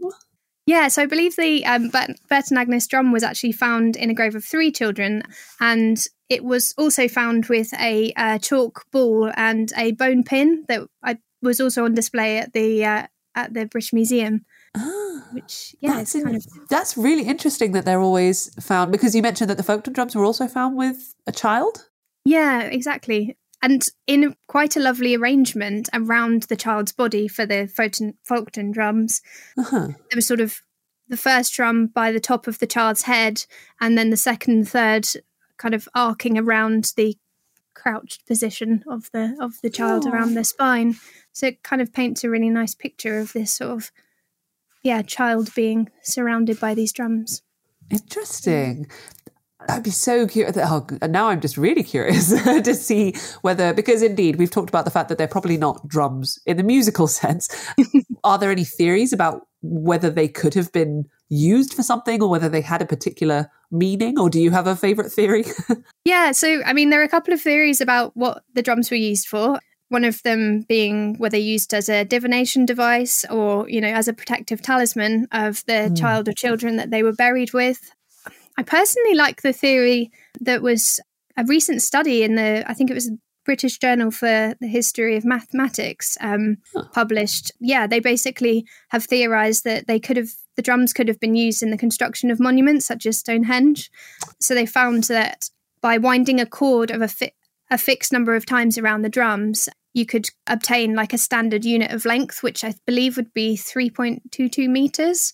Yeah, 0.65 0.87
so 0.87 1.01
I 1.01 1.05
believe 1.07 1.35
the 1.35 1.65
um, 1.65 1.89
Burton 2.29 2.57
Agnes 2.57 2.87
drum 2.87 3.11
was 3.11 3.23
actually 3.23 3.51
found 3.51 3.97
in 3.97 4.09
a 4.09 4.13
grave 4.13 4.35
of 4.35 4.45
three 4.45 4.71
children, 4.71 5.23
and 5.59 5.97
it 6.29 6.43
was 6.43 6.73
also 6.77 7.07
found 7.07 7.47
with 7.47 7.73
a 7.79 8.13
uh, 8.15 8.37
chalk 8.37 8.85
ball 8.91 9.31
and 9.35 9.71
a 9.77 9.91
bone 9.91 10.23
pin 10.23 10.63
that 10.69 10.87
I, 11.03 11.17
was 11.41 11.59
also 11.59 11.83
on 11.83 11.93
display 11.93 12.37
at 12.37 12.53
the 12.53 12.85
uh, 12.85 13.07
at 13.35 13.53
the 13.53 13.65
British 13.65 13.91
Museum. 13.91 14.45
Ah, 14.75 15.27
which 15.33 15.75
yeah, 15.81 15.97
that's, 15.97 16.13
kind 16.13 16.29
in, 16.29 16.35
of 16.35 16.45
that's 16.69 16.97
really 16.97 17.23
interesting 17.23 17.73
that 17.73 17.83
they're 17.83 18.01
always 18.01 18.53
found 18.63 18.91
because 18.91 19.13
you 19.13 19.21
mentioned 19.21 19.49
that 19.49 19.57
the 19.57 19.63
Folkestone 19.63 19.93
drums 19.93 20.15
were 20.15 20.25
also 20.25 20.47
found 20.47 20.77
with 20.77 21.13
a 21.27 21.31
child. 21.31 21.89
Yeah, 22.25 22.61
exactly. 22.63 23.37
And 23.61 23.85
in 24.07 24.35
quite 24.47 24.75
a 24.75 24.79
lovely 24.81 25.15
arrangement 25.15 25.87
around 25.93 26.43
the 26.43 26.55
child's 26.57 26.91
body 26.91 27.27
for 27.29 27.45
the 27.45 27.67
Folkestone, 27.67 28.15
Folkestone 28.23 28.71
drums, 28.71 29.21
Uh-huh. 29.57 29.87
there 29.87 30.15
was 30.15 30.27
sort 30.27 30.41
of 30.41 30.61
the 31.07 31.15
first 31.17 31.53
drum 31.53 31.87
by 31.87 32.11
the 32.11 32.19
top 32.19 32.47
of 32.47 32.59
the 32.59 32.67
child's 32.67 33.03
head, 33.03 33.45
and 33.79 33.97
then 33.97 34.09
the 34.09 34.17
second, 34.17 34.53
and 34.53 34.69
third, 34.69 35.07
kind 35.57 35.73
of 35.73 35.87
arcing 35.95 36.37
around 36.37 36.91
the 36.97 37.17
crouched 37.73 38.25
position 38.27 38.83
of 38.87 39.09
the 39.13 39.35
of 39.39 39.53
the 39.61 39.69
child 39.69 40.05
Oh. 40.05 40.11
around 40.11 40.33
their 40.33 40.43
spine. 40.43 40.95
So 41.31 41.47
it 41.47 41.63
kind 41.63 41.81
of 41.81 41.91
paints 41.93 42.23
a 42.23 42.29
really 42.29 42.49
nice 42.49 42.75
picture 42.75 43.19
of 43.19 43.33
this 43.33 43.51
sort 43.53 43.71
of 43.71 43.91
yeah 44.83 45.01
child 45.01 45.53
being 45.55 45.89
surrounded 46.03 46.59
by 46.59 46.73
these 46.75 46.91
drums. 46.93 47.41
Interesting. 47.89 48.87
I'd 49.69 49.83
be 49.83 49.91
so 49.91 50.27
curious. 50.27 50.57
Oh, 50.57 50.85
now 51.07 51.27
I'm 51.27 51.41
just 51.41 51.57
really 51.57 51.83
curious 51.83 52.29
to 52.43 52.75
see 52.75 53.15
whether, 53.41 53.73
because 53.73 54.01
indeed, 54.01 54.37
we've 54.37 54.51
talked 54.51 54.69
about 54.69 54.85
the 54.85 54.91
fact 54.91 55.09
that 55.09 55.17
they're 55.17 55.27
probably 55.27 55.57
not 55.57 55.87
drums 55.87 56.39
in 56.45 56.57
the 56.57 56.63
musical 56.63 57.07
sense. 57.23 57.49
Are 58.23 58.37
there 58.37 58.51
any 58.51 58.63
theories 58.63 59.13
about 59.13 59.47
whether 59.61 60.09
they 60.09 60.27
could 60.27 60.53
have 60.53 60.71
been 60.71 61.05
used 61.29 61.73
for 61.73 61.83
something 61.83 62.21
or 62.21 62.29
whether 62.29 62.49
they 62.49 62.61
had 62.61 62.81
a 62.81 62.85
particular 62.85 63.49
meaning? 63.71 64.19
Or 64.19 64.29
do 64.29 64.39
you 64.39 64.51
have 64.51 64.67
a 64.67 64.75
favorite 64.75 65.11
theory? 65.11 65.45
Yeah, 66.05 66.33
so 66.33 66.61
I 66.65 66.73
mean, 66.73 66.89
there 66.89 66.99
are 66.99 67.05
a 67.05 67.09
couple 67.09 67.33
of 67.33 67.41
theories 67.41 67.79
about 67.79 68.15
what 68.17 68.43
the 68.53 68.61
drums 68.61 68.91
were 68.91 68.97
used 68.97 69.25
for. 69.25 69.57
One 69.87 70.03
of 70.03 70.21
them 70.23 70.65
being 70.67 71.17
were 71.17 71.29
they 71.29 71.39
used 71.39 71.73
as 71.73 71.87
a 71.87 72.03
divination 72.03 72.65
device 72.65 73.23
or, 73.29 73.69
you 73.69 73.79
know, 73.79 73.87
as 73.87 74.09
a 74.09 74.13
protective 74.13 74.61
talisman 74.61 75.27
of 75.31 75.63
the 75.65 75.87
hmm. 75.87 75.95
child 75.95 76.27
or 76.27 76.33
children 76.33 76.75
that 76.75 76.91
they 76.91 77.03
were 77.03 77.13
buried 77.13 77.53
with. 77.53 77.93
I 78.57 78.63
personally 78.63 79.15
like 79.15 79.41
the 79.41 79.53
theory 79.53 80.11
that 80.41 80.61
was 80.61 80.99
a 81.37 81.43
recent 81.45 81.81
study 81.81 82.23
in 82.23 82.35
the, 82.35 82.63
I 82.69 82.73
think 82.73 82.89
it 82.89 82.93
was 82.93 83.11
British 83.45 83.77
Journal 83.77 84.11
for 84.11 84.55
the 84.59 84.67
History 84.67 85.17
of 85.17 85.25
Mathematics 85.25 86.17
um, 86.21 86.57
published. 86.93 87.51
Yeah, 87.59 87.87
they 87.87 87.99
basically 87.99 88.65
have 88.89 89.03
theorized 89.03 89.63
that 89.65 89.87
they 89.87 89.99
could 89.99 90.17
have, 90.17 90.29
the 90.55 90.61
drums 90.61 90.93
could 90.93 91.07
have 91.07 91.19
been 91.19 91.35
used 91.35 91.61
in 91.61 91.71
the 91.71 91.77
construction 91.77 92.31
of 92.31 92.39
monuments 92.39 92.85
such 92.85 93.05
as 93.05 93.17
Stonehenge. 93.17 93.91
So 94.39 94.53
they 94.53 94.65
found 94.65 95.05
that 95.05 95.49
by 95.81 95.97
winding 95.97 96.39
a 96.39 96.45
cord 96.45 96.91
of 96.91 97.01
a, 97.01 97.07
fi- 97.07 97.33
a 97.69 97.77
fixed 97.77 98.13
number 98.13 98.35
of 98.35 98.45
times 98.45 98.77
around 98.77 99.01
the 99.01 99.09
drums, 99.09 99.67
you 99.93 100.05
could 100.05 100.29
obtain 100.47 100.95
like 100.95 101.13
a 101.13 101.17
standard 101.17 101.65
unit 101.65 101.91
of 101.91 102.05
length, 102.05 102.43
which 102.43 102.63
I 102.63 102.73
believe 102.85 103.17
would 103.17 103.33
be 103.33 103.55
3.22 103.55 104.69
meters. 104.69 105.33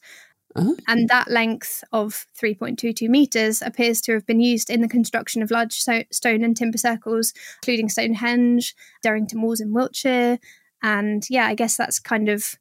Oh. 0.55 0.75
And 0.87 1.07
that 1.09 1.29
length 1.29 1.83
of 1.91 2.25
3.22 2.41 3.07
meters 3.07 3.61
appears 3.61 4.01
to 4.01 4.13
have 4.13 4.25
been 4.25 4.39
used 4.39 4.69
in 4.69 4.81
the 4.81 4.87
construction 4.87 5.41
of 5.41 5.51
large 5.51 5.73
so- 5.73 6.03
stone 6.11 6.43
and 6.43 6.57
timber 6.57 6.77
circles, 6.77 7.33
including 7.61 7.89
Stonehenge, 7.89 8.75
Durrington 9.05 9.41
Walls 9.41 9.61
in 9.61 9.73
Wiltshire. 9.73 10.39
And 10.81 11.23
yeah, 11.29 11.45
I 11.45 11.55
guess 11.55 11.77
that's 11.77 11.99
kind 11.99 12.29
of, 12.29 12.55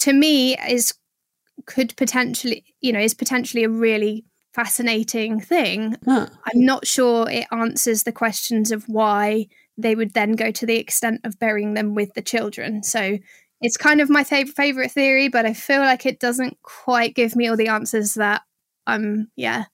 to 0.00 0.12
me, 0.12 0.56
is 0.68 0.94
could 1.66 1.96
potentially, 1.96 2.64
you 2.80 2.92
know, 2.92 3.00
is 3.00 3.14
potentially 3.14 3.64
a 3.64 3.68
really 3.68 4.24
fascinating 4.52 5.40
thing. 5.40 5.96
Huh. 6.04 6.28
I'm 6.46 6.64
not 6.64 6.86
sure 6.86 7.28
it 7.28 7.46
answers 7.50 8.04
the 8.04 8.12
questions 8.12 8.70
of 8.70 8.88
why 8.88 9.48
they 9.76 9.94
would 9.94 10.14
then 10.14 10.32
go 10.32 10.50
to 10.50 10.64
the 10.64 10.78
extent 10.78 11.20
of 11.24 11.38
burying 11.38 11.74
them 11.74 11.94
with 11.94 12.14
the 12.14 12.22
children. 12.22 12.82
So 12.82 13.18
it's 13.60 13.76
kind 13.76 14.00
of 14.00 14.10
my 14.10 14.22
fav- 14.24 14.50
favorite 14.50 14.92
theory, 14.92 15.28
but 15.28 15.46
I 15.46 15.52
feel 15.54 15.80
like 15.80 16.06
it 16.06 16.20
doesn't 16.20 16.58
quite 16.62 17.14
give 17.14 17.34
me 17.36 17.48
all 17.48 17.56
the 17.56 17.68
answers 17.68 18.14
that 18.14 18.42
I'm, 18.86 19.04
um 19.04 19.28
yeah 19.36 19.64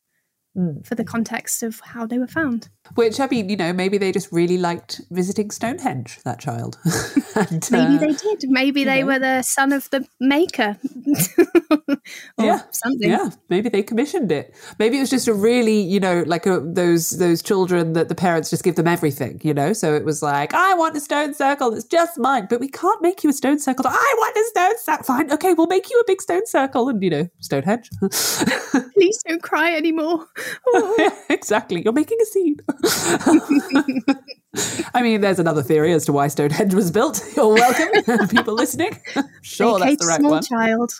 Mm. 0.54 0.86
for 0.86 0.94
the 0.96 1.04
context 1.04 1.62
of 1.62 1.80
how 1.80 2.04
they 2.06 2.18
were 2.18 2.26
found. 2.26 2.68
Which, 2.94 3.20
I 3.20 3.26
mean, 3.26 3.48
you 3.48 3.56
know, 3.56 3.72
maybe 3.72 3.98
they 3.98 4.12
just 4.12 4.30
really 4.32 4.58
liked 4.58 5.00
visiting 5.10 5.50
Stonehenge, 5.50 6.20
that 6.24 6.38
child. 6.38 6.78
and, 7.34 7.66
Maybe 7.70 7.94
uh, 7.94 7.98
they 7.98 8.12
did. 8.12 8.44
Maybe 8.50 8.84
they 8.84 9.00
know. 9.00 9.06
were 9.06 9.18
the 9.18 9.42
son 9.42 9.72
of 9.72 9.88
the 9.90 10.06
maker. 10.20 10.76
or 11.70 12.44
Yeah, 12.44 12.62
something. 12.70 13.10
Yeah, 13.10 13.30
maybe 13.48 13.68
they 13.68 13.82
commissioned 13.82 14.30
it. 14.30 14.54
Maybe 14.78 14.98
it 14.98 15.00
was 15.00 15.10
just 15.10 15.28
a 15.28 15.34
really, 15.34 15.80
you 15.80 16.00
know, 16.00 16.22
like 16.26 16.46
a, 16.46 16.60
those 16.60 17.10
those 17.10 17.42
children 17.42 17.94
that 17.94 18.08
the 18.08 18.14
parents 18.14 18.50
just 18.50 18.64
give 18.64 18.76
them 18.76 18.88
everything, 18.88 19.40
you 19.42 19.54
know. 19.54 19.72
So 19.72 19.94
it 19.94 20.04
was 20.04 20.22
like, 20.22 20.52
I 20.54 20.74
want 20.74 20.96
a 20.96 21.00
stone 21.00 21.34
circle 21.34 21.70
that's 21.70 21.84
just 21.84 22.18
mine, 22.18 22.46
but 22.50 22.60
we 22.60 22.68
can't 22.68 23.00
make 23.02 23.24
you 23.24 23.30
a 23.30 23.32
stone 23.32 23.58
circle. 23.58 23.86
I 23.88 24.14
want 24.18 24.36
a 24.36 24.44
stone 24.50 24.78
circle. 24.78 25.04
Fine, 25.04 25.32
okay, 25.32 25.54
we'll 25.54 25.66
make 25.66 25.90
you 25.90 25.98
a 25.98 26.04
big 26.06 26.20
stone 26.20 26.46
circle, 26.46 26.88
and 26.88 27.02
you 27.02 27.10
know, 27.10 27.28
Stonehenge. 27.40 27.90
Please 28.94 29.22
don't 29.26 29.42
cry 29.42 29.74
anymore. 29.74 30.26
Oh. 30.66 31.24
exactly, 31.30 31.82
you're 31.82 31.92
making 31.92 32.18
a 32.20 32.26
scene. 32.26 32.56
I 34.94 35.00
mean, 35.02 35.20
there's 35.22 35.38
another 35.38 35.62
theory 35.62 35.92
as 35.92 36.04
to 36.06 36.12
why 36.12 36.28
Stonehenge 36.28 36.74
was 36.74 36.90
built. 36.90 37.22
You're 37.36 37.54
welcome, 37.54 38.28
people 38.28 38.54
listening. 38.54 38.98
sure, 39.42 39.78
AKA 39.78 39.96
that's 39.96 40.02
the 40.02 40.08
right 40.08 40.20
small 40.20 40.30
one. 40.32 40.42
child. 40.42 40.92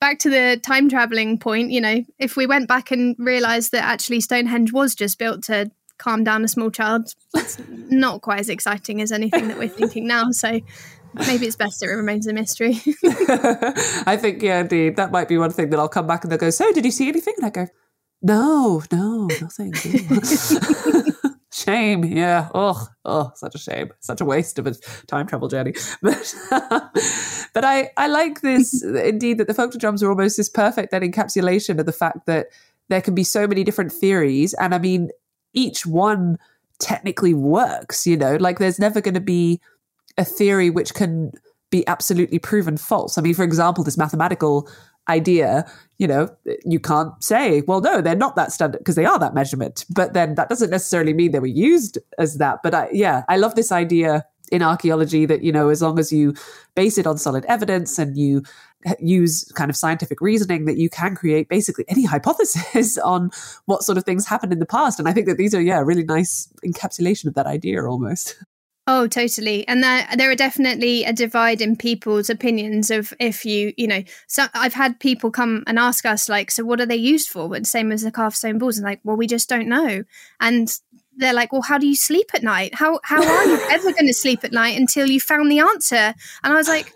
back 0.00 0.18
to 0.20 0.30
the 0.30 0.58
time 0.62 0.88
traveling 0.88 1.38
point, 1.38 1.70
you 1.70 1.80
know, 1.80 2.04
if 2.18 2.36
we 2.36 2.46
went 2.46 2.68
back 2.68 2.90
and 2.90 3.16
realised 3.18 3.72
that 3.72 3.84
actually 3.84 4.20
Stonehenge 4.20 4.72
was 4.72 4.94
just 4.94 5.18
built 5.18 5.42
to 5.44 5.70
calm 5.98 6.24
down 6.24 6.44
a 6.44 6.48
small 6.48 6.70
child, 6.70 7.14
it's 7.34 7.58
not 7.88 8.22
quite 8.22 8.40
as 8.40 8.48
exciting 8.48 9.00
as 9.00 9.12
anything 9.12 9.48
that 9.48 9.58
we're 9.58 9.68
thinking 9.68 10.06
now. 10.06 10.30
So 10.30 10.60
maybe 11.14 11.46
it's 11.46 11.56
best 11.56 11.82
it 11.82 11.86
remains 11.86 12.26
a 12.26 12.32
mystery. 12.32 12.80
I 14.06 14.16
think, 14.20 14.42
yeah, 14.42 14.60
indeed. 14.60 14.96
That 14.96 15.10
might 15.10 15.28
be 15.28 15.38
one 15.38 15.50
thing 15.50 15.70
that 15.70 15.78
I'll 15.78 15.88
come 15.88 16.06
back 16.06 16.24
and 16.24 16.30
they'll 16.30 16.38
go, 16.38 16.50
So, 16.50 16.72
did 16.72 16.84
you 16.84 16.90
see 16.90 17.08
anything? 17.08 17.34
And 17.38 17.46
I 17.46 17.50
go, 17.50 17.66
No, 18.22 18.82
no, 18.92 19.28
nothing. 19.40 19.72
shame. 21.52 22.04
Yeah. 22.04 22.48
Oh, 22.54 22.86
oh, 23.04 23.32
such 23.34 23.54
a 23.54 23.58
shame. 23.58 23.90
Such 24.00 24.20
a 24.20 24.24
waste 24.24 24.58
of 24.58 24.66
a 24.66 24.74
time 25.06 25.26
travel 25.26 25.48
journey. 25.48 25.74
But, 26.02 26.34
but 27.52 27.64
I, 27.64 27.90
I 27.96 28.06
like 28.06 28.40
this, 28.40 28.82
indeed, 28.82 29.38
that 29.38 29.46
the 29.46 29.54
folk 29.54 29.72
drums 29.72 30.02
are 30.02 30.10
almost 30.10 30.36
this 30.36 30.48
perfect 30.48 30.90
then 30.90 31.02
encapsulation 31.02 31.78
of 31.78 31.86
the 31.86 31.92
fact 31.92 32.26
that 32.26 32.46
there 32.88 33.00
can 33.00 33.14
be 33.14 33.24
so 33.24 33.46
many 33.46 33.64
different 33.64 33.92
theories. 33.92 34.54
And 34.54 34.74
I 34.74 34.78
mean, 34.78 35.10
each 35.52 35.86
one 35.86 36.38
technically 36.78 37.34
works, 37.34 38.06
you 38.06 38.16
know, 38.16 38.36
like 38.36 38.58
there's 38.58 38.78
never 38.78 39.00
going 39.00 39.14
to 39.14 39.20
be 39.20 39.60
a 40.16 40.24
theory 40.24 40.70
which 40.70 40.94
can 40.94 41.32
be 41.70 41.86
absolutely 41.86 42.38
proven 42.38 42.76
false. 42.76 43.16
I 43.16 43.22
mean, 43.22 43.34
for 43.34 43.44
example, 43.44 43.84
this 43.84 43.98
mathematical 43.98 44.68
idea, 45.10 45.70
you 45.98 46.06
know, 46.06 46.34
you 46.64 46.80
can't 46.80 47.12
say, 47.22 47.62
well, 47.66 47.80
no, 47.80 48.00
they're 48.00 48.16
not 48.16 48.36
that 48.36 48.52
standard 48.52 48.78
because 48.78 48.94
they 48.94 49.04
are 49.04 49.18
that 49.18 49.34
measurement. 49.34 49.84
But 49.90 50.14
then 50.14 50.36
that 50.36 50.48
doesn't 50.48 50.70
necessarily 50.70 51.12
mean 51.12 51.32
they 51.32 51.40
were 51.40 51.46
used 51.46 51.98
as 52.18 52.38
that. 52.38 52.62
But 52.62 52.74
I, 52.74 52.88
yeah, 52.92 53.24
I 53.28 53.36
love 53.36 53.54
this 53.54 53.70
idea 53.70 54.24
in 54.50 54.62
archaeology 54.62 55.26
that, 55.26 55.42
you 55.42 55.52
know, 55.52 55.68
as 55.68 55.82
long 55.82 55.98
as 55.98 56.12
you 56.12 56.34
base 56.74 56.98
it 56.98 57.06
on 57.06 57.18
solid 57.18 57.44
evidence 57.46 57.98
and 57.98 58.16
you 58.16 58.42
uh, 58.86 58.94
use 58.98 59.44
kind 59.54 59.70
of 59.70 59.76
scientific 59.76 60.20
reasoning 60.20 60.64
that 60.64 60.76
you 60.76 60.88
can 60.88 61.14
create 61.14 61.48
basically 61.48 61.84
any 61.88 62.04
hypothesis 62.14 62.98
on 62.98 63.30
what 63.66 63.82
sort 63.82 63.98
of 63.98 64.04
things 64.04 64.26
happened 64.26 64.52
in 64.52 64.58
the 64.58 64.66
past. 64.66 64.98
And 64.98 65.08
I 65.08 65.12
think 65.12 65.26
that 65.26 65.36
these 65.36 65.54
are, 65.54 65.60
yeah, 65.60 65.80
really 65.80 66.04
nice 66.04 66.52
encapsulation 66.64 67.26
of 67.26 67.34
that 67.34 67.46
idea 67.46 67.84
almost. 67.84 68.42
Oh, 68.86 69.06
totally. 69.06 69.66
And 69.68 69.84
there, 69.84 70.08
there 70.16 70.30
are 70.30 70.34
definitely 70.36 71.04
a 71.04 71.12
divide 71.12 71.60
in 71.60 71.76
people's 71.76 72.28
opinions 72.28 72.90
of 72.90 73.12
if 73.20 73.44
you, 73.44 73.72
you 73.76 73.86
know, 73.86 74.02
so 74.26 74.46
I've 74.52 74.74
had 74.74 74.98
people 74.98 75.30
come 75.30 75.62
and 75.66 75.78
ask 75.78 76.04
us, 76.04 76.28
like, 76.28 76.50
so 76.50 76.64
what 76.64 76.80
are 76.80 76.86
they 76.86 76.96
used 76.96 77.28
for? 77.28 77.48
But 77.48 77.66
same 77.66 77.92
as 77.92 78.02
the 78.02 78.10
carved 78.10 78.36
stone 78.36 78.58
balls. 78.58 78.78
And 78.78 78.84
like, 78.84 79.00
well, 79.04 79.16
we 79.16 79.26
just 79.28 79.48
don't 79.48 79.68
know. 79.68 80.02
And 80.40 80.76
they're 81.16 81.34
like, 81.34 81.52
well, 81.52 81.62
how 81.62 81.78
do 81.78 81.86
you 81.86 81.94
sleep 81.94 82.30
at 82.34 82.42
night? 82.42 82.74
How, 82.74 82.98
how 83.04 83.22
are 83.22 83.44
you 83.44 83.60
ever 83.70 83.92
going 83.92 84.08
to 84.08 84.14
sleep 84.14 84.42
at 84.42 84.52
night 84.52 84.76
until 84.76 85.06
you 85.08 85.20
found 85.20 85.52
the 85.52 85.60
answer? 85.60 86.14
And 86.42 86.52
I 86.52 86.54
was 86.54 86.68
like, 86.68 86.92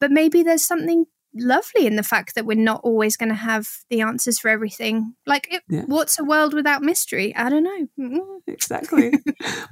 but 0.00 0.10
maybe 0.10 0.42
there's 0.42 0.64
something 0.64 1.06
lovely 1.34 1.86
in 1.86 1.96
the 1.96 2.02
fact 2.02 2.34
that 2.34 2.44
we're 2.46 2.56
not 2.56 2.80
always 2.82 3.16
going 3.16 3.28
to 3.28 3.34
have 3.34 3.66
the 3.88 4.00
answers 4.00 4.38
for 4.38 4.48
everything. 4.48 5.14
Like, 5.26 5.48
it, 5.52 5.62
Yeah. 5.68 5.82
what's 5.86 6.18
a 6.18 6.24
world 6.24 6.54
without 6.54 6.82
mystery? 6.82 7.34
I 7.36 7.48
don't 7.48 7.64
know. 7.64 8.40
Exactly. 8.46 9.12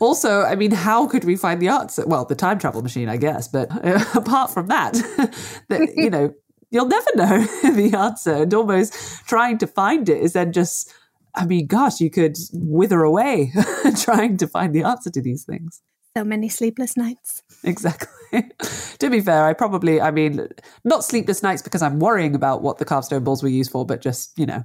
also, 0.00 0.42
I 0.42 0.54
mean, 0.54 0.70
how 0.70 1.06
could 1.08 1.24
we 1.24 1.36
find 1.36 1.60
the 1.60 1.68
answer? 1.68 2.06
Well, 2.06 2.24
the 2.24 2.34
time 2.36 2.58
travel 2.58 2.80
machine, 2.82 3.08
I 3.08 3.16
guess. 3.16 3.48
But 3.48 3.70
uh, 3.84 4.04
apart 4.14 4.50
from 4.52 4.68
that, 4.68 4.92
that 5.68 5.92
you 5.96 6.10
know, 6.10 6.32
you'll 6.70 6.86
never 6.86 7.10
know 7.16 7.44
the 7.74 7.94
answer. 7.96 8.34
And 8.34 8.54
almost 8.54 8.94
trying 9.26 9.58
to 9.58 9.66
find 9.66 10.08
it 10.08 10.22
is 10.22 10.34
then 10.34 10.52
just, 10.52 10.92
I 11.34 11.44
mean, 11.44 11.66
gosh, 11.66 12.00
you 12.00 12.08
could 12.10 12.36
wither 12.52 13.02
away 13.02 13.52
trying 14.00 14.36
to 14.38 14.46
find 14.46 14.74
the 14.74 14.84
answer 14.84 15.10
to 15.10 15.20
these 15.20 15.44
things. 15.44 15.82
So 16.18 16.24
many 16.24 16.48
sleepless 16.48 16.96
nights. 16.96 17.44
Exactly. 17.62 18.08
to 18.98 19.08
be 19.08 19.20
fair, 19.20 19.44
I 19.44 19.52
probably, 19.52 20.00
I 20.00 20.10
mean, 20.10 20.48
not 20.82 21.04
sleepless 21.04 21.44
nights 21.44 21.62
because 21.62 21.80
I'm 21.80 22.00
worrying 22.00 22.34
about 22.34 22.60
what 22.60 22.78
the 22.78 22.84
carved 22.84 23.04
stone 23.04 23.22
balls 23.22 23.40
were 23.40 23.48
used 23.48 23.70
for, 23.70 23.86
but 23.86 24.00
just, 24.00 24.36
you 24.36 24.44
know, 24.44 24.64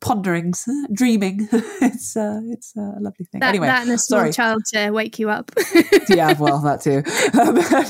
ponderings, 0.00 0.64
dreaming. 0.92 1.48
it's 1.52 2.16
uh, 2.16 2.40
it's 2.46 2.74
a 2.74 2.96
lovely 2.98 3.26
thing. 3.26 3.42
That, 3.42 3.50
anyway, 3.50 3.68
that 3.68 3.82
and 3.82 3.92
a 3.92 3.98
small 3.98 4.22
sorry. 4.22 4.32
child 4.32 4.64
to 4.72 4.90
wake 4.90 5.20
you 5.20 5.30
up. 5.30 5.52
yeah, 6.08 6.36
well, 6.36 6.58
that 6.62 6.80
too. 6.80 7.04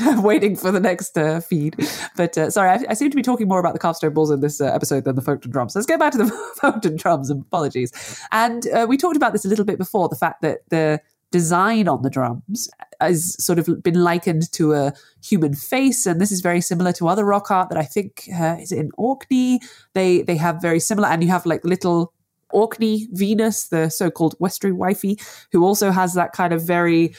I'm 0.05 0.23
waiting 0.23 0.55
for 0.55 0.71
the 0.71 0.81
next 0.81 1.17
uh, 1.17 1.41
feed. 1.41 1.77
But 2.15 2.37
uh, 2.37 2.51
sorry, 2.51 2.69
I, 2.69 2.85
I 2.91 2.93
seem 2.93 3.09
to 3.09 3.17
be 3.17 3.23
talking 3.23 3.49
more 3.49 3.59
about 3.59 3.73
the 3.73 3.79
carved 3.79 3.97
stone 3.97 4.13
balls 4.13 4.31
in 4.31 4.41
this 4.41 4.61
uh, 4.61 4.67
episode 4.67 5.05
than 5.05 5.17
the 5.17 5.23
Folkestone 5.23 5.51
drums. 5.51 5.75
Let's 5.75 5.87
go 5.87 5.97
back 5.97 6.13
to 6.13 6.19
the 6.19 6.29
Folkestone 6.61 6.97
drums. 6.97 7.31
Apologies. 7.31 8.21
And 8.33 8.69
uh, 8.69 8.85
we 8.87 8.99
talked 8.99 9.17
about 9.17 9.33
this 9.33 9.47
a 9.47 9.49
little 9.49 9.65
bit 9.65 9.79
before 9.79 10.11
the 10.11 10.17
fact 10.17 10.43
that 10.43 10.59
the 10.69 11.01
design 11.31 11.89
on 11.89 12.03
the 12.03 12.11
drums 12.11 12.69
has 13.01 13.43
sort 13.43 13.59
of 13.59 13.83
been 13.83 14.03
likened 14.03 14.51
to 14.53 14.73
a 14.73 14.93
human 15.23 15.55
face, 15.55 16.07
and 16.07 16.21
this 16.21 16.33
is 16.33 16.41
very 16.41 16.61
similar 16.61 16.93
to 16.95 17.09
other 17.09 17.25
rock 17.25 17.51
art 17.51 17.69
that 17.69 17.79
I 17.79 17.85
think 17.85 18.29
uh, 18.35 18.57
is 18.61 18.73
in 18.73 18.91
Orkney. 18.97 19.61
They 19.95 20.23
they 20.23 20.37
have 20.37 20.63
very 20.63 20.81
similar, 20.81 21.09
and 21.09 21.23
you 21.23 21.31
have 21.31 21.47
like 21.47 21.65
little 21.65 22.13
Orkney 22.51 23.09
Venus, 23.13 23.69
the 23.69 23.91
so-called 23.91 24.39
Westray 24.39 24.73
wifey, 24.73 25.19
who 25.53 25.65
also 25.65 25.91
has 25.91 26.15
that 26.15 26.33
kind 26.33 26.53
of 26.53 26.63
very 26.63 27.15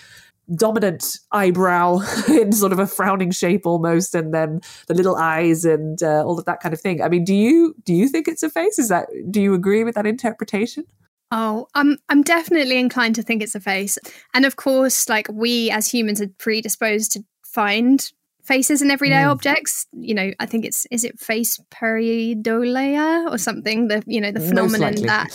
dominant 0.56 1.20
eyebrow 1.34 2.00
in 2.30 2.54
sort 2.54 2.72
of 2.72 2.80
a 2.80 2.88
frowning 2.88 3.32
shape 3.32 3.66
almost, 3.66 4.16
and 4.16 4.34
then 4.34 4.62
the 4.88 4.94
little 4.94 5.16
eyes 5.16 5.66
and 5.66 6.02
uh, 6.02 6.24
all 6.26 6.40
of 6.40 6.46
that 6.46 6.60
kind 6.62 6.74
of 6.74 6.82
thing. 6.82 7.02
I 7.02 7.10
mean, 7.10 7.24
do 7.24 7.36
you 7.36 7.76
do 7.84 7.94
you 7.94 8.08
think 8.08 8.28
it's 8.28 8.44
a 8.44 8.50
face? 8.50 8.80
Is 8.80 8.90
that 8.90 9.08
do 9.30 9.42
you 9.42 9.54
agree 9.54 9.84
with 9.84 9.96
that 9.96 10.08
interpretation? 10.08 10.86
Oh, 11.32 11.68
I'm 11.76 11.98
I'm 12.10 12.22
definitely 12.22 12.78
inclined 12.78 13.16
to 13.16 13.24
think 13.24 13.42
it's 13.44 13.56
a 13.56 13.60
face. 13.60 13.98
And 14.34 14.46
of 14.46 14.56
course, 14.56 15.10
like 15.10 15.28
we 15.32 15.70
as 15.72 15.88
humans 15.88 16.22
are 16.22 16.30
predisposed 16.38 17.12
to 17.14 17.26
find 17.44 18.12
faces 18.48 18.82
in 18.82 18.90
everyday 18.90 19.24
Mm. 19.24 19.32
objects. 19.32 19.86
You 19.92 20.14
know, 20.16 20.32
I 20.40 20.46
think 20.46 20.64
it's 20.66 20.88
is 20.90 21.04
it 21.04 21.20
face 21.20 21.60
pareidolia 21.70 23.30
or 23.32 23.38
something? 23.38 23.88
The 23.90 24.02
you 24.08 24.22
know, 24.22 24.32
the 24.32 24.40
Most 24.40 24.50
phenomenon 24.50 24.94
likely. 24.96 25.08
that 25.08 25.30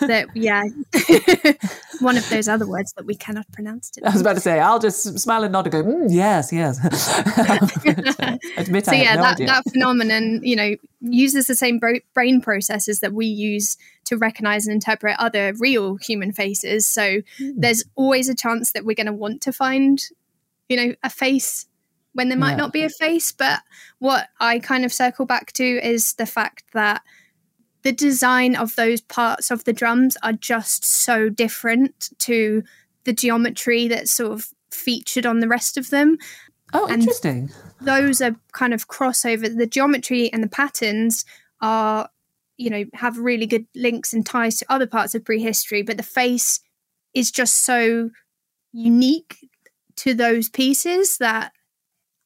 that 0.08 0.26
yeah. 0.34 0.62
One 2.00 2.16
of 2.18 2.28
those 2.30 2.48
other 2.48 2.66
words 2.66 2.92
that 2.96 3.06
we 3.06 3.14
cannot 3.14 3.46
pronounce 3.52 3.90
Today. 3.90 4.08
I 4.08 4.12
was 4.12 4.20
about 4.20 4.34
to 4.34 4.40
say, 4.40 4.58
I'll 4.58 4.80
just 4.80 5.18
smile 5.20 5.44
and 5.44 5.52
nod 5.52 5.66
and 5.66 5.72
go, 5.72 5.82
mm, 5.84 6.06
yes, 6.10 6.52
yes. 6.52 6.78
Admit 8.56 8.86
so 8.86 8.92
I 8.92 8.96
yeah 8.96 9.14
no 9.14 9.22
that, 9.22 9.34
idea. 9.34 9.46
that 9.46 9.64
phenomenon 9.70 10.40
you 10.42 10.56
know 10.56 10.74
uses 11.00 11.46
the 11.46 11.54
same 11.54 11.78
brain 12.14 12.40
processes 12.40 13.00
that 13.00 13.12
we 13.12 13.26
use 13.26 13.76
to 14.04 14.16
recognize 14.16 14.66
and 14.66 14.74
interpret 14.74 15.16
other 15.18 15.52
real 15.58 15.96
human 15.96 16.32
faces 16.32 16.86
so 16.86 17.20
Hmm. 17.38 17.50
there's 17.56 17.84
always 17.94 18.28
a 18.28 18.34
chance 18.34 18.72
that 18.72 18.84
we're 18.84 18.94
going 18.96 19.06
to 19.06 19.12
want 19.12 19.40
to 19.42 19.52
find 19.52 20.02
you 20.68 20.76
know 20.76 20.94
a 21.02 21.10
face 21.10 21.66
when 22.14 22.28
there 22.28 22.38
might 22.38 22.52
Yeah. 22.52 22.56
not 22.56 22.72
be 22.72 22.82
a 22.84 22.90
face 22.90 23.32
but 23.32 23.60
what 23.98 24.28
i 24.40 24.58
kind 24.58 24.84
of 24.84 24.92
circle 24.92 25.24
back 25.26 25.52
to 25.54 25.64
is 25.64 26.14
the 26.14 26.26
fact 26.26 26.64
that 26.74 27.02
the 27.82 27.92
design 27.92 28.54
of 28.54 28.76
those 28.76 29.00
parts 29.00 29.50
of 29.50 29.64
the 29.64 29.72
drums 29.72 30.16
are 30.22 30.32
just 30.34 30.84
so 30.84 31.28
different 31.28 32.10
to 32.18 32.62
the 33.04 33.12
geometry 33.12 33.88
that's 33.88 34.12
sort 34.12 34.32
of 34.32 34.48
featured 34.70 35.26
on 35.26 35.40
the 35.40 35.48
rest 35.48 35.76
of 35.76 35.90
them 35.90 36.16
oh, 36.74 36.86
and- 36.86 37.02
interesting. 37.02 37.50
those 37.80 38.22
are 38.22 38.36
kind 38.52 38.72
of 38.72 38.86
crossover. 38.88 39.54
The 39.54 39.66
geometry 39.66 40.32
and 40.32 40.42
the 40.44 40.48
patterns 40.48 41.24
are, 41.60 42.08
you 42.56 42.70
know, 42.70 42.84
have 42.94 43.18
really 43.18 43.46
good 43.46 43.66
links 43.74 44.12
and 44.12 44.24
ties 44.24 44.56
to 44.58 44.66
other 44.72 44.86
parts 44.86 45.14
of 45.16 45.24
prehistory, 45.24 45.82
but 45.82 45.96
the 45.96 46.02
face 46.04 46.60
is 47.14 47.30
just 47.32 47.56
so 47.64 48.10
unique 48.72 49.36
to 49.96 50.14
those 50.14 50.48
pieces 50.48 51.18
that, 51.18 51.52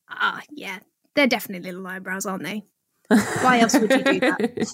ah, 0.09 0.43
yeah, 0.51 0.79
they're 1.15 1.27
definitely 1.27 1.71
little 1.71 1.87
eyebrows, 1.87 2.27
aren't 2.27 2.45
they? 2.45 2.65
Why 3.09 3.61
else 3.61 3.79
would 3.79 3.91
you 3.91 4.03
do 4.03 4.21
that? 4.21 4.67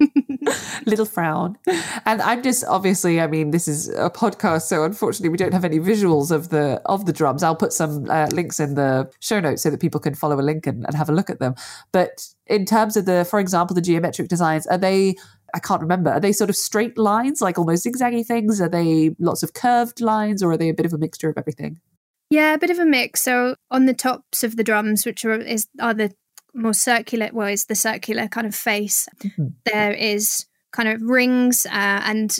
Little 0.86 1.06
frown. 1.06 1.56
And 2.04 2.20
I'm 2.20 2.42
just 2.42 2.64
obviously, 2.66 3.20
I 3.20 3.26
mean, 3.26 3.50
this 3.50 3.68
is 3.68 3.88
a 3.90 4.10
podcast, 4.10 4.62
so 4.62 4.84
unfortunately 4.84 5.28
we 5.28 5.36
don't 5.36 5.52
have 5.52 5.64
any 5.64 5.78
visuals 5.78 6.30
of 6.30 6.48
the 6.48 6.80
of 6.86 7.06
the 7.06 7.12
drums. 7.12 7.42
I'll 7.42 7.56
put 7.56 7.72
some 7.72 8.10
uh, 8.10 8.26
links 8.32 8.60
in 8.60 8.74
the 8.74 9.10
show 9.20 9.40
notes 9.40 9.62
so 9.62 9.70
that 9.70 9.80
people 9.80 10.00
can 10.00 10.14
follow 10.14 10.38
a 10.40 10.42
link 10.42 10.66
and, 10.66 10.84
and 10.84 10.94
have 10.94 11.08
a 11.08 11.12
look 11.12 11.30
at 11.30 11.38
them. 11.38 11.54
But 11.92 12.26
in 12.46 12.64
terms 12.64 12.96
of 12.96 13.06
the, 13.06 13.24
for 13.24 13.38
example, 13.38 13.74
the 13.74 13.80
geometric 13.80 14.28
designs, 14.28 14.66
are 14.66 14.78
they 14.78 15.14
I 15.54 15.60
can't 15.60 15.80
remember. 15.80 16.10
Are 16.10 16.20
they 16.20 16.32
sort 16.32 16.50
of 16.50 16.56
straight 16.56 16.98
lines, 16.98 17.40
like 17.40 17.58
almost 17.58 17.86
zigzaggy 17.86 18.26
things? 18.26 18.60
Are 18.60 18.68
they 18.68 19.14
lots 19.20 19.44
of 19.44 19.54
curved 19.54 20.00
lines, 20.00 20.42
or 20.42 20.50
are 20.50 20.56
they 20.56 20.68
a 20.68 20.74
bit 20.74 20.86
of 20.86 20.92
a 20.92 20.98
mixture 20.98 21.28
of 21.28 21.38
everything? 21.38 21.80
Yeah, 22.34 22.54
a 22.54 22.58
bit 22.58 22.70
of 22.70 22.80
a 22.80 22.84
mix. 22.84 23.22
So 23.22 23.54
on 23.70 23.86
the 23.86 23.94
tops 23.94 24.42
of 24.42 24.56
the 24.56 24.64
drums, 24.64 25.06
which 25.06 25.24
are 25.24 25.34
is 25.34 25.68
are 25.80 25.94
the 25.94 26.12
more 26.52 26.74
circular, 26.74 27.30
well, 27.32 27.46
is 27.46 27.66
the 27.66 27.76
circular 27.76 28.26
kind 28.26 28.44
of 28.44 28.56
face. 28.56 29.08
There 29.64 29.92
is 29.92 30.46
kind 30.72 30.88
of 30.88 31.00
rings 31.00 31.64
uh, 31.64 31.70
and 32.04 32.36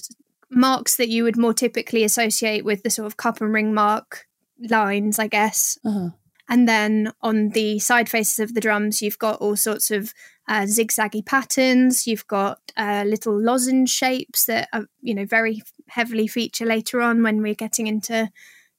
marks 0.50 0.96
that 0.96 1.10
you 1.10 1.22
would 1.22 1.36
more 1.36 1.54
typically 1.54 2.02
associate 2.02 2.64
with 2.64 2.82
the 2.82 2.90
sort 2.90 3.06
of 3.06 3.16
cup 3.16 3.40
and 3.40 3.52
ring 3.52 3.72
mark 3.72 4.26
lines, 4.68 5.20
I 5.20 5.28
guess. 5.28 5.78
Uh-huh. 5.84 6.08
And 6.48 6.68
then 6.68 7.12
on 7.22 7.50
the 7.50 7.78
side 7.78 8.08
faces 8.08 8.40
of 8.40 8.52
the 8.52 8.60
drums, 8.60 9.00
you've 9.00 9.20
got 9.20 9.40
all 9.40 9.54
sorts 9.54 9.92
of 9.92 10.12
uh, 10.48 10.62
zigzaggy 10.62 11.24
patterns. 11.24 12.04
You've 12.04 12.26
got 12.26 12.58
uh, 12.76 13.04
little 13.06 13.40
lozenge 13.40 13.90
shapes 13.90 14.46
that 14.46 14.68
are, 14.72 14.86
you 15.00 15.14
know, 15.14 15.24
very 15.24 15.62
heavily 15.86 16.26
feature 16.26 16.66
later 16.66 17.00
on 17.00 17.22
when 17.22 17.42
we're 17.42 17.54
getting 17.54 17.86
into, 17.86 18.28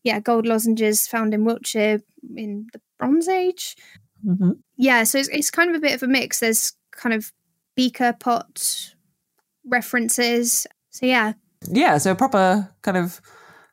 yeah, 0.06 0.20
gold 0.20 0.46
lozenges 0.46 1.08
found 1.08 1.34
in 1.34 1.44
Wiltshire 1.44 2.00
in 2.38 2.68
the 2.72 2.80
Bronze 2.98 3.28
Age. 3.28 3.76
hmm 4.24 4.52
Yeah, 4.78 5.04
so 5.04 5.18
it's, 5.18 5.30
it's 5.30 5.52
kind 5.52 5.70
of 5.70 5.76
a 5.76 5.80
bit 5.82 5.96
of 5.96 6.04
a 6.04 6.08
mix. 6.08 6.40
There's 6.40 6.74
kind 6.92 7.14
of 7.14 7.34
beaker 7.76 8.14
pot 8.14 8.94
references. 9.66 10.68
So 10.92 11.08
yeah, 11.08 11.34
yeah, 11.68 11.98
so 11.98 12.12
a 12.12 12.16
proper 12.16 12.72
kind 12.84 12.98
of 12.98 13.20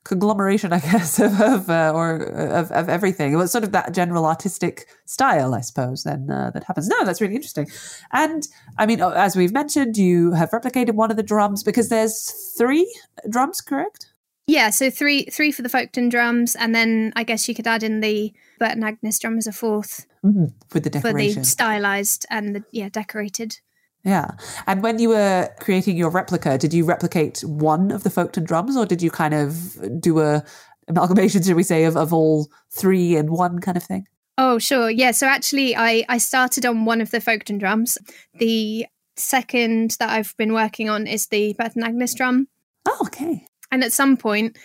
conglomeration, 0.04 0.72
I 0.72 0.78
guess, 0.90 1.18
of, 1.20 1.38
of 1.38 1.68
uh, 1.68 1.92
or 1.94 2.16
of, 2.16 2.72
of 2.72 2.88
everything. 2.88 3.34
It 3.34 3.36
was 3.36 3.52
sort 3.52 3.64
of 3.64 3.72
that 3.72 3.92
general 3.92 4.24
artistic 4.24 4.86
style, 5.04 5.54
I 5.54 5.60
suppose. 5.60 6.04
Then 6.04 6.30
uh, 6.30 6.50
that 6.54 6.64
happens. 6.64 6.88
No, 6.88 7.04
that's 7.04 7.20
really 7.20 7.36
interesting. 7.36 7.68
And 8.10 8.48
I 8.78 8.86
mean, 8.86 9.02
uh, 9.02 9.10
as 9.10 9.36
we've 9.36 9.52
mentioned, 9.52 9.98
you 9.98 10.32
have 10.32 10.50
replicated 10.50 10.94
one 10.94 11.10
of 11.10 11.18
the 11.18 11.22
drums 11.22 11.62
because 11.62 11.90
there's 11.90 12.30
three 12.56 12.90
drums, 13.28 13.60
correct? 13.60 14.11
Yeah, 14.46 14.70
so 14.70 14.90
three 14.90 15.24
three 15.26 15.52
for 15.52 15.62
the 15.62 15.68
Folkton 15.68 16.10
drums, 16.10 16.56
and 16.56 16.74
then 16.74 17.12
I 17.16 17.22
guess 17.22 17.48
you 17.48 17.54
could 17.54 17.66
add 17.66 17.82
in 17.82 18.00
the 18.00 18.32
Burton 18.58 18.82
Agnes 18.82 19.18
drum 19.18 19.38
as 19.38 19.46
a 19.46 19.52
fourth 19.52 20.06
Mm-hmm. 20.24 20.46
With 20.72 20.84
the 20.84 21.00
for 21.00 21.12
the 21.12 21.32
stylized 21.44 22.26
and 22.30 22.54
the 22.54 22.64
yeah 22.70 22.88
decorated. 22.88 23.58
yeah. 24.04 24.30
And 24.68 24.80
when 24.80 25.00
you 25.00 25.08
were 25.08 25.48
creating 25.58 25.96
your 25.96 26.10
replica, 26.10 26.56
did 26.58 26.72
you 26.72 26.84
replicate 26.84 27.40
one 27.44 27.90
of 27.90 28.04
the 28.04 28.10
Folkton 28.10 28.44
drums, 28.44 28.76
or 28.76 28.86
did 28.86 29.02
you 29.02 29.10
kind 29.10 29.34
of 29.34 30.00
do 30.00 30.20
a 30.20 30.44
amalgamation, 30.88 31.42
should 31.44 31.56
we 31.56 31.64
say, 31.64 31.84
of, 31.84 31.96
of 31.96 32.12
all 32.12 32.48
three 32.70 33.16
in 33.16 33.32
one 33.32 33.58
kind 33.60 33.76
of 33.76 33.82
thing? 33.82 34.06
Oh, 34.38 34.58
sure. 34.58 34.88
Yeah. 34.90 35.10
So 35.10 35.26
actually, 35.26 35.74
I 35.76 36.04
I 36.08 36.18
started 36.18 36.64
on 36.66 36.84
one 36.84 37.00
of 37.00 37.10
the 37.10 37.18
Folkton 37.18 37.58
drums. 37.58 37.98
The 38.34 38.86
second 39.16 39.96
that 39.98 40.10
I've 40.10 40.34
been 40.36 40.52
working 40.52 40.88
on 40.88 41.06
is 41.08 41.26
the 41.26 41.54
Burton 41.58 41.82
Agnes 41.82 42.14
drum, 42.14 42.46
Oh, 42.88 42.98
okay. 43.06 43.44
And 43.72 43.82
at 43.82 43.92
some 43.92 44.16
point, 44.18 44.56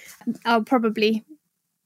I'll 0.46 0.64
probably 0.64 1.26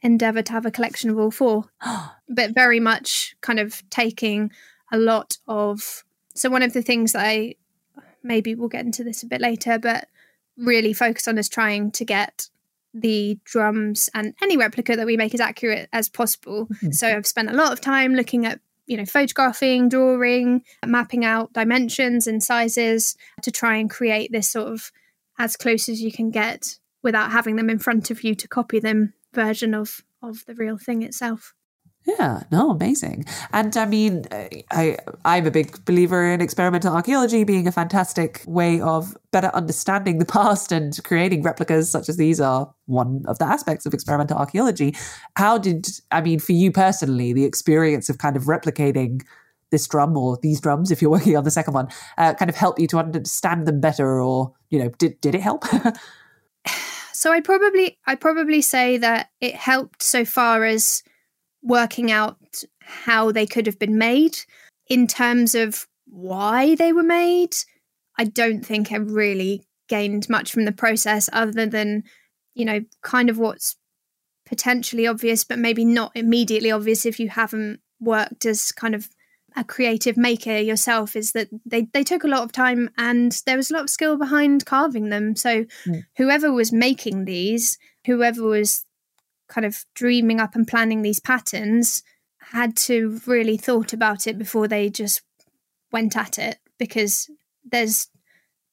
endeavour 0.02 0.42
to 0.42 0.52
have 0.52 0.66
a 0.66 0.72
collection 0.72 1.12
of 1.12 1.20
all 1.20 1.32
four. 1.32 1.66
but 2.28 2.54
very 2.54 2.80
much 2.80 3.36
kind 3.42 3.60
of 3.60 3.88
taking 3.90 4.52
a 4.92 4.98
lot 4.98 5.38
of. 5.48 6.04
So 6.34 6.50
one 6.50 6.64
of 6.64 6.74
the 6.74 6.82
things 6.82 7.14
that 7.14 7.24
I 7.26 7.56
maybe 8.24 8.56
we'll 8.56 8.70
get 8.70 8.86
into 8.86 9.04
this 9.04 9.24
a 9.24 9.28
bit 9.28 9.40
later, 9.40 9.78
but 9.78 10.08
really 10.58 10.94
focus 10.94 11.28
on 11.28 11.38
is 11.38 11.48
trying 11.48 11.92
to 11.92 12.06
get 12.06 12.50
the 12.94 13.40
drums 13.46 14.10
and 14.14 14.34
any 14.42 14.58
replica 14.58 14.96
that 14.96 15.06
we 15.06 15.16
make 15.16 15.34
as 15.34 15.40
accurate 15.40 15.90
as 15.94 16.10
possible. 16.10 16.66
Mm-hmm. 16.68 16.92
So 16.92 17.08
I've 17.08 17.28
spent 17.28 17.50
a 17.50 17.56
lot 17.56 17.72
of 17.72 17.82
time 17.82 18.16
looking 18.16 18.48
at 18.48 18.60
you 18.88 18.98
know 18.98 19.06
photographing, 19.06 19.90
drawing, 19.90 20.64
mapping 20.86 21.24
out 21.24 21.54
dimensions 21.54 22.26
and 22.26 22.44
sizes 22.44 23.16
to 23.44 23.52
try 23.52 23.76
and 23.76 23.92
create 23.92 24.32
this 24.32 24.50
sort 24.50 24.74
of 24.74 24.92
as 25.38 25.56
close 25.56 25.88
as 25.88 26.02
you 26.02 26.12
can 26.12 26.32
get 26.32 26.80
without 27.04 27.32
having 27.32 27.56
them 27.56 27.70
in 27.70 27.80
front 27.80 28.12
of 28.12 28.24
you 28.24 28.36
to 28.36 28.48
copy 28.48 28.80
them 28.80 29.14
version 29.34 29.74
of 29.74 30.04
of 30.22 30.46
the 30.46 30.54
real 30.54 30.78
thing 30.78 31.02
itself. 31.02 31.54
Yeah, 32.06 32.44
no, 32.52 32.72
amazing. 32.72 33.26
And 33.54 33.78
I 33.78 33.86
mean, 33.86 34.26
I 34.72 34.98
I'm 35.24 35.46
a 35.46 35.52
big 35.52 35.86
believer 35.86 36.26
in 36.26 36.42
experimental 36.42 36.96
archaeology 36.96 37.44
being 37.44 37.68
a 37.68 37.72
fantastic 37.72 38.44
way 38.48 38.82
of 38.82 39.16
better 39.32 39.52
understanding 39.54 40.18
the 40.18 40.26
past 40.40 40.72
and 40.72 41.00
creating 41.04 41.44
replicas 41.44 41.92
such 41.92 42.10
as 42.10 42.18
these 42.18 42.42
are 42.42 42.74
one 42.86 43.24
of 43.28 43.38
the 43.38 43.46
aspects 43.46 43.86
of 43.86 43.94
experimental 43.94 44.38
archaeology. 44.38 44.96
How 45.36 45.60
did 45.60 45.88
I 46.12 46.22
mean 46.22 46.40
for 46.40 46.54
you 46.54 46.72
personally 46.72 47.34
the 47.34 47.46
experience 47.46 48.10
of 48.10 48.18
kind 48.18 48.36
of 48.36 48.44
replicating 48.46 49.22
this 49.70 49.88
drum 49.88 50.18
or 50.18 50.38
these 50.42 50.60
drums 50.60 50.92
if 50.92 51.02
you're 51.02 51.12
working 51.12 51.38
on 51.38 51.44
the 51.44 51.52
second 51.52 51.74
one 51.74 51.88
uh, 52.18 52.34
kind 52.34 52.50
of 52.50 52.56
help 52.56 52.80
you 52.80 52.88
to 52.88 52.98
understand 52.98 53.68
them 53.68 53.80
better 53.80 54.20
or 54.22 54.54
you 54.72 54.80
know 54.80 54.90
did 54.98 55.22
did 55.22 55.36
it 55.36 55.42
help? 55.42 55.66
so 57.22 57.32
I'd 57.32 57.44
probably 57.44 58.00
I'd 58.08 58.20
probably 58.20 58.64
say 58.64 58.98
that 58.98 59.30
it 59.40 59.54
helped 59.54 60.02
so 60.02 60.26
far 60.26 60.66
as 60.66 61.04
working 61.62 62.12
out 62.12 62.64
how 62.82 63.32
they 63.32 63.46
could 63.46 63.68
have 63.68 63.78
been 63.78 64.00
made 64.00 64.40
in 64.88 65.06
terms 65.06 65.54
of 65.54 65.86
why 66.08 66.74
they 66.74 66.92
were 66.92 67.04
made. 67.04 67.56
I 68.18 68.24
don't 68.24 68.66
think 68.66 68.92
I 68.92 68.96
really 68.96 69.62
gained 69.88 70.30
much 70.30 70.52
from 70.52 70.66
the 70.66 70.72
process 70.72 71.30
other 71.32 71.68
than, 71.68 72.06
you 72.56 72.66
know, 72.66 72.80
kind 73.04 73.30
of 73.30 73.38
what's 73.38 73.76
potentially 74.48 75.06
obvious, 75.06 75.44
but 75.44 75.60
maybe 75.60 75.86
not 75.86 76.12
immediately 76.16 76.72
obvious 76.72 77.06
if 77.06 77.20
you 77.20 77.30
haven't 77.30 77.82
worked 78.00 78.48
as 78.48 78.72
kind 78.72 78.96
of 78.96 79.08
a 79.56 79.64
creative 79.64 80.18
maker 80.18 80.58
yourself 80.58 81.16
is 81.16 81.34
that 81.34 81.50
they, 81.66 81.88
they 81.94 82.04
took 82.04 82.24
a 82.24 82.28
lot 82.28 82.44
of 82.44 82.52
time 82.52 82.90
and 82.98 83.42
there 83.46 83.58
was 83.58 83.70
a 83.70 83.74
lot 83.74 83.84
of 83.84 83.90
skill 83.90 84.18
behind 84.18 84.66
carving 84.66 85.10
them. 85.10 85.36
So 85.36 85.66
mm. 85.86 86.06
whoever 86.18 86.52
was 86.52 86.72
making 86.72 87.26
these, 87.26 87.78
whoever 88.06 88.44
was 88.44 88.86
kind 89.50 89.66
of 89.66 89.86
dreaming 89.94 90.40
up 90.40 90.56
and 90.56 90.68
planning 90.68 91.02
these 91.02 91.20
patterns 91.20 92.04
had 92.52 92.76
to 92.76 93.20
really 93.26 93.58
thought 93.58 93.94
about 93.94 94.28
it 94.28 94.38
before 94.38 94.68
they 94.68 94.90
just 94.90 95.22
went 95.92 96.16
at 96.16 96.40
it 96.40 96.58
because 96.78 97.30
there's 97.70 98.08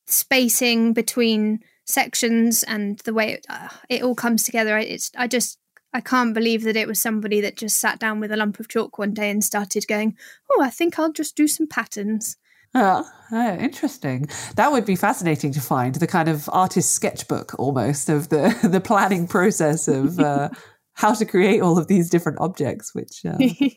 spacing 0.06 0.92
between 0.92 1.60
sections 1.84 2.62
and 2.62 2.98
the 3.00 3.14
way 3.14 3.32
it, 3.32 3.46
uh, 3.48 3.68
it 3.88 4.02
all 4.02 4.14
comes 4.14 4.44
together 4.44 4.76
it's 4.76 5.10
i 5.16 5.26
just 5.26 5.58
i 5.98 6.00
can't 6.00 6.32
believe 6.32 6.62
that 6.62 6.76
it 6.76 6.88
was 6.88 7.00
somebody 7.00 7.40
that 7.42 7.56
just 7.56 7.78
sat 7.78 7.98
down 7.98 8.20
with 8.20 8.32
a 8.32 8.36
lump 8.36 8.58
of 8.58 8.68
chalk 8.68 8.96
one 8.98 9.12
day 9.12 9.28
and 9.28 9.44
started 9.44 9.86
going 9.86 10.16
oh 10.50 10.62
i 10.62 10.70
think 10.70 10.98
i'll 10.98 11.12
just 11.12 11.36
do 11.36 11.46
some 11.46 11.66
patterns 11.66 12.36
Oh, 12.74 13.08
oh, 13.32 13.56
interesting. 13.56 14.28
That 14.56 14.72
would 14.72 14.84
be 14.84 14.96
fascinating 14.96 15.52
to 15.52 15.60
find 15.60 15.94
the 15.94 16.06
kind 16.06 16.28
of 16.28 16.48
artist 16.52 16.92
sketchbook 16.92 17.58
almost 17.58 18.08
of 18.08 18.28
the 18.28 18.56
the 18.70 18.80
planning 18.80 19.26
process 19.26 19.88
of 19.88 20.20
uh, 20.20 20.50
how 20.92 21.14
to 21.14 21.24
create 21.24 21.60
all 21.60 21.78
of 21.78 21.88
these 21.88 22.10
different 22.10 22.38
objects, 22.40 22.94
which 22.94 23.24
uh, 23.24 23.36
yeah, 23.40 23.68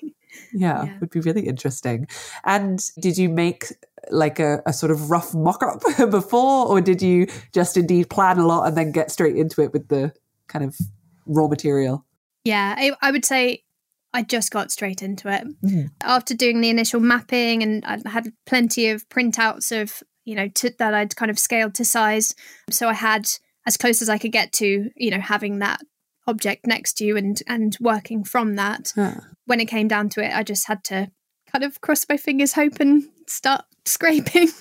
yeah, 0.53 0.97
would 0.99 1.09
be 1.09 1.19
really 1.21 1.47
interesting. 1.47 2.07
And 2.43 2.83
did 2.99 3.17
you 3.17 3.29
make 3.29 3.65
like 4.09 4.39
a, 4.39 4.61
a 4.65 4.73
sort 4.73 4.91
of 4.91 5.09
rough 5.09 5.33
mock-up 5.33 5.81
before, 6.11 6.67
or 6.67 6.81
did 6.81 7.01
you 7.01 7.27
just 7.53 7.77
indeed 7.77 8.09
plan 8.09 8.39
a 8.39 8.47
lot 8.47 8.67
and 8.67 8.75
then 8.75 8.91
get 8.91 9.11
straight 9.11 9.37
into 9.37 9.61
it 9.61 9.71
with 9.71 9.87
the 9.87 10.11
kind 10.47 10.65
of 10.65 10.75
raw 11.25 11.47
material? 11.47 12.05
Yeah, 12.43 12.75
I, 12.77 12.91
I 13.01 13.11
would 13.11 13.25
say 13.25 13.63
I 14.13 14.23
just 14.23 14.51
got 14.51 14.71
straight 14.71 15.01
into 15.01 15.31
it. 15.33 15.47
Mm-hmm. 15.63 15.87
After 16.01 16.33
doing 16.33 16.61
the 16.61 16.69
initial 16.69 16.99
mapping 16.99 17.63
and 17.63 17.85
I 17.85 17.99
had 18.09 18.33
plenty 18.45 18.89
of 18.89 19.07
printouts 19.09 19.71
of, 19.79 20.03
you 20.25 20.35
know, 20.35 20.47
to, 20.47 20.73
that 20.79 20.93
I'd 20.93 21.15
kind 21.15 21.31
of 21.31 21.39
scaled 21.39 21.75
to 21.75 21.85
size. 21.85 22.35
So 22.69 22.89
I 22.89 22.93
had 22.93 23.29
as 23.65 23.77
close 23.77 24.01
as 24.01 24.09
I 24.09 24.17
could 24.17 24.31
get 24.31 24.51
to, 24.53 24.89
you 24.95 25.11
know, 25.11 25.19
having 25.19 25.59
that 25.59 25.81
object 26.27 26.67
next 26.67 26.93
to 26.93 27.05
you 27.05 27.17
and 27.17 27.41
and 27.47 27.77
working 27.79 28.23
from 28.23 28.55
that. 28.55 28.93
When 29.45 29.59
it 29.59 29.65
came 29.65 29.87
down 29.87 30.09
to 30.09 30.23
it, 30.23 30.33
I 30.33 30.43
just 30.43 30.67
had 30.67 30.83
to 30.85 31.11
kind 31.51 31.63
of 31.63 31.81
cross 31.81 32.05
my 32.07 32.17
fingers, 32.17 32.53
hope 32.53 32.79
and 32.79 33.03
start 33.27 33.65
scraping. 33.85 34.49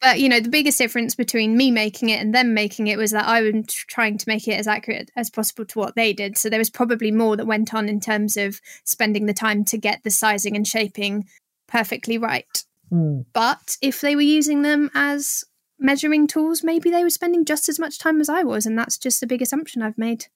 but 0.00 0.20
you 0.20 0.28
know, 0.28 0.40
the 0.40 0.48
biggest 0.50 0.78
difference 0.78 1.14
between 1.14 1.56
me 1.56 1.70
making 1.70 2.10
it 2.10 2.20
and 2.20 2.34
them 2.34 2.54
making 2.54 2.86
it 2.86 2.98
was 2.98 3.10
that 3.12 3.26
I 3.26 3.42
was 3.42 3.66
trying 3.88 4.18
to 4.18 4.28
make 4.28 4.46
it 4.46 4.58
as 4.58 4.66
accurate 4.66 5.10
as 5.16 5.30
possible 5.30 5.64
to 5.66 5.78
what 5.78 5.94
they 5.94 6.12
did. 6.12 6.36
So 6.36 6.48
there 6.48 6.58
was 6.58 6.70
probably 6.70 7.10
more 7.10 7.36
that 7.36 7.46
went 7.46 7.74
on 7.74 7.88
in 7.88 8.00
terms 8.00 8.36
of 8.36 8.60
spending 8.84 9.26
the 9.26 9.34
time 9.34 9.64
to 9.66 9.78
get 9.78 10.02
the 10.02 10.10
sizing 10.10 10.56
and 10.56 10.66
shaping 10.66 11.26
perfectly 11.66 12.18
right. 12.18 12.64
Mm. 12.92 13.26
But 13.32 13.76
if 13.82 14.00
they 14.00 14.16
were 14.16 14.22
using 14.22 14.62
them 14.62 14.90
as 14.94 15.44
measuring 15.78 16.26
tools, 16.26 16.64
maybe 16.64 16.90
they 16.90 17.02
were 17.02 17.10
spending 17.10 17.44
just 17.44 17.68
as 17.68 17.78
much 17.78 17.98
time 17.98 18.20
as 18.20 18.28
I 18.28 18.42
was, 18.42 18.66
and 18.66 18.76
that's 18.76 18.98
just 18.98 19.22
a 19.22 19.26
big 19.26 19.42
assumption 19.42 19.82
I've 19.82 19.98
made. 19.98 20.26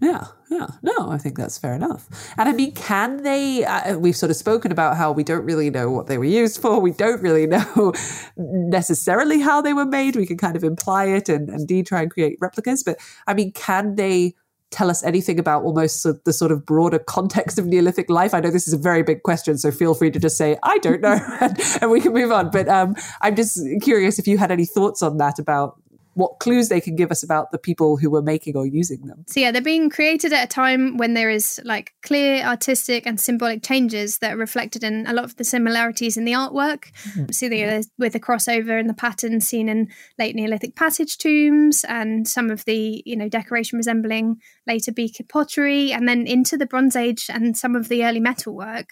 Yeah, 0.00 0.26
yeah. 0.48 0.68
No, 0.82 1.10
I 1.10 1.18
think 1.18 1.36
that's 1.36 1.58
fair 1.58 1.74
enough. 1.74 2.08
And 2.36 2.48
I 2.48 2.52
mean, 2.52 2.72
can 2.72 3.24
they? 3.24 3.64
Uh, 3.64 3.98
we've 3.98 4.16
sort 4.16 4.30
of 4.30 4.36
spoken 4.36 4.70
about 4.70 4.96
how 4.96 5.10
we 5.10 5.24
don't 5.24 5.44
really 5.44 5.70
know 5.70 5.90
what 5.90 6.06
they 6.06 6.18
were 6.18 6.24
used 6.24 6.62
for. 6.62 6.78
We 6.80 6.92
don't 6.92 7.20
really 7.20 7.46
know 7.48 7.92
necessarily 8.36 9.40
how 9.40 9.60
they 9.60 9.72
were 9.72 9.86
made. 9.86 10.14
We 10.14 10.26
can 10.26 10.38
kind 10.38 10.56
of 10.56 10.62
imply 10.62 11.06
it 11.06 11.28
and 11.28 11.48
indeed 11.48 11.86
try 11.86 12.02
and 12.02 12.10
create 12.10 12.38
replicas. 12.40 12.84
But 12.84 12.98
I 13.26 13.34
mean, 13.34 13.52
can 13.52 13.96
they 13.96 14.34
tell 14.70 14.90
us 14.90 15.02
anything 15.02 15.38
about 15.38 15.64
almost 15.64 16.06
the 16.24 16.32
sort 16.32 16.52
of 16.52 16.64
broader 16.66 16.98
context 16.98 17.58
of 17.58 17.66
Neolithic 17.66 18.08
life? 18.10 18.34
I 18.34 18.40
know 18.40 18.50
this 18.50 18.68
is 18.68 18.74
a 18.74 18.78
very 18.78 19.02
big 19.02 19.22
question, 19.22 19.58
so 19.58 19.70
feel 19.70 19.94
free 19.94 20.10
to 20.10 20.18
just 20.18 20.36
say, 20.36 20.58
I 20.62 20.78
don't 20.78 21.00
know, 21.00 21.18
and, 21.40 21.58
and 21.80 21.90
we 21.90 22.00
can 22.00 22.12
move 22.12 22.30
on. 22.30 22.50
But 22.50 22.68
um, 22.68 22.94
I'm 23.20 23.34
just 23.34 23.60
curious 23.82 24.18
if 24.18 24.28
you 24.28 24.38
had 24.38 24.50
any 24.50 24.66
thoughts 24.66 25.02
on 25.02 25.16
that 25.18 25.38
about 25.38 25.80
what 26.18 26.40
clues 26.40 26.68
they 26.68 26.80
can 26.80 26.96
give 26.96 27.12
us 27.12 27.22
about 27.22 27.52
the 27.52 27.58
people 27.58 27.96
who 27.96 28.10
were 28.10 28.20
making 28.20 28.56
or 28.56 28.66
using 28.66 29.06
them. 29.06 29.24
So 29.28 29.38
yeah, 29.38 29.52
they're 29.52 29.62
being 29.62 29.88
created 29.88 30.32
at 30.32 30.44
a 30.44 30.48
time 30.48 30.96
when 30.96 31.14
there 31.14 31.30
is 31.30 31.60
like 31.64 31.92
clear 32.02 32.42
artistic 32.42 33.06
and 33.06 33.20
symbolic 33.20 33.62
changes 33.62 34.18
that 34.18 34.32
are 34.32 34.36
reflected 34.36 34.82
in 34.82 35.06
a 35.06 35.12
lot 35.12 35.24
of 35.24 35.36
the 35.36 35.44
similarities 35.44 36.16
in 36.16 36.24
the 36.24 36.32
artwork. 36.32 36.90
Mm-hmm. 37.04 37.26
So 37.30 37.48
the, 37.48 37.86
with 37.98 38.14
the 38.14 38.20
crossover 38.20 38.80
and 38.80 38.90
the 38.90 38.94
patterns 38.94 39.46
seen 39.46 39.68
in 39.68 39.90
late 40.18 40.34
Neolithic 40.34 40.74
passage 40.74 41.18
tombs 41.18 41.84
and 41.84 42.26
some 42.26 42.50
of 42.50 42.64
the 42.64 43.00
you 43.06 43.14
know 43.14 43.28
decoration 43.28 43.76
resembling 43.76 44.40
later 44.66 44.90
beaker 44.90 45.22
pottery, 45.22 45.92
and 45.92 46.08
then 46.08 46.26
into 46.26 46.56
the 46.56 46.66
Bronze 46.66 46.96
Age 46.96 47.26
and 47.32 47.56
some 47.56 47.76
of 47.76 47.88
the 47.88 48.04
early 48.04 48.18
metalwork. 48.20 48.88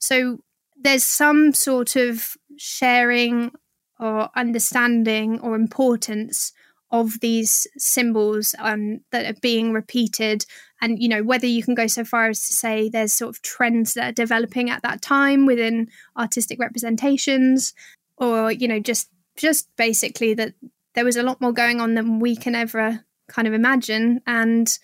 So 0.00 0.40
there's 0.78 1.04
some 1.04 1.54
sort 1.54 1.96
of 1.96 2.36
sharing 2.58 3.52
or 3.98 4.30
understanding 4.36 5.40
or 5.40 5.54
importance 5.54 6.52
of 6.90 7.20
these 7.20 7.66
symbols 7.76 8.54
um, 8.58 9.00
that 9.10 9.26
are 9.26 9.38
being 9.40 9.72
repeated. 9.72 10.44
And 10.80 11.02
you 11.02 11.08
know 11.08 11.22
whether 11.22 11.46
you 11.46 11.62
can 11.62 11.74
go 11.74 11.86
so 11.86 12.04
far 12.04 12.28
as 12.28 12.46
to 12.46 12.52
say 12.54 12.88
there's 12.88 13.12
sort 13.12 13.30
of 13.30 13.42
trends 13.42 13.94
that 13.94 14.08
are 14.08 14.12
developing 14.12 14.70
at 14.70 14.82
that 14.82 15.02
time 15.02 15.44
within 15.44 15.88
artistic 16.16 16.58
representations 16.58 17.74
or 18.16 18.52
you 18.52 18.68
know 18.68 18.80
just 18.80 19.10
just 19.36 19.68
basically 19.76 20.34
that 20.34 20.54
there 20.94 21.04
was 21.04 21.16
a 21.16 21.22
lot 21.22 21.40
more 21.40 21.52
going 21.52 21.80
on 21.80 21.94
than 21.94 22.20
we 22.20 22.34
can 22.34 22.54
ever 22.54 23.04
kind 23.28 23.46
of 23.46 23.54
imagine. 23.54 24.20
And 24.26 24.78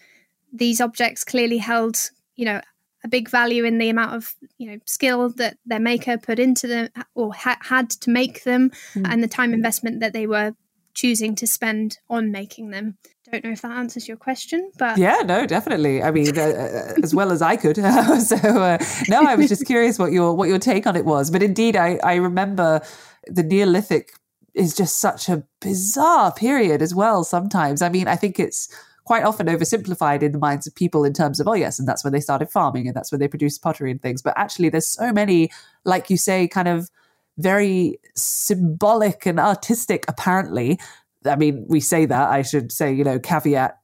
these 0.53 0.81
objects 0.81 1.25
clearly 1.25 1.59
held 1.59 1.97
you 2.37 2.45
know 2.45 2.61
a 3.05 3.09
big 3.09 3.29
value 3.29 3.65
in 3.65 3.79
the 3.79 3.91
amount 3.91 4.15
of 4.15 4.35
you 4.59 4.71
know 4.71 4.79
skill 4.87 5.29
that 5.29 5.59
their 5.67 5.79
maker 5.79 6.19
put 6.19 6.39
into 6.39 6.67
them 6.67 6.89
or 7.15 7.33
ha- 7.35 7.59
had 7.61 7.91
to 7.91 8.11
make 8.11 8.45
them 8.45 8.71
mm. 8.95 9.07
and 9.09 9.23
the 9.23 9.29
time 9.29 9.53
investment 9.53 10.01
that 10.01 10.13
they 10.13 10.27
were 10.27 10.55
choosing 10.95 11.35
to 11.35 11.47
spend 11.47 11.99
on 12.09 12.31
making 12.31 12.71
them. 12.71 12.97
Don't 13.31 13.45
know 13.45 13.51
if 13.51 13.63
that 13.63 13.73
answers 13.73 14.07
your 14.07 14.17
question, 14.17 14.71
but 14.79 14.97
yeah, 14.97 15.23
no, 15.25 15.47
definitely. 15.47 16.03
I 16.03 16.11
mean, 16.11 16.39
uh, 16.39 16.43
uh 16.43 16.93
as 17.03 17.15
well 17.15 17.33
as 17.33 17.43
I 17.43 17.57
could. 17.57 17.77
so 18.21 18.37
uh, 18.37 18.79
no, 19.09 19.23
I 19.23 19.35
was 19.35 19.49
just 19.49 19.67
curious 19.67 19.99
what 19.99 20.13
your 20.13 20.35
what 20.35 20.49
your 20.49 20.59
take 20.59 20.87
on 20.87 20.97
it 20.97 21.05
was. 21.05 21.31
But 21.31 21.43
indeed, 21.43 21.77
I 21.77 21.99
I 22.05 22.17
remember 22.17 22.81
the 23.27 23.43
Neolithic 23.43 24.13
is 24.55 24.75
just 24.75 25.01
such 25.01 25.29
a 25.29 25.43
bizarre 25.61 26.33
period 26.33 26.81
as 26.81 26.95
well. 26.95 27.25
Sometimes, 27.25 27.83
I 27.83 27.89
mean, 27.89 28.07
I 28.07 28.15
think 28.15 28.39
it's 28.39 28.69
quite 29.05 29.25
often 29.25 29.47
oversimplified 29.47 30.23
in 30.23 30.33
the 30.33 30.39
minds 30.39 30.67
of 30.67 30.75
people 30.75 31.05
in 31.05 31.13
terms 31.13 31.39
of, 31.39 31.47
oh, 31.47 31.55
yes, 31.55 31.79
and 31.79 31.87
that's 31.87 32.03
when 32.03 32.13
they 32.13 32.21
started 32.21 32.51
farming 32.51 32.87
and 32.87 32.97
that's 32.97 33.13
when 33.13 33.21
they 33.21 33.29
produced 33.29 33.63
pottery 33.63 33.91
and 33.91 34.01
things. 34.01 34.23
But 34.23 34.35
actually, 34.37 34.71
there's 34.71 34.87
so 34.87 35.13
many, 35.13 35.51
like 35.85 36.11
you 36.11 36.17
say, 36.17 36.49
kind 36.49 36.69
of 36.69 36.91
very 37.37 37.99
symbolic 38.15 39.27
and 39.27 39.39
artistic, 39.39 40.05
apparently. 40.09 40.79
I 41.25 41.37
mean, 41.37 41.67
we 41.69 41.81
say 41.81 42.07
that. 42.07 42.31
I 42.31 42.43
should 42.43 42.73
say, 42.73 42.93
you 42.93 43.05
know, 43.05 43.19
caveat. 43.19 43.79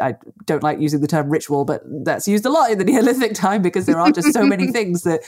I 0.00 0.16
don't 0.46 0.62
like 0.62 0.80
using 0.80 1.00
the 1.00 1.06
term 1.06 1.30
ritual, 1.30 1.64
but 1.64 1.82
that's 2.04 2.26
used 2.26 2.44
a 2.44 2.50
lot 2.50 2.70
in 2.70 2.78
the 2.78 2.84
Neolithic 2.90 3.34
time 3.34 3.62
because 3.62 3.86
there 3.86 3.98
are 3.98 4.10
just 4.10 4.32
so 4.32 4.44
many 4.44 4.66
things 4.72 5.04
that 5.04 5.20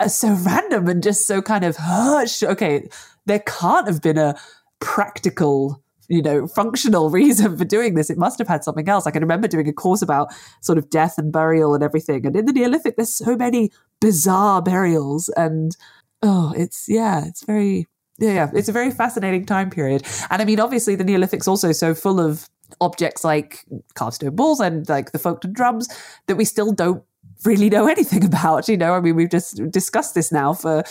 are 0.00 0.08
so 0.08 0.32
random 0.32 0.88
and 0.88 1.02
just 1.02 1.26
so 1.26 1.42
kind 1.42 1.64
of 1.64 1.76
hush. 1.76 2.42
Okay, 2.42 2.88
there 3.26 3.40
can't 3.40 3.86
have 3.86 4.00
been 4.00 4.16
a 4.18 4.38
practical 4.80 5.82
you 6.08 6.22
know, 6.22 6.46
functional 6.46 7.10
reason 7.20 7.56
for 7.56 7.64
doing 7.64 7.94
this. 7.94 8.10
It 8.10 8.18
must 8.18 8.38
have 8.38 8.48
had 8.48 8.64
something 8.64 8.88
else. 8.88 9.06
I 9.06 9.10
can 9.10 9.22
remember 9.22 9.48
doing 9.48 9.68
a 9.68 9.72
course 9.72 10.02
about 10.02 10.32
sort 10.60 10.78
of 10.78 10.90
death 10.90 11.18
and 11.18 11.32
burial 11.32 11.74
and 11.74 11.82
everything. 11.82 12.26
And 12.26 12.36
in 12.36 12.46
the 12.46 12.52
Neolithic, 12.52 12.96
there's 12.96 13.14
so 13.14 13.36
many 13.36 13.70
bizarre 14.00 14.62
burials 14.62 15.28
and 15.36 15.76
oh, 16.22 16.52
it's 16.56 16.86
yeah, 16.88 17.24
it's 17.26 17.44
very 17.44 17.86
yeah, 18.18 18.32
yeah. 18.32 18.50
it's 18.54 18.68
a 18.68 18.72
very 18.72 18.90
fascinating 18.90 19.44
time 19.44 19.70
period. 19.70 20.06
And 20.30 20.40
I 20.40 20.44
mean, 20.44 20.60
obviously, 20.60 20.94
the 20.94 21.04
Neolithic's 21.04 21.48
also 21.48 21.72
so 21.72 21.94
full 21.94 22.20
of 22.20 22.48
objects 22.80 23.24
like 23.24 23.64
carved 23.94 24.16
stone 24.16 24.34
balls 24.34 24.60
and 24.60 24.88
like 24.88 25.12
the 25.12 25.18
Folkton 25.18 25.52
drums 25.52 25.88
that 26.26 26.36
we 26.36 26.44
still 26.44 26.72
don't 26.72 27.02
really 27.44 27.68
know 27.68 27.86
anything 27.88 28.24
about. 28.24 28.68
You 28.68 28.76
know, 28.76 28.94
I 28.94 29.00
mean, 29.00 29.16
we've 29.16 29.30
just 29.30 29.60
discussed 29.70 30.14
this 30.14 30.32
now 30.32 30.54
for 30.54 30.82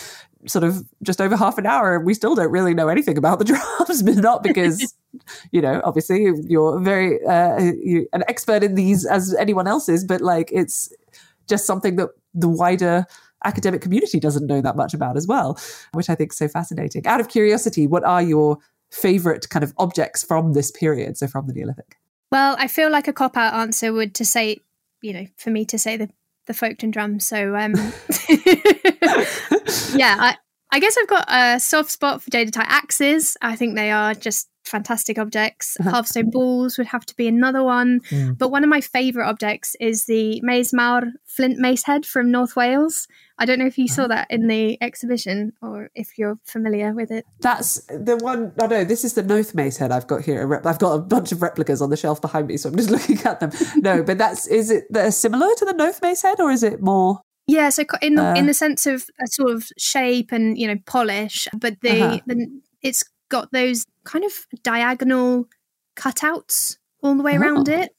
sort 0.48 0.64
of 0.64 0.84
just 1.02 1.20
over 1.20 1.36
half 1.36 1.58
an 1.58 1.66
hour 1.66 1.96
and 1.96 2.06
we 2.06 2.14
still 2.14 2.36
don't 2.36 2.52
really 2.52 2.74
know 2.74 2.88
anything 2.88 3.18
about 3.18 3.40
the 3.40 3.46
drums 3.78 4.04
but 4.04 4.16
not 4.18 4.44
because 4.44 4.94
you 5.52 5.62
know 5.62 5.82
obviously 5.84 6.28
you're 6.48 6.80
very 6.80 7.24
uh, 7.26 7.60
you, 7.60 8.08
an 8.14 8.24
expert 8.28 8.64
in 8.64 8.76
these 8.76 9.06
as 9.06 9.34
anyone 9.36 9.68
else 9.68 9.90
is 9.90 10.04
but 10.04 10.22
like 10.22 10.50
it's 10.52 10.92
just 11.48 11.66
something 11.66 11.96
that 11.96 12.10
the 12.34 12.50
wider 12.50 13.06
academic 13.44 13.82
community 13.82 14.20
doesn't 14.20 14.48
know 14.48 14.62
that 14.62 14.76
much 14.76 14.94
about 14.94 15.18
as 15.18 15.28
well 15.28 15.60
which 15.94 16.10
i 16.10 16.16
think 16.16 16.32
is 16.32 16.38
so 16.38 16.48
fascinating 16.48 17.06
out 17.06 17.20
of 17.20 17.28
curiosity 17.28 17.88
what 17.88 18.04
are 18.04 18.22
your 18.22 18.58
favorite 18.92 19.50
kind 19.50 19.64
of 19.64 19.74
objects 19.78 20.24
from 20.24 20.54
this 20.54 20.72
period 20.72 21.18
so 21.18 21.28
from 21.28 21.48
the 21.48 21.54
neolithic 21.54 21.98
well 22.32 22.56
i 22.60 22.68
feel 22.68 22.90
like 22.90 23.08
a 23.08 23.14
cop 23.14 23.38
out 23.38 23.54
answer 23.54 23.94
would 23.94 24.16
to 24.16 24.26
say 24.26 24.60
you 25.02 25.14
know 25.14 25.26
for 25.38 25.50
me 25.50 25.66
to 25.66 25.78
say 25.78 25.98
the 25.98 26.10
the 26.46 26.54
Folkton 26.54 26.92
drum. 26.92 27.20
So 27.20 27.56
um, 27.56 27.74
yeah, 29.96 30.16
I, 30.20 30.38
I 30.76 30.80
guess 30.80 30.98
I've 30.98 31.08
got 31.08 31.26
a 31.30 31.58
soft 31.58 31.90
spot 31.90 32.22
for 32.22 32.30
jadeite 32.30 32.58
axes. 32.58 33.38
I 33.42 33.56
think 33.56 33.76
they 33.76 33.92
are 33.92 34.14
just 34.14 34.50
fantastic 34.66 35.18
objects. 35.18 35.78
Uh-huh. 35.80 35.90
Carved 35.90 36.10
stone 36.10 36.30
balls 36.32 36.78
would 36.78 36.88
have 36.88 37.06
to 37.06 37.16
be 37.16 37.30
another 37.30 37.64
one. 37.64 38.02
Mm. 38.10 38.38
But 38.38 38.52
one 38.52 38.62
of 38.62 38.70
my 38.70 38.82
favourite 38.82 39.26
objects 39.26 39.78
is 39.80 40.04
the 40.04 40.42
Maesmor 40.46 41.12
flint 41.24 41.60
mace 41.60 41.86
head 41.86 42.06
from 42.06 42.30
North 42.30 42.58
Wales. 42.58 43.08
I 43.40 43.46
don't 43.46 43.58
know 43.58 43.66
if 43.66 43.78
you 43.78 43.88
saw 43.88 44.08
that 44.08 44.28
in 44.30 44.50
the 44.50 44.78
exhibition 44.82 45.54
or 45.62 45.92
if 45.96 46.18
you're 46.18 46.40
familiar 46.44 46.94
with 46.94 47.10
it. 47.10 47.26
That's 47.40 47.80
the 47.86 48.18
one. 48.18 48.52
No, 48.60 48.68
no, 48.68 48.84
this 48.84 49.06
is 49.06 49.14
the 49.14 49.24
Knowth 49.24 49.56
Mace 49.56 49.78
head 49.78 49.94
I've 49.94 50.08
got 50.08 50.24
here. 50.24 50.62
I've 50.66 50.80
got 50.80 50.94
a 50.94 51.00
bunch 51.00 51.32
of 51.32 51.42
replicas 51.42 51.82
on 51.82 51.90
the 51.90 51.98
shelf 51.98 52.20
behind 52.20 52.48
me, 52.48 52.58
so 52.58 52.68
I'm 52.68 52.76
just 52.76 52.90
looking 52.92 53.20
at 53.26 53.40
them. 53.40 53.52
No, 53.78 54.04
but 54.04 54.18
that's 54.18 54.46
is 54.48 54.72
it 54.72 54.86
they're 54.90 55.12
similar 55.12 55.48
to 55.56 55.64
the 55.64 55.74
Knowth 55.74 56.02
Mace 56.02 56.22
head, 56.22 56.42
or 56.42 56.52
is 56.52 56.64
it 56.64 56.82
more? 56.82 57.22
Yeah, 57.48 57.70
so 57.70 57.84
in 58.02 58.16
the, 58.16 58.24
Uh. 58.24 58.36
in 58.36 58.48
the 58.48 58.54
sense 58.54 58.86
of 58.88 59.06
a 59.22 59.28
sort 59.28 59.52
of 59.52 59.72
shape 59.78 60.32
and 60.32 60.58
you 60.58 60.68
know 60.68 60.78
polish, 60.86 61.48
but 61.54 61.80
the, 61.82 62.02
Uh-huh. 62.02 62.20
the 62.26 62.48
it's 62.82 63.04
got 63.30 63.52
those 63.52 63.86
kind 64.04 64.24
of 64.26 64.34
diagonal 64.64 65.48
cutouts 65.96 66.78
all 67.02 67.16
the 67.16 67.24
way 67.24 67.36
around 67.36 67.70
Oh. 67.70 67.74
it. 67.82 67.96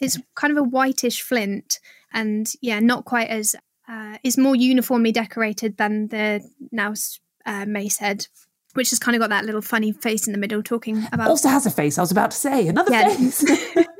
It's 0.00 0.18
kind 0.34 0.50
of 0.50 0.56
a 0.58 0.62
whitish 0.68 1.22
flint, 1.22 1.78
and 2.12 2.50
yeah, 2.60 2.80
not 2.80 3.04
quite 3.04 3.28
as 3.28 3.54
uh, 3.88 4.16
is 4.24 4.38
more 4.38 4.56
uniformly 4.56 5.12
decorated 5.12 5.76
than 5.76 6.08
the 6.08 6.40
Knowth 6.70 7.18
uh, 7.44 7.66
mace 7.66 7.98
head, 7.98 8.26
which 8.74 8.90
has 8.90 8.98
kind 8.98 9.14
of 9.14 9.20
got 9.20 9.30
that 9.30 9.44
little 9.44 9.62
funny 9.62 9.92
face 9.92 10.26
in 10.26 10.32
the 10.32 10.38
middle, 10.38 10.62
talking 10.62 11.06
about 11.12 11.28
also 11.28 11.48
has 11.48 11.66
a 11.66 11.70
face. 11.70 11.98
I 11.98 12.02
was 12.02 12.10
about 12.10 12.30
to 12.30 12.36
say 12.36 12.68
another 12.68 12.90
yeah, 12.92 13.08
face. 13.14 13.44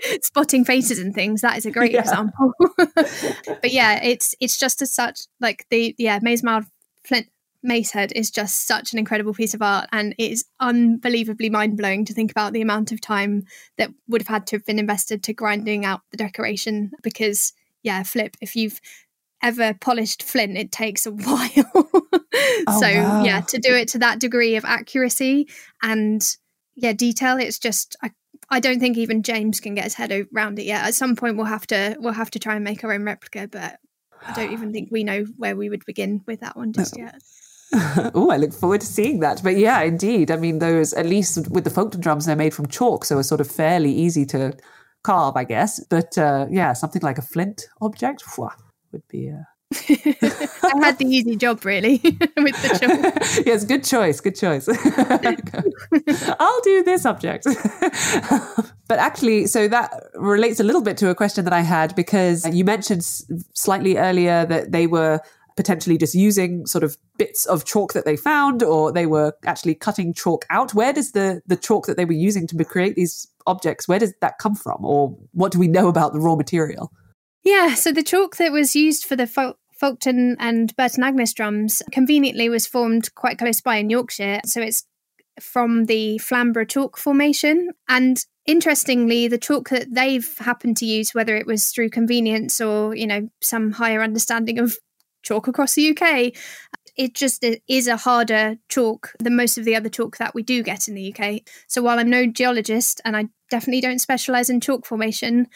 spotting 0.23 0.65
faces 0.65 0.99
and 0.99 1.15
things. 1.15 1.41
That 1.41 1.57
is 1.59 1.67
a 1.67 1.71
great 1.71 1.93
Yeah. 1.93 2.01
example. 2.01 2.53
but 2.77 3.71
yeah, 3.73 4.03
it's 4.03 4.35
it's 4.41 4.59
just 4.59 4.83
as 4.83 4.93
such 4.93 5.21
like 5.41 5.67
the 5.71 5.95
yeah 5.99 6.19
Maesmor 6.21 6.67
Flint 7.05 7.29
Macehead 7.67 8.11
is 8.17 8.31
just 8.31 8.67
such 8.67 8.93
an 8.93 8.99
incredible 8.99 9.35
piece 9.35 9.55
of 9.55 9.63
art, 9.63 9.89
and 9.93 10.15
it 10.19 10.33
is 10.33 10.45
unbelievably 10.61 11.51
mind 11.51 11.77
blowing 11.77 12.05
to 12.05 12.15
think 12.15 12.31
about 12.31 12.53
the 12.53 12.63
amount 12.63 12.91
of 12.93 13.01
time 13.01 13.45
that 13.79 13.91
would 14.09 14.21
have 14.23 14.29
had 14.29 14.47
to 14.49 14.57
have 14.57 14.65
been 14.65 14.79
invested 14.79 15.23
to 15.23 15.33
grinding 15.33 15.85
out 15.85 16.01
the 16.11 16.17
decoration. 16.17 16.91
Because 17.03 17.53
yeah, 17.83 18.03
flip 18.03 18.37
if 18.41 18.57
you've 18.57 18.81
ever 19.43 19.75
polished 19.75 20.23
flint, 20.23 20.57
it 20.57 20.73
takes 20.73 21.07
a 21.07 21.11
while. 21.13 22.02
Oh, 22.67 22.81
so 22.81 22.87
wow. 22.87 23.25
yeah, 23.25 23.41
to 23.41 23.59
do 23.59 23.75
it 23.75 23.89
to 23.89 23.99
that 23.99 24.21
degree 24.21 24.57
of 24.57 24.65
accuracy 24.65 25.49
and 25.83 26.37
yeah 26.75 26.93
detail, 26.93 27.37
it's 27.39 27.59
just 27.59 27.97
I 28.03 28.11
I 28.51 28.61
don't 28.61 28.81
think 28.81 28.97
even 28.99 29.23
James 29.23 29.61
can 29.61 29.75
get 29.75 29.85
his 29.85 29.95
head 29.95 30.13
around 30.33 30.59
it 30.59 30.67
yet. 30.67 30.85
At 30.85 30.95
some 30.95 31.17
point, 31.17 31.37
we'll 31.37 31.47
have 31.47 31.67
to 31.69 31.97
we'll 31.99 32.13
have 32.13 32.31
to 32.33 32.39
try 32.39 32.55
and 32.55 32.65
make 32.65 32.85
our 32.85 32.93
own 32.93 33.05
replica, 33.05 33.49
but 33.49 33.79
I 34.27 34.33
don't 34.35 34.53
even 34.53 34.73
think 34.73 34.91
we 34.91 35.05
know 35.05 35.25
where 35.37 35.57
we 35.57 35.69
would 35.69 35.85
begin 35.87 36.23
with 36.27 36.41
that 36.41 36.57
one 36.57 36.73
just 36.73 36.97
yet. 36.97 37.21
oh, 38.15 38.29
I 38.31 38.37
look 38.37 38.53
forward 38.53 38.83
to 38.83 38.87
seeing 38.87 39.21
that. 39.21 39.43
But 39.43 39.57
yeah, 39.57 39.81
indeed. 39.83 40.31
I 40.31 40.37
mean, 40.37 40.59
those 40.59 40.93
at 40.93 41.07
least 41.07 41.49
with 41.49 41.65
the 41.65 41.71
Folkton 41.71 42.01
drums, 42.01 42.27
they're 42.27 42.37
made 42.37 42.55
from 42.55 42.67
chalk, 42.67 43.05
so 43.05 43.19
it's 43.19 43.29
sort 43.29 43.41
of 43.41 43.51
fairly 43.51 43.93
easy 43.93 44.27
to 44.27 44.53
carve, 45.03 45.37
I 45.37 45.45
guess. 45.45 45.83
But 45.85 46.17
uh, 46.19 46.47
yeah, 46.51 46.75
something 46.75 47.03
like 47.03 47.19
a 47.19 47.23
flint 47.23 47.69
object 47.81 48.23
phew, 48.23 48.51
would 48.93 49.07
be. 49.09 49.31
Uh... 49.31 49.45
I 49.75 50.73
had 50.81 50.99
the 50.99 51.07
easy 51.07 51.37
job 51.37 51.65
really 51.65 51.99
with 52.37 52.63
the 52.63 52.79
chalk. 52.81 53.47
yes, 53.47 53.65
good 53.65 53.85
choice. 53.85 54.21
Good 54.21 54.37
choice. 54.37 54.69
I'll 56.41 56.61
do 56.63 56.83
this 56.83 57.07
object. 57.07 57.47
but 58.89 58.99
actually, 58.99 59.47
so 59.47 59.69
that 59.69 59.93
relates 60.15 60.61
a 60.61 60.65
little 60.65 60.83
bit 60.83 60.97
to 60.99 61.11
a 61.11 61.15
question 61.15 61.45
that 61.45 61.53
I 61.53 61.61
had 61.61 61.95
because 61.95 62.47
you 62.55 62.65
mentioned 62.65 63.05
slightly 63.55 63.97
earlier 63.97 64.47
that 64.47 64.73
they 64.73 64.87
were 64.87 65.21
potentially 65.57 65.99
just 65.99 66.15
using 66.15 66.67
sort 66.67 66.85
of 66.85 66.97
bits 67.19 67.47
of 67.47 67.65
chalk 67.65 67.93
that 67.93 68.05
they 68.05 68.17
found 68.17 68.63
or 68.63 68.91
they 68.91 69.07
were 69.07 69.35
actually 69.45 69.75
cutting 69.75 70.15
chalk 70.15 70.47
out 70.51 70.73
where 70.75 70.93
does 70.93 71.13
the 71.13 71.43
the 71.47 71.57
chalk 71.57 71.87
that 71.87 71.97
they 71.97 72.05
were 72.05 72.13
using 72.13 72.47
to 72.47 72.65
create 72.65 72.97
these 72.97 73.29
objects 73.47 73.87
where 73.87 73.99
does 73.99 74.15
that 74.21 74.39
come 74.39 74.55
from 74.55 74.83
or 74.85 75.15
what 75.33 75.53
do 75.53 75.59
we 75.59 75.69
know 75.69 75.89
about 75.89 76.13
the 76.13 76.21
raw 76.21 76.35
material 76.35 76.91
Yeah, 77.43 77.75
so 77.75 77.93
the 77.93 78.03
chalk 78.03 78.37
that 78.37 78.53
was 78.53 78.75
used 78.75 79.05
for 79.05 79.17
the 79.17 79.27
Folkton 79.83 80.37
and 80.39 80.75
Burton 80.77 81.03
Agnes 81.03 81.35
drums 81.35 81.83
conveniently 81.91 82.49
was 82.49 82.67
formed 82.67 83.13
quite 83.15 83.39
close 83.39 83.61
by 83.61 83.77
in 83.77 83.91
Yorkshire. 83.91 84.41
So 84.45 84.61
it's 84.61 84.87
from 85.41 85.87
the 85.87 86.19
Flamborough 86.19 86.67
chalk 86.67 86.97
formation. 86.97 87.71
And 87.89 88.25
interestingly, 88.47 89.29
the 89.29 89.39
chalk 89.39 89.71
that 89.71 89.93
they've 89.93 90.37
happened 90.39 90.77
to 90.79 90.87
use, 90.87 91.15
whether 91.15 91.37
it 91.37 91.47
was 91.47 91.71
through 91.71 91.91
convenience 91.91 92.61
or, 92.61 92.95
you 92.95 93.07
know, 93.07 93.29
some 93.41 93.73
higher 93.73 94.03
understanding 94.03 94.59
of 94.59 94.79
chalk 95.23 95.49
across 95.49 95.75
the 95.75 95.97
UK, 95.97 96.33
it 96.97 97.15
just 97.15 97.45
is 97.69 97.87
a 97.89 97.97
harder 97.97 98.57
chalk 98.69 99.13
than 99.19 99.37
most 99.37 99.57
of 99.57 99.65
the 99.65 99.75
other 99.75 99.89
chalk 99.89 100.19
that 100.19 100.35
we 100.35 100.43
do 100.43 100.63
get 100.63 100.89
in 100.89 100.95
the 100.95 101.15
UK. 101.15 101.41
So 101.67 101.83
while 101.83 101.99
I'm 101.99 102.11
no 102.11 102.27
geologist 102.27 103.01
and 103.05 103.17
I 103.17 103.29
definitely 103.51 103.81
don't 103.81 103.99
specialize 103.99 104.51
in 104.51 104.61
chalk 104.61 104.85
formation, 104.85 105.47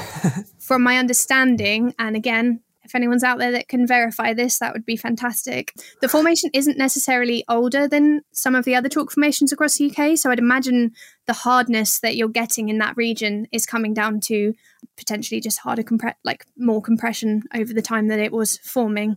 from 0.60 0.82
my 0.82 0.98
understanding, 0.98 1.94
and 1.98 2.14
again, 2.14 2.60
if 2.86 2.94
anyone's 2.94 3.24
out 3.24 3.38
there 3.38 3.52
that 3.52 3.68
can 3.68 3.86
verify 3.86 4.32
this, 4.32 4.58
that 4.58 4.72
would 4.72 4.86
be 4.86 4.96
fantastic. 4.96 5.74
The 6.00 6.08
formation 6.08 6.50
isn't 6.54 6.78
necessarily 6.78 7.44
older 7.48 7.86
than 7.86 8.22
some 8.32 8.54
of 8.54 8.64
the 8.64 8.74
other 8.74 8.88
chalk 8.88 9.12
formations 9.12 9.52
across 9.52 9.76
the 9.76 9.90
UK, 9.90 10.16
so 10.16 10.30
I'd 10.30 10.38
imagine 10.38 10.92
the 11.26 11.32
hardness 11.32 11.98
that 12.00 12.16
you're 12.16 12.28
getting 12.28 12.68
in 12.68 12.78
that 12.78 12.96
region 12.96 13.46
is 13.52 13.66
coming 13.66 13.92
down 13.92 14.20
to 14.20 14.54
potentially 14.96 15.40
just 15.40 15.58
harder 15.58 15.82
compre- 15.82 16.14
like 16.24 16.46
more 16.56 16.80
compression 16.80 17.42
over 17.54 17.72
the 17.72 17.82
time 17.82 18.08
that 18.08 18.18
it 18.18 18.32
was 18.32 18.58
forming. 18.58 19.16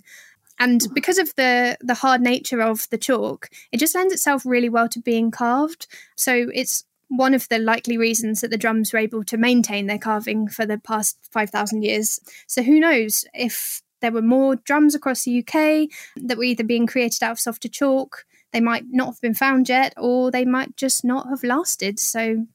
And 0.59 0.81
because 0.93 1.17
of 1.17 1.33
the 1.35 1.77
the 1.79 1.93
hard 1.93 2.19
nature 2.21 2.61
of 2.61 2.89
the 2.89 2.97
chalk, 2.97 3.49
it 3.71 3.79
just 3.79 3.95
lends 3.95 4.13
itself 4.13 4.45
really 4.45 4.67
well 4.67 4.89
to 4.89 4.99
being 4.99 5.31
carved. 5.31 5.87
So 6.17 6.49
it's 6.53 6.83
one 7.09 7.33
of 7.33 7.47
the 7.49 7.59
likely 7.59 7.97
reasons 7.97 8.41
that 8.41 8.51
the 8.51 8.57
drums 8.57 8.93
were 8.93 8.99
able 8.99 9.23
to 9.25 9.37
maintain 9.37 9.87
their 9.87 9.97
carving 9.97 10.47
for 10.47 10.65
the 10.65 10.77
past 10.77 11.17
5,000 11.31 11.83
years. 11.83 12.19
So 12.47 12.63
who 12.63 12.79
knows 12.79 13.25
if 13.33 13.81
there 14.01 14.11
were 14.11 14.21
more 14.21 14.55
drums 14.55 14.95
across 14.95 15.23
the 15.23 15.39
UK 15.39 15.89
that 16.15 16.37
were 16.37 16.43
either 16.43 16.63
being 16.63 16.87
created 16.87 17.21
out 17.23 17.33
of 17.33 17.39
softer 17.39 17.67
chalk, 17.67 18.25
they 18.53 18.61
might 18.61 18.85
not 18.89 19.07
have 19.07 19.21
been 19.21 19.33
found 19.33 19.69
yet, 19.69 19.93
or 19.97 20.31
they 20.31 20.45
might 20.45 20.75
just 20.77 21.03
not 21.03 21.27
have 21.29 21.43
lasted. 21.43 21.99
So, 21.99 22.47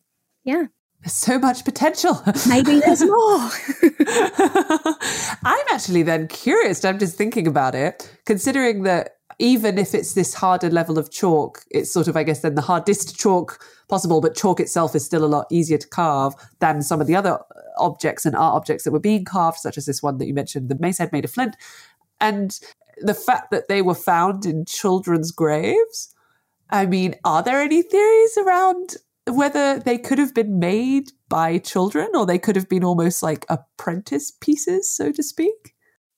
yeah, 0.45 0.67
there's 1.05 1.13
so 1.13 1.39
much 1.39 1.65
potential 1.67 2.23
maybe 2.49 2.81
there's 2.81 3.05
more. 3.05 3.51
I'm 5.45 5.67
actually 5.71 6.03
then 6.03 6.29
curious. 6.29 6.83
I'm 6.83 6.99
just 6.99 7.17
thinking 7.17 7.47
about 7.47 7.75
it, 7.75 8.11
considering 8.25 8.85
that 8.85 9.19
even 9.39 9.77
if 9.77 9.95
it's 9.95 10.15
this 10.15 10.33
harder 10.33 10.71
level 10.71 10.99
of 10.99 11.11
chalk, 11.11 11.65
it's 11.71 11.93
sort 11.93 12.09
of, 12.09 12.17
I 12.17 12.23
guess, 12.23 12.41
then 12.41 12.55
the 12.55 12.63
hardest 12.63 13.19
chalk 13.19 13.63
possible, 13.89 14.23
but 14.23 14.35
chalk 14.35 14.61
itself 14.61 14.95
is 14.95 15.05
still 15.05 15.25
a 15.25 15.27
lot 15.27 15.47
easier 15.51 15.77
to 15.77 15.89
carve 15.89 16.35
than 16.61 16.81
some 16.81 17.01
of 17.03 17.07
the 17.07 17.17
other 17.17 17.35
uh, 17.35 17.61
objects 17.79 18.25
and 18.25 18.35
art 18.35 18.55
objects 18.55 18.85
that 18.85 18.93
were 18.93 19.01
being 19.01 19.25
carved, 19.25 19.59
such 19.59 19.77
as 19.77 19.85
this 19.85 20.03
one 20.03 20.17
that 20.19 20.27
you 20.27 20.35
mentioned, 20.35 20.69
the 20.69 20.79
mace 20.79 20.99
head 20.99 21.13
made 21.13 21.25
of 21.25 21.31
flint. 21.31 21.57
And 22.21 22.59
the 22.99 23.15
fact 23.15 23.51
that 23.51 23.69
they 23.69 23.83
were 23.83 23.95
found 23.95 24.47
in 24.47 24.65
children's 24.65 25.33
graves. 25.33 26.15
I 26.71 26.87
mean, 26.87 27.17
are 27.25 27.43
there 27.43 27.61
any 27.61 27.83
theories 27.83 28.39
around 28.39 28.95
whether 29.27 29.79
they 29.79 29.99
could 29.99 30.19
have 30.19 30.35
been 30.35 30.59
made 30.59 31.13
by 31.29 31.59
children 31.59 32.09
or 32.15 32.27
they 32.27 32.39
could 32.39 32.57
have 32.57 32.69
been 32.69 32.85
almost 32.85 33.23
like 33.23 33.47
apprentice 33.49 34.31
pieces, 34.31 34.95
so 34.95 35.13
to 35.13 35.23
speak? 35.23 35.75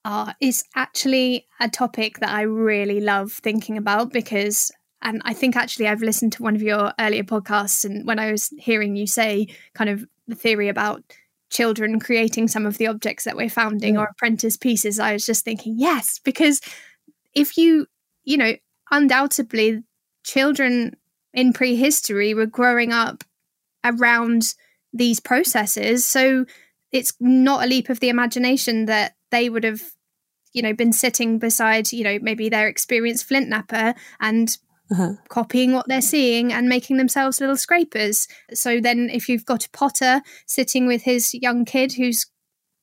uh, 0.06 0.32
is 0.40 0.62
actually 0.76 1.48
a 1.58 1.68
topic 1.68 2.20
that 2.20 2.30
I 2.30 2.42
really 2.42 3.00
love 3.00 3.32
thinking 3.32 3.76
about 3.76 4.12
because, 4.12 4.70
and 5.02 5.20
I 5.24 5.34
think 5.34 5.56
actually 5.56 5.88
I've 5.88 6.00
listened 6.00 6.32
to 6.34 6.44
one 6.44 6.54
of 6.54 6.62
your 6.62 6.92
earlier 7.00 7.24
podcasts, 7.24 7.84
and 7.84 8.06
when 8.06 8.20
I 8.20 8.30
was 8.30 8.50
hearing 8.56 8.94
you 8.94 9.08
say 9.08 9.48
kind 9.74 9.90
of 9.90 10.06
the 10.28 10.36
theory 10.36 10.68
about 10.68 11.02
children 11.50 11.98
creating 11.98 12.46
some 12.46 12.66
of 12.66 12.78
the 12.78 12.86
objects 12.86 13.24
that 13.24 13.36
we're 13.36 13.50
founding 13.50 13.98
or 13.98 14.04
apprentice 14.04 14.56
pieces, 14.56 15.00
I 15.00 15.12
was 15.12 15.26
just 15.26 15.44
thinking, 15.44 15.74
yes, 15.76 16.20
because 16.20 16.60
if 17.34 17.58
you, 17.58 17.86
you 18.22 18.36
know, 18.36 18.54
undoubtedly 18.92 19.82
children 20.22 20.94
in 21.36 21.52
prehistory 21.52 22.34
were 22.34 22.46
growing 22.46 22.92
up 22.92 23.22
around 23.84 24.54
these 24.92 25.20
processes. 25.20 26.04
So 26.04 26.46
it's 26.90 27.12
not 27.20 27.62
a 27.62 27.68
leap 27.68 27.88
of 27.90 28.00
the 28.00 28.08
imagination 28.08 28.86
that 28.86 29.14
they 29.30 29.48
would 29.48 29.62
have, 29.62 29.82
you 30.52 30.62
know, 30.62 30.72
been 30.72 30.92
sitting 30.92 31.38
beside, 31.38 31.92
you 31.92 32.02
know, 32.02 32.18
maybe 32.20 32.48
their 32.48 32.66
experienced 32.66 33.28
flint 33.28 33.48
knapper 33.48 33.94
and 34.18 34.56
Uh-huh. 34.90 35.14
copying 35.28 35.72
what 35.72 35.88
they're 35.88 36.00
seeing 36.00 36.52
and 36.52 36.68
making 36.68 36.96
themselves 36.96 37.40
little 37.40 37.56
scrapers. 37.56 38.28
So 38.54 38.80
then, 38.80 39.10
if 39.10 39.28
you've 39.28 39.44
got 39.44 39.66
a 39.66 39.70
potter 39.70 40.22
sitting 40.46 40.86
with 40.86 41.02
his 41.02 41.34
young 41.34 41.64
kid 41.64 41.92
who's 41.94 42.26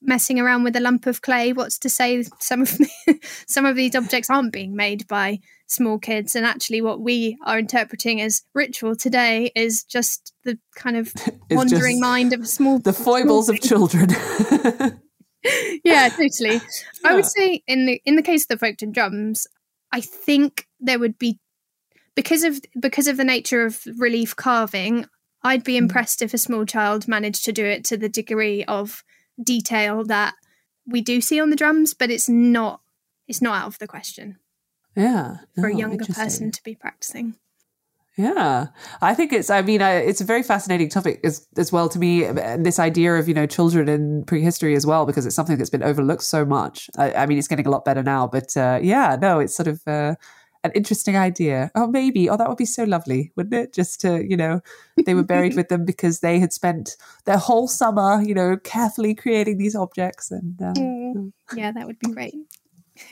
messing 0.04 0.40
around 0.40 0.64
with 0.64 0.76
a 0.76 0.80
lump 0.80 1.08
of 1.08 1.22
clay, 1.22 1.54
what's 1.54 1.78
to 1.80 1.90
say 1.90 2.24
some 2.40 2.62
of 2.62 2.78
some 3.48 3.66
of 3.66 3.76
these 3.76 3.96
objects 3.96 4.30
aren't 4.30 4.54
being 4.54 4.76
made 4.76 5.08
by 5.08 5.40
small 5.68 5.98
kids, 5.98 6.36
and 6.36 6.46
actually, 6.46 6.82
what 6.82 7.02
we 7.02 7.38
are 7.46 7.58
interpreting 7.58 8.22
as 8.22 8.44
ritual 8.54 8.96
today 8.96 9.52
is 9.56 9.84
just 9.84 10.34
the 10.44 10.58
kind 10.76 10.98
of 10.98 11.14
wandering 11.52 12.00
mind 12.00 12.34
of 12.34 12.42
a 12.42 12.46
small 12.46 12.80
The 12.80 12.94
foibles 12.94 13.50
of 13.50 13.60
children. 13.62 14.10
yeah, 15.84 16.10
totally. 16.10 16.62
I 17.04 17.16
would 17.16 17.26
say 17.26 17.64
in 17.68 17.86
the 17.86 18.02
in 18.06 18.16
the 18.16 18.22
case 18.22 18.46
of 18.50 18.60
the 18.60 18.66
Folkton 18.66 18.94
drums, 18.94 19.48
I 19.92 20.02
think 20.02 20.68
there 20.80 21.00
would 21.00 21.18
be 21.18 21.40
because 22.16 22.44
of 22.44 22.60
because 22.80 23.08
of 23.08 23.18
the 23.18 23.24
nature 23.24 23.66
of 23.66 23.82
relief 23.98 24.36
carving. 24.36 25.06
I'd 25.46 25.64
be 25.64 25.74
mm. 25.74 25.80
impressed 25.80 26.22
if 26.22 26.34
a 26.34 26.38
small 26.38 26.66
child 26.66 27.08
managed 27.08 27.44
to 27.46 27.52
do 27.52 27.66
it 27.66 27.84
to 27.86 27.98
the 27.98 28.08
degree 28.08 28.64
of 28.64 29.04
detail 29.42 30.04
that 30.06 30.36
we 30.86 31.02
do 31.02 31.22
see 31.22 31.40
on 31.40 31.50
the 31.50 31.56
drums, 31.56 31.94
but 31.94 32.10
it's 32.10 32.30
not 32.30 32.82
it's 33.28 33.42
not 33.42 33.62
out 33.62 33.68
of 33.68 33.80
the 33.80 33.88
question 33.88 34.38
yeah. 34.96 35.38
for 35.56 35.68
a 35.68 35.76
younger 35.76 36.06
person 36.06 36.52
to 36.52 36.64
be 36.64 36.76
practicing. 36.76 37.36
Yeah, 38.16 38.68
I 39.02 39.16
think 39.16 39.34
it's. 39.34 39.50
I 39.50 39.64
mean, 39.64 39.82
I, 39.82 39.94
it's 39.96 40.22
a 40.22 40.24
very 40.24 40.44
fascinating 40.44 40.88
topic 40.88 41.20
as 41.24 41.48
as 41.58 41.72
well 41.72 41.90
to 41.90 41.98
me. 41.98 42.26
This 42.60 42.78
idea 42.78 43.16
of 43.16 43.28
you 43.28 43.34
know 43.34 43.48
children 43.48 43.90
in 43.90 44.24
prehistory 44.26 44.76
as 44.76 44.86
well, 44.86 45.08
because 45.08 45.26
it's 45.26 45.36
something 45.36 45.58
that's 45.58 45.72
been 45.72 45.82
overlooked 45.82 46.22
so 46.22 46.46
much. 46.46 46.92
I, 46.96 47.12
I 47.14 47.26
mean, 47.26 47.40
it's 47.40 47.48
getting 47.48 47.66
a 47.66 47.72
lot 47.72 47.86
better 47.86 48.04
now, 48.04 48.28
but 48.28 48.56
uh, 48.56 48.80
yeah, 48.84 49.18
no, 49.20 49.40
it's 49.40 49.56
sort 49.56 49.68
of 49.68 49.82
uh, 49.88 50.14
an 50.64 50.72
interesting 50.74 51.18
idea. 51.18 51.72
Oh, 51.76 51.88
maybe. 51.88 52.30
Oh, 52.30 52.38
that 52.38 52.48
would 52.48 52.58
be 52.58 52.66
so 52.66 52.84
lovely, 52.84 53.32
wouldn't 53.36 53.54
it? 53.54 53.74
Just 53.74 54.00
to 54.02 54.24
you 54.24 54.38
know, 54.38 54.62
they 55.06 55.14
were 55.14 55.24
buried 55.24 55.56
with 55.56 55.70
them 55.70 55.86
because 55.94 56.20
they 56.20 56.40
had 56.40 56.54
spent 56.54 56.98
their 57.26 57.38
whole 57.38 57.68
summer, 57.68 58.22
you 58.22 58.34
know, 58.34 58.58
carefully 58.58 59.16
creating 59.16 59.58
these 59.58 59.76
objects, 59.76 60.32
and 60.32 60.62
uh, 60.62 60.74
Mm, 60.74 61.34
yeah, 61.56 61.72
that 61.72 61.86
would 61.88 62.00
be 62.00 62.08
great. 62.12 62.36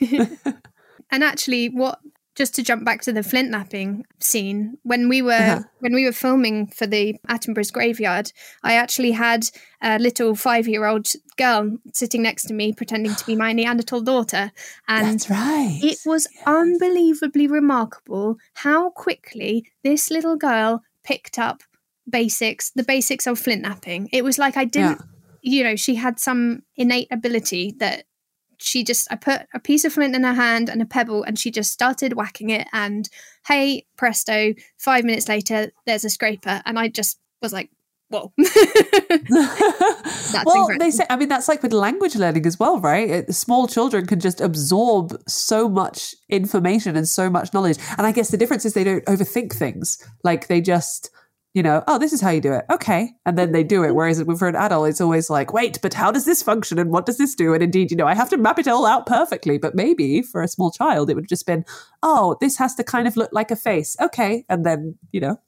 and 1.10 1.24
actually, 1.24 1.68
what 1.68 2.00
just 2.34 2.54
to 2.54 2.62
jump 2.62 2.84
back 2.84 3.02
to 3.02 3.12
the 3.12 3.22
flint 3.22 3.50
knapping 3.50 4.04
scene, 4.20 4.78
when 4.84 5.08
we 5.08 5.20
were 5.22 5.32
Uh-huh. 5.32 5.62
when 5.80 5.92
we 5.94 6.04
were 6.06 6.12
filming 6.12 6.66
for 6.68 6.86
the 6.86 7.16
Attenborough's 7.28 7.70
graveyard, 7.70 8.32
I 8.62 8.72
actually 8.74 9.12
had 9.12 9.50
a 9.82 9.98
little 9.98 10.34
five 10.34 10.66
year 10.66 10.86
old 10.86 11.08
girl 11.36 11.76
sitting 11.92 12.22
next 12.22 12.44
to 12.44 12.54
me, 12.54 12.72
pretending 12.72 13.14
to 13.14 13.26
be 13.26 13.36
my 13.36 13.52
Neanderthal 13.52 14.00
daughter, 14.00 14.50
and 14.88 15.06
that's 15.06 15.28
right. 15.30 15.78
it 15.82 15.98
was 16.06 16.26
unbelievably 16.46 17.48
remarkable 17.48 18.36
how 18.54 18.90
quickly 18.90 19.66
this 19.84 20.10
little 20.10 20.36
girl 20.36 20.82
picked 21.04 21.38
up 21.38 21.62
basics, 22.08 22.70
the 22.70 22.82
basics 22.82 23.26
of 23.26 23.38
flint 23.38 23.62
knapping. 23.62 24.08
It 24.12 24.24
was 24.24 24.38
like 24.38 24.56
I 24.56 24.64
didn't, 24.64 25.00
you 25.42 25.62
know, 25.64 25.76
she 25.76 25.96
had 25.96 26.18
some 26.18 26.62
innate 26.76 27.08
ability 27.10 27.74
that 27.78 28.04
she 28.62 28.84
just, 28.84 29.08
I 29.10 29.16
put 29.16 29.42
a 29.54 29.60
piece 29.60 29.84
of 29.84 29.92
flint 29.92 30.14
in 30.14 30.24
her 30.24 30.34
hand 30.34 30.68
and 30.68 30.80
a 30.80 30.86
pebble 30.86 31.22
and 31.22 31.38
she 31.38 31.50
just 31.50 31.72
started 31.72 32.14
whacking 32.14 32.50
it. 32.50 32.68
And 32.72 33.08
hey, 33.46 33.86
presto, 33.96 34.54
five 34.78 35.04
minutes 35.04 35.28
later, 35.28 35.70
there's 35.86 36.04
a 36.04 36.10
scraper. 36.10 36.62
And 36.64 36.78
I 36.78 36.88
just 36.88 37.18
was 37.40 37.52
like, 37.52 37.70
whoa. 38.08 38.32
well, 40.44 40.68
they 40.78 40.90
say. 40.90 41.04
I 41.10 41.16
mean, 41.16 41.28
that's 41.28 41.48
like 41.48 41.62
with 41.62 41.72
language 41.72 42.14
learning 42.14 42.46
as 42.46 42.58
well, 42.58 42.80
right? 42.80 43.28
Small 43.32 43.66
children 43.66 44.06
can 44.06 44.20
just 44.20 44.40
absorb 44.40 45.16
so 45.26 45.68
much 45.68 46.14
information 46.28 46.96
and 46.96 47.08
so 47.08 47.30
much 47.30 47.52
knowledge. 47.52 47.78
And 47.98 48.06
I 48.06 48.12
guess 48.12 48.30
the 48.30 48.36
difference 48.36 48.64
is 48.64 48.74
they 48.74 48.84
don't 48.84 49.04
overthink 49.06 49.52
things. 49.52 49.98
Like 50.22 50.46
they 50.46 50.60
just, 50.60 51.10
you 51.54 51.62
know, 51.62 51.84
oh, 51.86 51.98
this 51.98 52.12
is 52.12 52.20
how 52.20 52.30
you 52.30 52.40
do 52.40 52.52
it. 52.52 52.64
Okay, 52.70 53.10
and 53.26 53.36
then 53.36 53.52
they 53.52 53.62
do 53.62 53.84
it. 53.84 53.94
Whereas 53.94 54.22
for 54.38 54.48
an 54.48 54.56
adult, 54.56 54.88
it's 54.88 55.00
always 55.00 55.28
like, 55.28 55.52
wait, 55.52 55.78
but 55.82 55.92
how 55.92 56.10
does 56.10 56.24
this 56.24 56.42
function 56.42 56.78
and 56.78 56.90
what 56.90 57.04
does 57.04 57.18
this 57.18 57.34
do? 57.34 57.52
And 57.52 57.62
indeed, 57.62 57.90
you 57.90 57.96
know, 57.96 58.06
I 58.06 58.14
have 58.14 58.30
to 58.30 58.38
map 58.38 58.58
it 58.58 58.68
all 58.68 58.86
out 58.86 59.06
perfectly. 59.06 59.58
But 59.58 59.74
maybe 59.74 60.22
for 60.22 60.42
a 60.42 60.48
small 60.48 60.70
child, 60.70 61.10
it 61.10 61.14
would 61.14 61.24
have 61.24 61.28
just 61.28 61.46
been, 61.46 61.64
oh, 62.02 62.36
this 62.40 62.56
has 62.56 62.74
to 62.76 62.84
kind 62.84 63.06
of 63.06 63.16
look 63.16 63.30
like 63.32 63.50
a 63.50 63.56
face. 63.56 63.96
Okay, 64.00 64.44
and 64.48 64.64
then 64.64 64.96
you 65.12 65.20
know. 65.20 65.40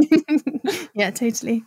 yeah, 0.94 1.10
totally. 1.10 1.64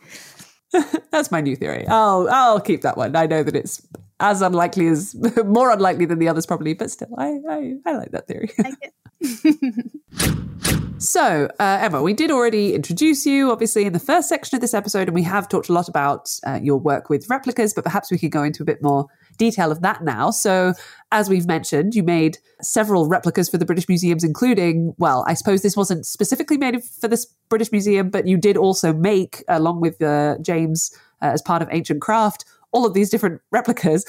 That's 1.12 1.32
my 1.32 1.42
new 1.42 1.56
theory. 1.56 1.86
I'll 1.88 2.28
I'll 2.32 2.60
keep 2.60 2.82
that 2.82 2.98
one. 2.98 3.16
I 3.16 3.28
know 3.28 3.44
that 3.44 3.56
it's 3.56 3.86
as 4.20 4.42
unlikely 4.42 4.88
as 4.88 5.16
more 5.46 5.70
unlikely 5.70 6.06
than 6.06 6.20
the 6.20 6.30
others 6.30 6.46
probably, 6.46 6.74
but 6.74 6.90
still, 6.90 7.14
I 7.18 7.38
I, 7.50 7.76
I 7.86 7.96
like 7.96 8.12
that 8.12 8.28
theory. 8.28 8.52
It. 8.58 8.94
so 10.98 11.50
uh, 11.60 11.80
Emma, 11.82 12.02
we 12.02 12.14
did 12.14 12.32
already 12.32 12.74
introduce 12.74 13.26
you, 13.26 13.52
obviously, 13.52 13.86
in 13.86 13.94
the 13.94 14.00
first 14.00 14.30
section 14.30 14.56
of 14.56 14.62
this 14.62 14.74
episode, 14.74 15.08
and 15.08 15.16
we 15.16 15.24
have 15.24 15.48
talked 15.48 15.70
a 15.70 15.74
lot 15.74 15.88
about 15.88 16.30
uh, 16.46 16.60
your 16.62 16.78
work 16.78 17.10
with 17.10 17.30
replicas, 17.30 17.74
but 17.74 17.84
perhaps 17.84 18.12
we 18.12 18.18
could 18.18 18.32
go 18.32 18.44
into 18.44 18.64
a 18.64 18.66
bit 18.66 18.82
more 18.82 19.08
detail 19.38 19.72
of 19.72 19.82
that 19.82 20.04
now. 20.04 20.30
So, 20.32 20.74
as 21.12 21.30
we've 21.30 21.48
mentioned, 21.48 21.96
you 21.96 22.04
made 22.04 22.38
several 22.62 23.08
replicas 23.08 23.50
for 23.50 23.58
the 23.58 23.66
British 23.66 23.88
museums, 23.88 24.24
including, 24.24 24.94
well, 24.98 25.24
I 25.28 25.34
suppose 25.34 25.62
this 25.62 25.78
wasn't 25.78 26.06
specifically 26.06 26.58
made 26.58 26.84
for 26.84 27.08
this 27.08 27.26
British 27.50 27.72
museum, 27.72 28.10
but 28.10 28.28
you 28.28 28.38
did 28.38 28.58
also 28.58 28.94
make, 28.94 29.44
along 29.48 29.82
with 29.82 30.02
uh, 30.02 30.38
James 30.42 30.96
uh, 31.22 31.28
as 31.28 31.42
part 31.42 31.62
of 31.62 31.70
Ancient 31.72 32.02
Craft, 32.02 32.46
all 32.72 32.86
of 32.86 32.94
these 32.94 33.10
different 33.10 33.42
replicas. 33.52 34.06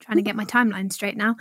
Trying 0.00 0.16
to 0.16 0.22
get 0.22 0.36
my 0.36 0.44
timeline 0.44 0.92
straight 0.92 1.16
now. 1.16 1.34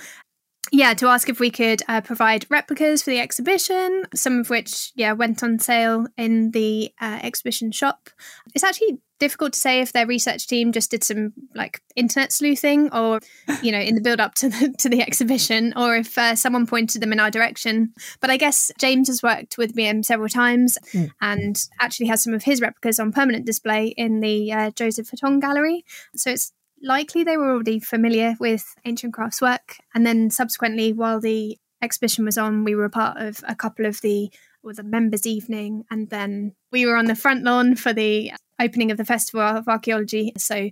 Yeah, 0.72 0.94
to 0.96 1.08
ask 1.08 1.30
if 1.30 1.40
we 1.40 1.52
could 1.52 1.84
uh, 1.88 2.02
provide 2.02 2.50
replicas 2.50 3.04
for 3.04 3.12
the 3.12 3.20
exhibition, 3.20 4.06
some 4.16 4.40
of 4.40 4.50
which, 4.50 4.92
yeah, 4.96 5.12
went 5.12 5.44
on 5.44 5.60
sale 5.60 6.08
in 6.18 6.50
the 6.52 6.92
uh, 7.02 7.20
exhibition 7.22 7.72
shop. 7.72 8.10
It's 8.56 8.64
actually 8.64 8.98
difficult 9.24 9.54
to 9.54 9.60
say 9.60 9.80
if 9.80 9.94
their 9.94 10.06
research 10.06 10.48
team 10.48 10.74
just 10.74 10.92
did 10.92 11.02
some 11.02 11.32
like 11.56 11.82
internet 11.96 12.34
sleuthing 12.34 12.92
or, 12.92 13.22
you 13.62 13.72
know, 13.72 13.80
in 13.80 13.96
the 13.96 14.02
build 14.02 14.20
up 14.20 14.34
to 14.36 14.50
the, 14.50 14.76
to 14.78 14.90
the 14.90 15.02
exhibition, 15.02 15.74
or 15.78 15.96
if 15.96 16.18
uh, 16.18 16.36
someone 16.36 16.68
pointed 16.68 17.02
them 17.02 17.14
in 17.14 17.22
our 17.22 17.32
direction. 17.32 17.94
But 18.20 18.30
I 18.30 18.36
guess 18.36 18.70
James 18.78 19.08
has 19.08 19.24
worked 19.24 19.58
with 19.58 19.76
BM 19.78 20.04
several 20.04 20.28
times 20.28 20.78
and 21.22 21.56
actually 21.80 22.08
has 22.08 22.22
some 22.22 22.34
of 22.34 22.44
his 22.44 22.60
replicas 22.60 23.00
on 23.00 23.14
permanent 23.14 23.46
display 23.46 23.94
in 23.96 24.20
the 24.20 24.52
uh, 24.52 24.72
Joseph 24.72 25.08
Fatton 25.08 25.40
Gallery. 25.40 25.86
So 26.18 26.32
it's 26.32 26.52
likely 26.82 27.24
they 27.24 27.38
were 27.38 27.52
already 27.52 27.80
familiar 27.80 28.36
with 28.42 28.76
ancient 28.84 29.14
crafts 29.14 29.42
work. 29.42 29.78
And 29.96 30.06
then 30.06 30.32
subsequently, 30.32 30.92
while 30.92 31.22
the 31.22 31.58
exhibition 31.82 32.26
was 32.26 32.38
on, 32.38 32.66
we 32.66 32.76
were 32.76 32.86
a 32.86 32.90
part 32.90 33.16
of 33.18 33.40
a 33.48 33.56
couple 33.56 33.86
of 33.86 34.02
the 34.02 34.30
or 34.64 34.72
a 34.78 34.84
members' 34.84 35.28
evening, 35.28 35.86
and 35.92 36.10
then 36.10 36.56
we 36.72 36.86
were 36.86 36.96
on 36.96 37.06
the 37.06 37.16
front 37.16 37.44
lawn 37.44 37.76
for 37.76 37.94
the 37.94 38.32
opening 38.60 38.92
of 38.92 38.98
the 38.98 39.06
Festival 39.06 39.42
of 39.42 39.68
Archaeology. 39.68 40.34
So 40.38 40.70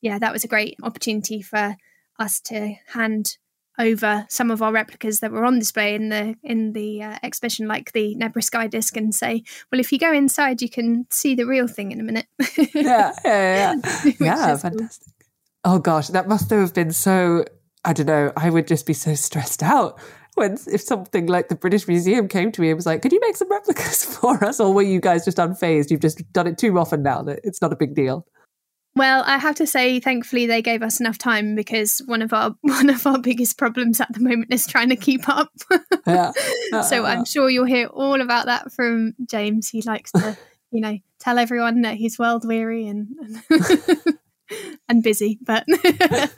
yeah, 0.00 0.18
that 0.18 0.32
was 0.32 0.44
a 0.44 0.48
great 0.48 0.76
opportunity 0.82 1.42
for 1.42 1.76
us 2.18 2.40
to 2.40 2.74
hand 2.88 3.38
over 3.78 4.24
some 4.28 4.50
of 4.50 4.62
our 4.62 4.72
replicas 4.72 5.20
that 5.20 5.32
were 5.32 5.44
on 5.44 5.58
display 5.58 5.94
in 5.94 6.08
the 6.08 6.36
in 6.42 6.72
the 6.72 7.02
uh, 7.02 7.16
exhibition, 7.22 7.66
like 7.66 7.92
the 7.92 8.14
Nebra 8.14 8.42
Sky 8.42 8.66
Disc, 8.66 8.96
and 8.96 9.14
say, 9.14 9.42
"Well, 9.70 9.80
if 9.80 9.92
you 9.92 9.98
go 9.98 10.12
inside, 10.12 10.62
you 10.62 10.68
can 10.68 11.06
see 11.10 11.34
the 11.34 11.46
real 11.46 11.66
thing 11.66 11.92
in 11.92 12.00
a 12.00 12.04
minute." 12.04 12.26
yeah, 12.74 13.12
yeah, 13.24 13.74
yeah. 13.84 14.14
Yeah 14.20 14.52
is 14.54 14.62
cool. 14.62 14.70
fantastic. 14.70 15.12
Oh 15.64 15.78
gosh, 15.78 16.08
that 16.08 16.28
must 16.28 16.50
have 16.50 16.74
been 16.74 16.92
so. 16.92 17.44
I 17.84 17.92
don't 17.92 18.06
know. 18.06 18.32
I 18.36 18.48
would 18.48 18.66
just 18.66 18.86
be 18.86 18.94
so 18.94 19.14
stressed 19.14 19.62
out 19.62 20.00
when 20.34 20.58
if 20.70 20.80
something 20.80 21.26
like 21.26 21.48
the 21.48 21.54
British 21.54 21.86
Museum 21.88 22.28
came 22.28 22.50
to 22.52 22.60
me 22.60 22.68
and 22.70 22.76
was 22.76 22.86
like, 22.86 23.02
"Could 23.02 23.12
you 23.12 23.20
make 23.20 23.36
some 23.36 23.50
replicas 23.50 24.04
for 24.16 24.42
us?" 24.44 24.60
Or 24.60 24.72
were 24.72 24.82
you 24.82 25.00
guys 25.00 25.24
just 25.24 25.38
unfazed? 25.38 25.90
You've 25.90 26.00
just 26.00 26.20
done 26.32 26.46
it 26.46 26.58
too 26.58 26.78
often 26.78 27.02
now 27.02 27.22
that 27.22 27.40
it's 27.44 27.60
not 27.62 27.72
a 27.72 27.76
big 27.76 27.94
deal. 27.94 28.26
Well, 28.96 29.24
I 29.26 29.38
have 29.38 29.56
to 29.56 29.66
say, 29.66 29.98
thankfully, 29.98 30.46
they 30.46 30.62
gave 30.62 30.80
us 30.80 31.00
enough 31.00 31.18
time 31.18 31.56
because 31.56 31.98
one 32.06 32.22
of 32.22 32.32
our 32.32 32.54
one 32.60 32.90
of 32.90 33.06
our 33.06 33.18
biggest 33.18 33.58
problems 33.58 34.00
at 34.00 34.12
the 34.12 34.20
moment 34.20 34.52
is 34.52 34.66
trying 34.66 34.88
to 34.90 34.96
keep 34.96 35.28
up. 35.28 35.50
Yeah. 36.06 36.32
so 36.82 37.06
I'm 37.06 37.24
sure 37.24 37.48
you'll 37.48 37.64
hear 37.64 37.86
all 37.86 38.20
about 38.20 38.44
that 38.44 38.70
from 38.72 39.14
James. 39.26 39.70
He 39.70 39.80
likes 39.80 40.12
to, 40.12 40.36
you 40.70 40.82
know, 40.82 40.98
tell 41.18 41.38
everyone 41.38 41.80
that 41.80 41.94
he's 41.94 42.18
world 42.18 42.46
weary 42.46 42.86
and 42.86 43.08
and, 43.48 44.16
and 44.88 45.02
busy, 45.02 45.38
but 45.42 45.64
yeah, 45.68 46.28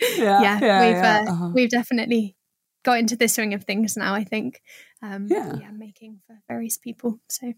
yeah, 0.00 0.58
yeah, 0.60 0.80
we've 0.80 0.96
yeah. 0.96 1.24
Uh, 1.26 1.30
Uh-huh. 1.30 1.50
we've 1.54 1.68
definitely 1.70 2.36
got 2.86 2.98
into 2.98 3.16
the 3.16 3.28
swing 3.28 3.52
of 3.52 3.64
things 3.64 3.96
now. 3.96 4.14
I 4.14 4.24
think, 4.24 4.62
um, 5.02 5.26
Yeah. 5.28 5.56
yeah, 5.60 5.70
making 5.72 6.20
for 6.26 6.38
various 6.48 6.78
people. 6.78 7.20
So 7.28 7.52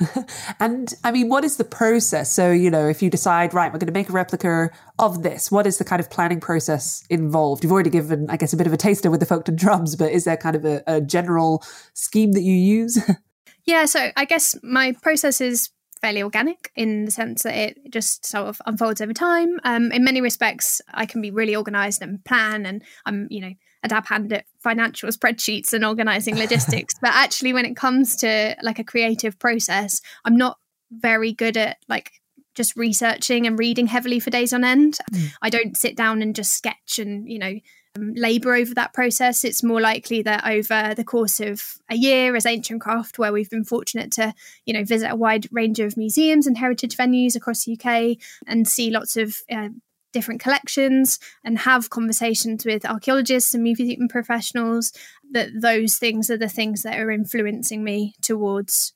and 0.60 0.94
I 1.02 1.10
mean, 1.10 1.28
what 1.28 1.44
is 1.44 1.56
the 1.56 1.64
process? 1.64 2.32
So, 2.32 2.52
you 2.52 2.70
know, 2.70 2.88
if 2.88 3.02
you 3.02 3.10
decide, 3.10 3.52
right, 3.52 3.72
we're 3.72 3.80
going 3.80 3.92
to 3.92 3.98
make 3.98 4.08
a 4.08 4.12
replica 4.12 4.70
of 5.00 5.24
this, 5.24 5.50
what 5.50 5.66
is 5.66 5.78
the 5.78 5.84
kind 5.84 5.98
of 5.98 6.08
planning 6.08 6.38
process 6.38 7.04
involved? 7.10 7.64
You've 7.64 7.72
already 7.72 7.90
given, 7.90 8.30
I 8.30 8.36
guess, 8.36 8.52
a 8.52 8.56
bit 8.56 8.68
of 8.68 8.72
a 8.72 8.76
taster 8.76 9.10
with 9.10 9.18
the 9.18 9.26
Folkton 9.26 9.56
drums, 9.56 9.96
but 9.96 10.12
is 10.12 10.24
there 10.24 10.36
kind 10.36 10.54
of 10.54 10.64
a, 10.64 10.84
a 10.86 11.00
general 11.00 11.64
scheme 11.94 12.30
that 12.32 12.42
you 12.42 12.54
use? 12.54 12.96
yeah, 13.64 13.86
so 13.86 14.10
I 14.16 14.24
guess 14.24 14.56
my 14.62 14.92
process 15.02 15.40
is 15.40 15.70
fairly 16.00 16.22
organic 16.22 16.70
in 16.76 17.06
the 17.06 17.10
sense 17.10 17.42
that 17.42 17.56
it 17.56 17.90
just 17.90 18.24
sort 18.24 18.46
of 18.46 18.62
unfolds 18.66 19.00
over 19.00 19.12
time. 19.12 19.58
Um, 19.64 19.90
in 19.90 20.04
many 20.04 20.20
respects, 20.20 20.80
I 20.94 21.06
can 21.06 21.20
be 21.20 21.32
really 21.32 21.56
organized 21.56 22.02
and 22.02 22.24
plan, 22.24 22.66
and 22.66 22.84
I'm, 23.04 23.26
you 23.30 23.40
know, 23.40 23.52
a 23.82 23.88
dab 23.88 24.06
hand 24.06 24.32
at 24.32 24.44
financial 24.60 25.08
spreadsheets 25.10 25.72
and 25.72 25.84
organizing 25.84 26.36
logistics. 26.36 26.94
but 27.02 27.10
actually, 27.14 27.52
when 27.52 27.64
it 27.64 27.76
comes 27.76 28.16
to 28.16 28.56
like 28.62 28.78
a 28.78 28.84
creative 28.84 29.38
process, 29.38 30.00
I'm 30.24 30.36
not 30.36 30.58
very 30.90 31.32
good 31.32 31.56
at 31.56 31.78
like 31.88 32.12
just 32.54 32.76
researching 32.76 33.46
and 33.46 33.58
reading 33.58 33.86
heavily 33.86 34.18
for 34.18 34.30
days 34.30 34.52
on 34.52 34.64
end. 34.64 34.98
Mm. 35.12 35.32
I 35.40 35.48
don't 35.48 35.76
sit 35.76 35.96
down 35.96 36.22
and 36.22 36.34
just 36.34 36.52
sketch 36.52 36.98
and, 36.98 37.30
you 37.30 37.38
know, 37.38 37.54
um, 37.96 38.12
labor 38.14 38.54
over 38.54 38.74
that 38.74 38.92
process. 38.92 39.44
It's 39.44 39.62
more 39.62 39.80
likely 39.80 40.22
that 40.22 40.44
over 40.44 40.94
the 40.94 41.04
course 41.04 41.38
of 41.38 41.62
a 41.88 41.94
year 41.94 42.34
as 42.34 42.46
Ancient 42.46 42.80
Craft, 42.80 43.18
where 43.18 43.32
we've 43.32 43.48
been 43.48 43.64
fortunate 43.64 44.10
to, 44.12 44.34
you 44.66 44.74
know, 44.74 44.84
visit 44.84 45.10
a 45.10 45.16
wide 45.16 45.46
range 45.52 45.78
of 45.78 45.96
museums 45.96 46.46
and 46.46 46.58
heritage 46.58 46.96
venues 46.96 47.36
across 47.36 47.64
the 47.64 47.78
UK 47.78 48.18
and 48.46 48.66
see 48.66 48.90
lots 48.90 49.16
of 49.16 49.36
uh, 49.50 49.68
different 50.12 50.40
collections 50.40 51.18
and 51.44 51.58
have 51.58 51.90
conversations 51.90 52.64
with 52.64 52.84
archaeologists 52.84 53.54
and 53.54 53.62
museum 53.62 54.08
professionals 54.08 54.92
that 55.32 55.50
those 55.60 55.96
things 55.96 56.30
are 56.30 56.38
the 56.38 56.48
things 56.48 56.82
that 56.82 56.98
are 56.98 57.10
influencing 57.10 57.84
me 57.84 58.14
towards 58.22 58.92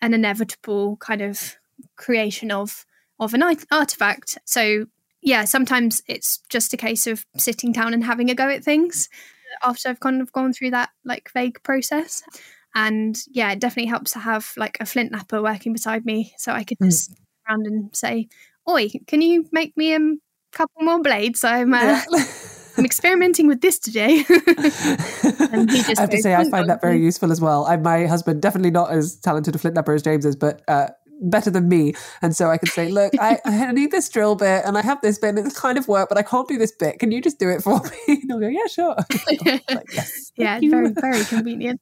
an 0.00 0.14
inevitable 0.14 0.96
kind 0.98 1.22
of 1.22 1.56
creation 1.96 2.50
of 2.50 2.84
of 3.20 3.34
an 3.34 3.42
artifact 3.70 4.38
so 4.44 4.86
yeah 5.22 5.44
sometimes 5.44 6.02
it's 6.06 6.38
just 6.48 6.72
a 6.72 6.76
case 6.76 7.06
of 7.06 7.26
sitting 7.36 7.72
down 7.72 7.92
and 7.92 8.04
having 8.04 8.30
a 8.30 8.34
go 8.34 8.48
at 8.48 8.62
things 8.62 9.08
after 9.62 9.88
i've 9.88 10.00
kind 10.00 10.20
of 10.20 10.32
gone 10.32 10.52
through 10.52 10.70
that 10.70 10.90
like 11.04 11.30
vague 11.32 11.60
process 11.62 12.22
and 12.74 13.22
yeah 13.30 13.50
it 13.50 13.60
definitely 13.60 13.88
helps 13.88 14.12
to 14.12 14.18
have 14.18 14.52
like 14.56 14.76
a 14.80 14.86
flint 14.86 15.12
knapper 15.12 15.42
working 15.42 15.72
beside 15.72 16.04
me 16.04 16.32
so 16.36 16.52
i 16.52 16.62
could 16.62 16.78
mm. 16.78 16.86
just 16.86 17.12
around 17.48 17.66
and 17.66 17.94
say 17.94 18.28
oi 18.68 18.88
can 19.06 19.20
you 19.20 19.48
make 19.52 19.76
me 19.76 19.94
um 19.94 20.20
couple 20.58 20.82
more 20.82 21.00
blades. 21.00 21.44
I'm 21.44 21.72
uh, 21.72 21.80
yeah. 21.80 22.04
I'm 22.76 22.84
experimenting 22.84 23.48
with 23.48 23.60
this 23.60 23.78
today. 23.78 24.24
I 24.28 25.94
have 25.96 26.10
to 26.10 26.18
say, 26.22 26.34
I 26.34 26.48
find 26.48 26.68
that 26.68 26.80
very 26.80 27.00
useful 27.00 27.32
as 27.32 27.40
well. 27.40 27.66
I, 27.66 27.76
my 27.76 28.06
husband 28.06 28.40
definitely 28.40 28.70
not 28.70 28.92
as 28.92 29.16
talented 29.16 29.54
a 29.56 29.58
flint 29.58 29.76
knapper 29.76 29.96
as 29.96 30.02
James 30.02 30.24
is, 30.24 30.36
but 30.36 30.62
uh, 30.68 30.88
better 31.20 31.50
than 31.50 31.68
me. 31.68 31.94
And 32.22 32.36
so 32.36 32.50
I 32.50 32.56
can 32.56 32.68
say, 32.68 32.88
look, 32.88 33.12
I, 33.18 33.40
I, 33.44 33.72
need 33.80 33.90
this 33.90 34.08
drill 34.08 34.36
bit 34.36 34.64
and 34.64 34.78
I 34.78 34.82
have 34.82 35.00
this 35.00 35.18
bit 35.18 35.30
and 35.30 35.44
it's 35.44 35.58
kind 35.58 35.76
of 35.76 35.88
work, 35.88 36.08
but 36.08 36.18
I 36.18 36.22
can't 36.22 36.46
do 36.46 36.56
this 36.56 36.70
bit. 36.70 37.00
Can 37.00 37.10
you 37.10 37.20
just 37.20 37.40
do 37.40 37.48
it 37.48 37.64
for 37.64 37.80
me? 37.80 37.90
And 38.06 38.22
he'll 38.28 38.38
go, 38.38 38.46
yeah, 38.46 38.66
sure. 38.70 38.94
like, 39.26 39.92
yes, 39.92 40.32
yeah, 40.36 40.60
very, 40.62 40.92
very 40.92 41.24
convenient. 41.24 41.80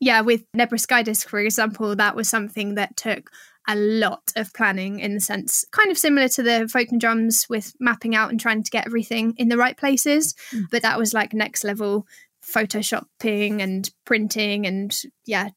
yeah, 0.00 0.22
with 0.22 0.42
Nebra 0.56 0.80
Sky 0.80 1.04
Disk, 1.04 1.28
for 1.28 1.38
example, 1.38 1.94
that 1.94 2.16
was 2.16 2.28
something 2.28 2.74
that 2.74 2.96
took 2.96 3.30
a 3.68 3.76
lot 3.76 4.32
of 4.36 4.52
planning 4.52 5.00
in 5.00 5.14
the 5.14 5.20
sense 5.20 5.64
kind 5.72 5.90
of 5.90 5.98
similar 5.98 6.28
to 6.28 6.42
the 6.42 6.68
Folkton 6.72 6.98
drums 6.98 7.46
with 7.48 7.74
mapping 7.80 8.14
out 8.14 8.30
and 8.30 8.40
trying 8.40 8.62
to 8.62 8.70
get 8.70 8.86
everything 8.86 9.34
in 9.36 9.48
the 9.48 9.56
right 9.56 9.76
places 9.76 10.34
mm. 10.52 10.64
but 10.70 10.82
that 10.82 10.98
was 10.98 11.12
like 11.12 11.32
next 11.32 11.64
level 11.64 12.06
photoshopping 12.44 13.60
and 13.60 13.90
printing 14.04 14.66
and 14.66 15.02
yeah 15.24 15.48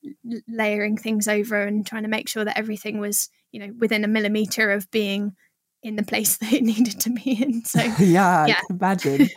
layering 0.48 0.98
things 0.98 1.28
over 1.28 1.62
and 1.62 1.86
trying 1.86 2.04
to 2.04 2.10
make 2.10 2.28
sure 2.28 2.44
that 2.44 2.58
everything 2.58 3.00
was 3.00 3.30
you 3.52 3.60
know 3.60 3.72
within 3.80 4.04
a 4.04 4.08
millimeter 4.08 4.72
of 4.72 4.90
being 4.90 5.36
in 5.84 5.96
the 5.96 6.04
place 6.04 6.38
that 6.40 6.52
it 6.52 6.64
needed 6.64 7.00
to 7.00 7.12
be 7.12 7.42
in 7.42 7.64
so 7.66 7.80
yeah, 8.00 8.48
yeah. 8.48 8.62
imagine 8.70 9.30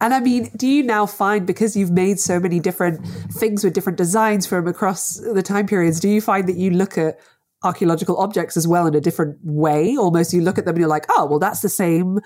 and 0.00 0.12
I 0.12 0.20
mean, 0.20 0.50
do 0.56 0.66
you 0.66 0.82
now 0.82 1.06
find 1.06 1.46
because 1.46 1.76
you've 1.76 1.90
made 1.90 2.20
so 2.20 2.38
many 2.38 2.60
different 2.60 3.06
things 3.32 3.64
with 3.64 3.72
different 3.72 3.96
designs 3.96 4.46
from 4.46 4.68
across 4.68 5.14
the 5.14 5.42
time 5.42 5.66
periods, 5.66 6.00
do 6.00 6.08
you 6.08 6.20
find 6.20 6.46
that 6.48 6.56
you 6.56 6.70
look 6.70 6.98
at 6.98 7.18
archaeological 7.66 8.16
objects 8.18 8.56
as 8.56 8.66
well 8.66 8.86
in 8.86 8.94
a 8.94 9.00
different 9.00 9.38
way. 9.42 9.96
Almost 9.96 10.32
you 10.32 10.40
look 10.40 10.58
at 10.58 10.64
them 10.64 10.74
and 10.74 10.80
you're 10.80 10.88
like, 10.88 11.06
oh, 11.10 11.26
well, 11.26 11.38
that's 11.38 11.60
the 11.60 11.68
same 11.68 12.20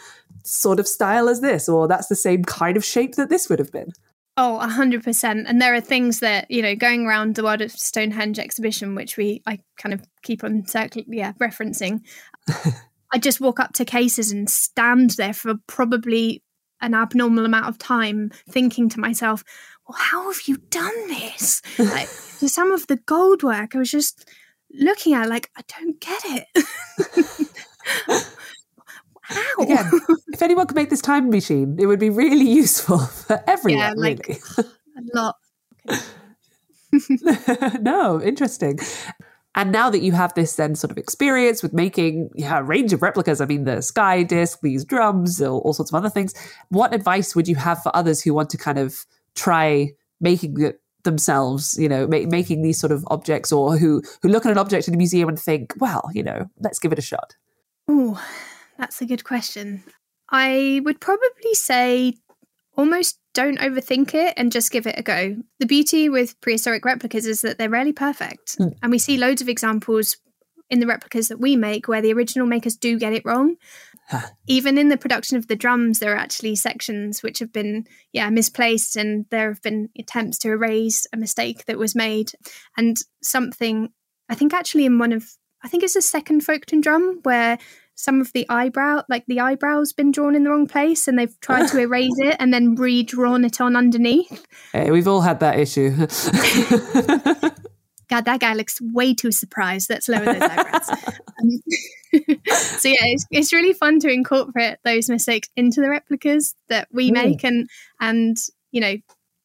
sort 0.45 0.78
of 0.78 0.86
style 0.86 1.28
as 1.28 1.41
this, 1.41 1.68
or 1.68 1.88
that's 1.88 2.07
the 2.07 2.14
same 2.14 2.45
kind 2.45 2.76
of 2.76 2.84
shape 2.84 3.16
that 3.16 3.28
this 3.28 3.49
would 3.49 3.59
have 3.59 3.72
been. 3.72 3.91
Oh, 4.36 4.59
a 4.59 4.68
hundred 4.68 5.03
percent. 5.03 5.47
And 5.49 5.61
there 5.61 5.74
are 5.74 5.80
things 5.80 6.20
that, 6.20 6.51
you 6.51 6.62
know, 6.62 6.74
going 6.74 7.05
around 7.05 7.34
the 7.34 7.43
World 7.43 7.61
of 7.61 7.72
Stonehenge 7.72 8.38
exhibition, 8.38 8.95
which 8.95 9.16
we 9.16 9.43
I 9.47 9.59
kind 9.76 9.93
of 9.93 10.03
keep 10.22 10.45
on 10.45 10.66
circling 10.66 11.07
yeah, 11.09 11.32
referencing. 11.34 12.01
I 13.12 13.18
just 13.18 13.41
walk 13.41 13.59
up 13.59 13.72
to 13.74 13.84
cases 13.84 14.30
and 14.30 14.49
stand 14.49 15.11
there 15.11 15.34
for 15.34 15.55
probably 15.66 16.43
an 16.80 16.95
abnormal 16.95 17.45
amount 17.45 17.66
of 17.66 17.76
time 17.78 18.30
thinking 18.49 18.88
to 18.91 19.01
myself, 19.01 19.45
well, 19.86 19.99
how 19.99 20.30
have 20.30 20.43
you 20.47 20.57
done 20.70 21.09
this? 21.09 21.61
like 21.78 22.07
some 22.07 22.70
of 22.70 22.86
the 22.86 22.97
gold 22.97 23.43
work, 23.43 23.74
I 23.74 23.78
was 23.78 23.91
just 23.91 24.28
looking 24.75 25.14
at 25.14 25.29
like 25.29 25.51
I 25.57 25.62
don't 25.79 26.01
get 26.01 26.23
it. 26.25 28.21
How? 29.31 29.45
Again, 29.62 29.91
if 30.33 30.43
anyone 30.43 30.66
could 30.66 30.77
make 30.77 30.91
this 30.91 31.01
time 31.01 31.31
machine, 31.31 31.77
it 31.79 31.87
would 31.87 32.01
be 32.01 32.11
really 32.11 32.49
useful 32.49 32.99
for 33.27 33.43
everyone. 33.47 33.81
Yeah, 33.81 33.93
like 33.97 34.27
really. 34.27 34.71
a 34.97 35.03
lot. 35.14 35.37
no, 37.81 38.21
interesting. 38.21 38.79
And 39.55 39.73
now 39.73 39.91
that 39.91 40.01
you 40.01 40.12
have 40.12 40.35
this 40.35 40.57
then 40.57 40.75
sort 40.75 40.91
of 40.91 40.99
experience 40.99 41.62
with 41.62 41.73
making 41.73 42.31
yeah, 42.35 42.59
a 42.59 42.62
range 42.62 42.93
of 42.93 43.03
replicas, 43.03 43.41
I 43.41 43.47
mean, 43.47 43.64
the 43.64 43.83
sky 43.83 44.23
disc, 44.23 44.61
these 44.62 44.85
drums, 44.85 45.41
all, 45.43 45.59
all 45.59 45.73
sorts 45.73 45.91
of 45.91 45.97
other 45.97 46.11
things, 46.11 46.35
what 46.68 46.95
advice 46.95 47.35
would 47.35 47.49
you 47.49 47.57
have 47.57 47.83
for 47.83 47.95
others 47.95 48.23
who 48.23 48.33
want 48.33 48.51
to 48.51 48.59
kind 48.59 48.79
of 48.79 49.05
try 49.35 49.91
making 50.21 50.61
it 50.61 50.80
themselves, 51.05 51.76
you 51.78 51.88
know, 51.88 52.07
ma- 52.07 52.26
making 52.26 52.62
these 52.62 52.80
sort 52.80 52.92
of 52.92 53.05
objects, 53.09 53.53
or 53.53 53.76
who 53.76 54.03
who 54.22 54.28
look 54.28 54.46
at 54.46 54.53
an 54.53 54.59
object 54.59 54.88
in 54.88 54.94
a 54.94 54.96
museum 54.96 55.28
and 55.28 55.38
think, 55.38 55.74
well, 55.78 56.11
you 56.12 56.22
know, 56.22 56.51
let's 56.61 56.78
give 56.78 56.92
it 56.92 56.98
a 56.98 57.03
shot? 57.03 57.34
Oh, 57.88 58.22
that's 58.78 59.01
a 59.01 59.07
good 59.07 59.24
question. 59.24 59.82
I 60.30 60.80
would 60.84 61.01
probably 61.01 61.55
say 61.55 62.14
almost 62.76 63.18
don't 63.34 63.59
overthink 63.59 64.14
it 64.14 64.34
and 64.36 64.53
just 64.53 64.70
give 64.70 64.86
it 64.86 64.98
a 64.98 65.03
go. 65.03 65.36
The 65.59 65.66
beauty 65.66 66.09
with 66.09 66.40
prehistoric 66.40 66.84
replicas 66.84 67.26
is 67.26 67.42
that 67.42 67.59
they're 67.59 67.68
rarely 67.68 67.92
perfect. 67.92 68.59
Mm. 68.59 68.74
And 68.82 68.90
we 68.90 68.98
see 68.98 69.18
loads 69.18 69.42
of 69.42 69.48
examples 69.48 70.16
in 70.68 70.80
the 70.80 70.86
replicas 70.86 71.28
that 71.28 71.40
we 71.40 71.57
make 71.57 71.88
where 71.88 72.01
the 72.01 72.12
original 72.12 72.46
makers 72.46 72.76
do 72.76 72.98
get 72.98 73.12
it 73.12 73.24
wrong. 73.24 73.57
Even 74.47 74.79
in 74.79 74.89
the 74.89 74.97
production 74.97 75.37
of 75.37 75.47
the 75.47 75.57
drums, 75.57 75.99
there 75.99 76.13
are 76.13 76.19
actually 76.19 76.57
sections 76.57 77.23
which 77.23 77.39
have 77.39 77.53
been, 77.53 77.87
yeah, 78.13 78.31
misplaced, 78.31 78.97
and 78.97 79.27
there 79.31 79.49
have 79.49 79.63
been 79.63 79.89
attempts 79.99 80.39
to 80.39 80.51
erase 80.51 81.07
a 81.13 81.17
mistake 81.17 81.65
that 81.67 81.79
was 81.79 81.95
made. 81.95 82.33
And 82.77 82.97
something, 83.23 83.91
I 84.29 84.35
think, 84.35 84.53
actually, 84.53 84.87
in 84.87 84.99
one 84.99 85.13
of, 85.13 85.29
I 85.63 85.69
think 85.69 85.83
it's 85.83 85.95
the 85.95 86.03
second 86.03 86.45
Folkton 86.45 86.83
drum 86.83 87.21
where 87.23 87.59
some 87.95 88.21
of 88.21 88.33
the 88.33 88.47
eyebrow, 88.49 89.03
like 89.09 89.27
the 89.27 89.41
eyebrow's 89.41 89.93
been 89.93 90.11
drawn 90.11 90.35
in 90.35 90.45
the 90.45 90.51
wrong 90.51 90.67
place, 90.67 91.07
and 91.07 91.19
they've 91.19 91.39
tried 91.41 91.69
to 91.69 91.79
erase 91.81 92.19
it 92.19 92.37
and 92.39 92.53
then 92.53 92.75
redrawn 92.75 93.45
it 93.45 93.61
on 93.61 93.77
underneath. 93.77 94.47
Hey, 94.73 94.91
we've 94.91 95.09
all 95.09 95.21
had 95.21 95.41
that 95.41 95.59
issue. 95.59 95.91
God, 98.11 98.25
that 98.25 98.41
guy 98.41 98.55
looks 98.55 98.81
way 98.81 99.15
too 99.15 99.31
surprised. 99.31 99.89
Let's 99.89 100.09
lower 100.09 100.25
those 100.25 100.43
eyebrows. 100.43 100.91
um, 100.91 101.51
so 102.53 102.89
yeah, 102.89 103.05
it's, 103.05 103.25
it's 103.31 103.53
really 103.53 103.73
fun 103.73 104.01
to 104.01 104.11
incorporate 104.11 104.79
those 104.85 105.09
mistakes 105.09 105.49
into 105.55 105.81
the 105.81 105.89
replicas 105.89 106.57
that 106.69 106.89
we 106.93 107.11
mm. 107.11 107.15
make, 107.15 107.45
and 107.45 107.69
and 108.01 108.37
you 108.73 108.81
know, 108.81 108.97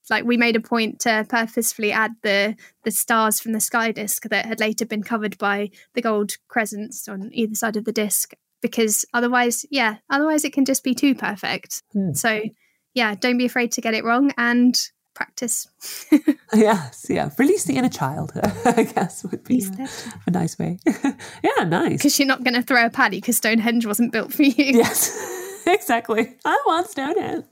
like 0.09 0.25
we 0.25 0.35
made 0.35 0.55
a 0.55 0.61
point 0.61 0.99
to 1.01 1.27
purposefully 1.29 1.91
add 1.91 2.13
the 2.23 2.55
the 2.83 2.91
stars 2.91 3.39
from 3.39 3.53
the 3.53 3.59
sky 3.59 3.91
disk 3.91 4.23
that 4.23 4.47
had 4.47 4.59
later 4.59 4.85
been 4.85 5.03
covered 5.03 5.37
by 5.37 5.69
the 5.93 6.01
gold 6.01 6.33
crescents 6.47 7.07
on 7.07 7.29
either 7.33 7.53
side 7.53 7.77
of 7.77 7.85
the 7.85 7.91
disk, 7.91 8.33
because 8.63 9.05
otherwise, 9.13 9.63
yeah, 9.69 9.97
otherwise 10.09 10.43
it 10.43 10.53
can 10.53 10.65
just 10.65 10.83
be 10.83 10.95
too 10.95 11.13
perfect. 11.13 11.83
Mm. 11.95 12.17
So 12.17 12.41
yeah, 12.95 13.13
don't 13.13 13.37
be 13.37 13.45
afraid 13.45 13.73
to 13.73 13.81
get 13.81 13.93
it 13.93 14.03
wrong 14.03 14.31
and 14.37 14.75
practice. 15.15 15.67
yes, 16.53 17.07
yeah. 17.09 17.29
Release 17.39 17.63
the 17.63 17.77
inner 17.77 17.89
child, 17.89 18.31
I 18.65 18.83
guess, 18.83 19.23
would 19.23 19.43
be 19.43 19.65
a, 19.79 19.87
a, 20.27 20.31
nice 20.31 20.59
way. 20.59 20.77
yeah, 20.85 21.63
nice. 21.65 21.97
Because 21.97 22.19
you're 22.19 22.27
not 22.27 22.43
going 22.43 22.53
to 22.53 22.61
throw 22.61 22.85
a 22.85 22.89
paddy 22.89 23.17
because 23.17 23.37
Stonehenge 23.37 23.85
wasn't 23.85 24.11
built 24.11 24.33
for 24.33 24.43
you. 24.43 24.53
Yes, 24.57 25.63
exactly. 25.65 26.35
I 26.45 26.61
want 26.67 26.89
Stonehenge. 26.89 27.45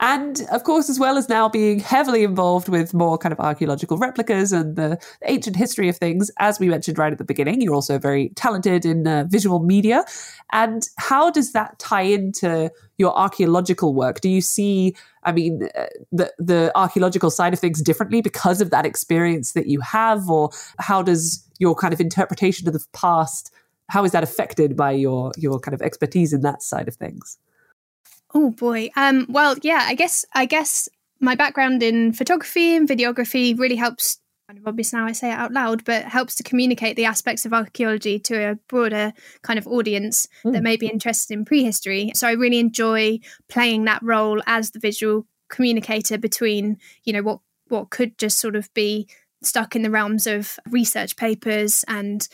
And 0.00 0.46
of 0.52 0.64
course, 0.64 0.88
as 0.88 0.98
well 0.98 1.16
as 1.16 1.28
now 1.28 1.48
being 1.48 1.80
heavily 1.80 2.24
involved 2.24 2.68
with 2.68 2.94
more 2.94 3.18
kind 3.18 3.32
of 3.32 3.40
archaeological 3.40 3.98
replicas 3.98 4.52
and 4.52 4.76
the 4.76 4.98
ancient 5.24 5.56
history 5.56 5.88
of 5.88 5.96
things, 5.96 6.30
as 6.38 6.60
we 6.60 6.68
mentioned 6.68 6.98
right 6.98 7.12
at 7.12 7.18
the 7.18 7.24
beginning, 7.24 7.60
you're 7.60 7.74
also 7.74 7.98
very 7.98 8.30
talented 8.30 8.84
in 8.84 9.06
uh, 9.06 9.24
visual 9.28 9.60
media. 9.60 10.04
And 10.52 10.88
how 10.98 11.30
does 11.30 11.52
that 11.52 11.78
tie 11.78 12.02
into 12.02 12.70
your 12.98 13.16
archaeological 13.16 13.94
work? 13.94 14.20
Do 14.20 14.28
you 14.28 14.40
see, 14.40 14.94
I 15.22 15.32
mean, 15.32 15.68
uh, 15.76 15.86
the 16.12 16.32
the 16.38 16.72
archaeological 16.74 17.30
side 17.30 17.52
of 17.52 17.58
things 17.58 17.80
differently 17.82 18.20
because 18.20 18.60
of 18.60 18.70
that 18.70 18.86
experience 18.86 19.52
that 19.52 19.66
you 19.66 19.80
have, 19.80 20.28
or 20.28 20.50
how 20.78 21.02
does 21.02 21.44
your 21.58 21.74
kind 21.74 21.92
of 21.94 22.00
interpretation 22.00 22.66
of 22.66 22.74
the 22.74 22.84
past? 22.92 23.52
How 23.88 24.04
is 24.04 24.12
that 24.12 24.22
affected 24.22 24.76
by 24.76 24.92
your 24.92 25.32
your 25.36 25.60
kind 25.60 25.74
of 25.74 25.82
expertise 25.82 26.32
in 26.32 26.42
that 26.42 26.62
side 26.62 26.88
of 26.88 26.96
things? 26.96 27.38
Oh 28.34 28.50
boy. 28.50 28.90
Um, 28.96 29.26
well, 29.28 29.56
yeah, 29.62 29.84
I 29.86 29.94
guess 29.94 30.24
I 30.34 30.46
guess 30.46 30.88
my 31.20 31.34
background 31.34 31.82
in 31.82 32.12
photography 32.12 32.76
and 32.76 32.88
videography 32.88 33.58
really 33.58 33.76
helps. 33.76 34.18
Kind 34.46 34.60
of 34.60 34.66
obvious 34.66 34.94
now 34.94 35.04
I 35.04 35.12
say 35.12 35.30
it 35.30 35.34
out 35.34 35.52
loud, 35.52 35.84
but 35.84 36.04
helps 36.04 36.34
to 36.36 36.42
communicate 36.42 36.96
the 36.96 37.04
aspects 37.04 37.44
of 37.44 37.52
archaeology 37.52 38.18
to 38.20 38.52
a 38.52 38.54
broader 38.68 39.12
kind 39.42 39.58
of 39.58 39.66
audience 39.66 40.26
mm. 40.42 40.54
that 40.54 40.62
may 40.62 40.76
be 40.76 40.86
interested 40.86 41.34
in 41.34 41.44
prehistory. 41.44 42.12
So 42.14 42.26
I 42.26 42.32
really 42.32 42.58
enjoy 42.58 43.20
playing 43.50 43.84
that 43.84 44.02
role 44.02 44.40
as 44.46 44.70
the 44.70 44.78
visual 44.78 45.26
communicator 45.50 46.16
between, 46.16 46.78
you 47.04 47.12
know, 47.12 47.22
what 47.22 47.40
what 47.68 47.90
could 47.90 48.16
just 48.16 48.38
sort 48.38 48.56
of 48.56 48.72
be 48.72 49.06
stuck 49.42 49.76
in 49.76 49.82
the 49.82 49.90
realms 49.90 50.26
of 50.26 50.58
research 50.70 51.16
papers 51.16 51.84
and 51.86 52.28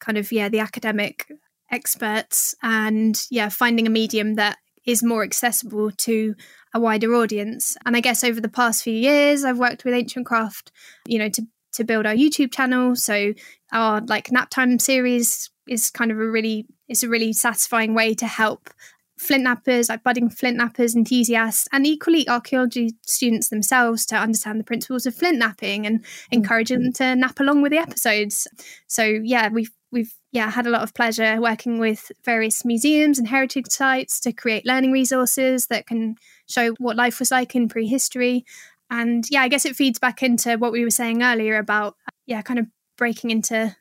kind 0.00 0.18
of 0.18 0.32
yeah 0.32 0.48
the 0.48 0.58
academic 0.58 1.30
experts 1.70 2.54
and 2.62 3.26
yeah 3.30 3.48
finding 3.48 3.86
a 3.86 3.90
medium 3.90 4.34
that 4.34 4.58
is 4.86 5.02
more 5.02 5.22
accessible 5.22 5.90
to 5.90 6.34
a 6.74 6.80
wider 6.80 7.14
audience. 7.14 7.76
And 7.84 7.96
I 7.96 8.00
guess 8.00 8.24
over 8.24 8.40
the 8.40 8.48
past 8.48 8.82
few 8.82 8.94
years, 8.94 9.44
I've 9.44 9.58
worked 9.58 9.84
with 9.84 9.94
Ancient 9.94 10.26
Craft, 10.26 10.72
you 11.06 11.18
know, 11.18 11.28
to 11.30 11.42
to 11.72 11.84
build 11.84 12.04
our 12.04 12.14
YouTube 12.14 12.52
channel. 12.52 12.96
So 12.96 13.32
our 13.72 14.00
like 14.00 14.28
knap 14.28 14.50
time 14.50 14.78
series 14.78 15.50
is 15.68 15.90
kind 15.90 16.10
of 16.10 16.18
a 16.18 16.28
really 16.28 16.66
it's 16.88 17.02
a 17.02 17.08
really 17.08 17.32
satisfying 17.32 17.94
way 17.94 18.14
to 18.14 18.26
help 18.26 18.70
flint 19.18 19.44
knappers, 19.44 19.90
like 19.90 20.02
budding 20.02 20.30
flint 20.30 20.56
knappers 20.56 20.96
enthusiasts, 20.96 21.68
and 21.72 21.86
equally 21.86 22.26
archaeology 22.28 22.96
students 23.06 23.50
themselves 23.50 24.06
to 24.06 24.16
understand 24.16 24.58
the 24.58 24.64
principles 24.64 25.04
of 25.04 25.14
flint 25.14 25.38
knapping 25.38 25.86
and 25.86 26.02
mm. 26.02 26.06
encourage 26.30 26.70
them 26.70 26.92
to 26.92 27.02
knap 27.04 27.38
along 27.38 27.60
with 27.62 27.70
the 27.70 27.78
episodes. 27.78 28.48
So 28.86 29.04
yeah, 29.04 29.48
we've 29.48 29.70
we've 29.92 30.14
yeah 30.32 30.50
had 30.50 30.66
a 30.66 30.70
lot 30.70 30.82
of 30.82 30.94
pleasure 30.94 31.40
working 31.40 31.78
with 31.78 32.12
various 32.24 32.64
museums 32.64 33.18
and 33.18 33.28
heritage 33.28 33.68
sites 33.68 34.20
to 34.20 34.32
create 34.32 34.66
learning 34.66 34.92
resources 34.92 35.66
that 35.66 35.86
can 35.86 36.16
show 36.46 36.72
what 36.78 36.96
life 36.96 37.18
was 37.18 37.30
like 37.30 37.54
in 37.54 37.68
prehistory. 37.68 38.44
And 38.90 39.24
yeah 39.30 39.42
i 39.42 39.48
guess 39.48 39.64
it 39.64 39.76
feeds 39.76 39.98
back 39.98 40.22
into 40.22 40.56
what 40.56 40.72
we 40.72 40.84
were 40.84 40.90
saying 40.90 41.22
earlier 41.22 41.56
about 41.58 41.96
yeah 42.26 42.42
kind 42.42 42.58
of 42.58 42.66
breaking 42.96 43.30
into 43.30 43.76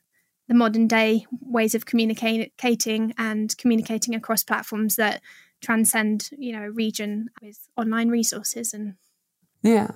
the 0.47 0.53
modern 0.55 0.87
day 0.87 1.25
ways 1.41 1.75
of 1.75 1.85
communicating 1.85 3.13
and 3.17 3.57
communicating 3.57 4.15
across 4.15 4.43
platforms 4.43 4.95
that 4.97 5.21
transcend 5.61 6.29
you 6.37 6.53
know 6.53 6.65
region 6.67 7.29
with 7.41 7.67
online 7.75 8.09
resources 8.09 8.73
and 8.73 8.95
yeah 9.61 9.91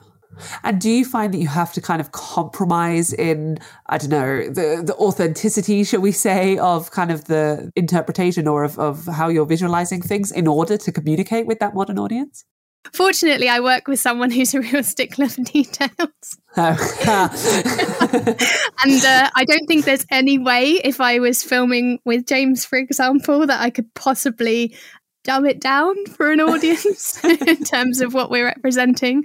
and 0.63 0.79
do 0.79 0.89
you 0.89 1.05
find 1.05 1.33
that 1.33 1.37
you 1.37 1.47
have 1.47 1.73
to 1.73 1.81
kind 1.81 2.01
of 2.01 2.11
compromise 2.11 3.13
in, 3.13 3.59
I 3.87 3.97
don't 3.97 4.09
know, 4.09 4.47
the, 4.47 4.83
the 4.85 4.95
authenticity, 4.95 5.83
shall 5.83 6.01
we 6.01 6.11
say, 6.11 6.57
of 6.57 6.91
kind 6.91 7.11
of 7.11 7.25
the 7.25 7.71
interpretation 7.75 8.47
or 8.47 8.63
of, 8.63 8.77
of 8.79 9.05
how 9.05 9.29
you're 9.29 9.45
visualizing 9.45 10.01
things 10.01 10.31
in 10.31 10.47
order 10.47 10.77
to 10.77 10.91
communicate 10.91 11.45
with 11.45 11.59
that 11.59 11.73
modern 11.73 11.99
audience? 11.99 12.45
Fortunately, 12.91 13.47
I 13.47 13.61
work 13.61 13.87
with 13.87 13.99
someone 13.99 14.29
who's 14.29 14.53
a 14.53 14.59
real 14.59 14.83
stickler 14.83 15.29
for 15.29 15.41
details. 15.41 16.37
Oh. 16.57 16.77
and 18.83 19.05
uh, 19.05 19.29
I 19.35 19.45
don't 19.45 19.65
think 19.67 19.85
there's 19.85 20.05
any 20.11 20.37
way, 20.37 20.81
if 20.83 20.99
I 20.99 21.19
was 21.19 21.41
filming 21.41 21.99
with 22.03 22.25
James, 22.25 22.65
for 22.65 22.77
example, 22.77 23.47
that 23.47 23.61
I 23.61 23.69
could 23.69 23.93
possibly 23.93 24.75
dumb 25.23 25.45
it 25.45 25.61
down 25.61 25.95
for 26.07 26.31
an 26.31 26.41
audience 26.41 27.23
in 27.23 27.63
terms 27.63 28.01
of 28.01 28.13
what 28.13 28.29
we're 28.29 28.45
representing 28.45 29.23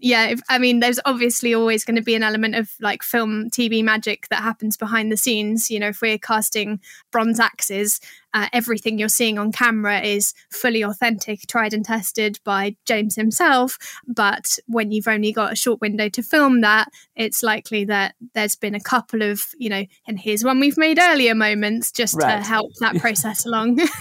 yeah, 0.00 0.28
if, 0.28 0.40
I 0.48 0.58
mean, 0.58 0.80
there's 0.80 1.00
obviously 1.04 1.54
always 1.54 1.84
going 1.84 1.96
to 1.96 2.02
be 2.02 2.14
an 2.14 2.22
element 2.22 2.54
of 2.54 2.72
like 2.80 3.02
film, 3.02 3.50
TV 3.50 3.84
magic 3.84 4.28
that 4.28 4.42
happens 4.42 4.76
behind 4.76 5.12
the 5.12 5.16
scenes. 5.16 5.70
You 5.70 5.78
know, 5.78 5.88
if 5.88 6.00
we're 6.00 6.18
casting 6.18 6.80
bronze 7.10 7.38
axes, 7.38 8.00
uh, 8.32 8.48
everything 8.52 8.98
you're 8.98 9.08
seeing 9.08 9.38
on 9.38 9.52
camera 9.52 10.00
is 10.00 10.34
fully 10.50 10.82
authentic, 10.82 11.46
tried 11.46 11.74
and 11.74 11.84
tested 11.84 12.38
by 12.44 12.76
James 12.86 13.16
himself. 13.16 13.78
But 14.06 14.58
when 14.66 14.92
you've 14.92 15.08
only 15.08 15.32
got 15.32 15.52
a 15.52 15.56
short 15.56 15.80
window 15.80 16.08
to 16.10 16.22
film 16.22 16.60
that, 16.60 16.88
it's 17.16 17.42
likely 17.42 17.84
that 17.86 18.14
there's 18.34 18.56
been 18.56 18.74
a 18.74 18.80
couple 18.80 19.22
of, 19.22 19.42
you 19.58 19.68
know, 19.68 19.84
and 20.06 20.18
here's 20.18 20.44
one 20.44 20.60
we've 20.60 20.78
made 20.78 20.98
earlier 20.98 21.34
moments 21.34 21.90
just 21.90 22.14
right. 22.14 22.36
to 22.36 22.48
help 22.48 22.70
that 22.80 22.96
process 23.00 23.46
along. 23.46 23.78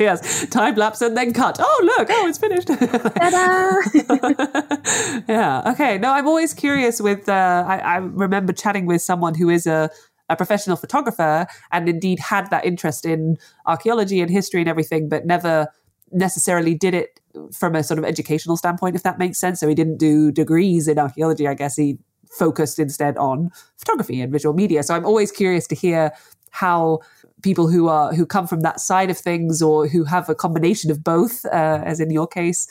yes, 0.00 0.46
time 0.48 0.74
lapse 0.74 1.00
and 1.00 1.16
then 1.16 1.32
cut. 1.32 1.56
Oh, 1.58 1.94
look, 1.98 2.08
oh, 2.10 2.26
it's 2.26 2.38
finished. 2.38 2.68
yeah. 5.28 5.62
Okay. 5.72 5.98
No, 5.98 6.12
I'm 6.12 6.26
always 6.26 6.54
curious 6.54 7.00
with, 7.00 7.28
uh, 7.28 7.64
I, 7.66 7.78
I 7.78 7.96
remember 7.96 8.52
chatting 8.52 8.86
with 8.86 9.02
someone 9.02 9.34
who 9.34 9.48
is 9.48 9.66
a, 9.66 9.90
a 10.28 10.36
professional 10.36 10.76
photographer 10.76 11.46
and 11.72 11.88
indeed 11.88 12.18
had 12.18 12.50
that 12.50 12.64
interest 12.64 13.06
in 13.06 13.36
archaeology 13.66 14.20
and 14.20 14.30
history 14.30 14.60
and 14.60 14.68
everything, 14.68 15.08
but 15.08 15.26
never 15.26 15.68
necessarily 16.12 16.74
did 16.74 16.94
it 16.94 17.20
from 17.52 17.74
a 17.74 17.82
sort 17.82 17.98
of 17.98 18.04
educational 18.04 18.56
standpoint, 18.56 18.96
if 18.96 19.02
that 19.02 19.18
makes 19.18 19.38
sense. 19.38 19.60
So 19.60 19.68
he 19.68 19.74
didn't 19.74 19.98
do 19.98 20.32
degrees 20.32 20.88
in 20.88 20.98
archaeology. 20.98 21.46
I 21.46 21.54
guess 21.54 21.76
he 21.76 21.98
focused 22.30 22.78
instead 22.78 23.16
on 23.16 23.50
photography 23.76 24.20
and 24.20 24.32
visual 24.32 24.54
media. 24.54 24.82
So 24.82 24.94
I'm 24.94 25.06
always 25.06 25.30
curious 25.30 25.66
to 25.68 25.74
hear 25.74 26.12
how 26.50 27.00
people 27.42 27.68
who 27.68 27.88
are 27.88 28.12
who 28.14 28.24
come 28.24 28.46
from 28.46 28.60
that 28.60 28.80
side 28.80 29.10
of 29.10 29.18
things 29.18 29.62
or 29.62 29.86
who 29.86 30.04
have 30.04 30.28
a 30.28 30.34
combination 30.34 30.90
of 30.90 31.04
both, 31.04 31.44
uh, 31.46 31.82
as 31.84 32.00
in 32.00 32.10
your 32.10 32.26
case, 32.26 32.66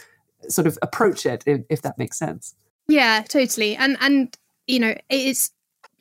sort 0.49 0.67
of 0.67 0.77
approach 0.81 1.25
it, 1.25 1.43
if, 1.45 1.61
if 1.69 1.81
that 1.81 1.97
makes 1.97 2.17
sense. 2.17 2.55
Yeah, 2.87 3.23
totally. 3.27 3.75
And 3.75 3.97
and 3.99 4.35
you 4.67 4.79
know, 4.79 4.95
it's 5.09 5.51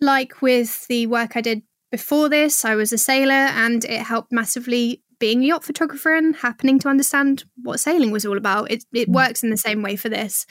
like 0.01 0.43
with 0.43 0.87
the 0.89 1.07
work 1.07 1.37
I 1.37 1.41
did 1.41 1.63
before 1.91 2.29
this, 2.29 2.65
I 2.65 2.75
was 2.75 2.93
a 2.93 2.99
sailor 2.99 3.33
and 3.33 3.85
it 3.85 4.01
helped 4.01 4.33
massively 4.33 5.03
being 5.19 5.43
a 5.43 5.47
yacht 5.47 5.65
photographer 5.65 6.15
and 6.15 6.35
happening 6.35 6.79
to 6.81 6.89
understand 6.89 7.45
what 7.63 7.81
sailing 7.81 8.11
was 8.11 8.27
all 8.27 8.37
about. 8.37 8.71
It, 8.71 8.85
it 8.93 9.09
mm. 9.09 9.15
works 9.15 9.43
in 9.43 9.51
the 9.51 9.57
same 9.57 9.81
way 9.81 9.97
for 9.97 10.09
this. 10.09 10.45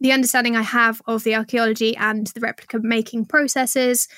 The 0.00 0.12
understanding 0.12 0.56
I 0.56 0.62
have 0.62 1.00
of 1.06 1.24
the 1.24 1.36
archaeology 1.36 1.96
and 1.96 2.26
the 2.28 2.40
replica 2.40 2.80
making 2.80 3.26
processes 3.26 4.08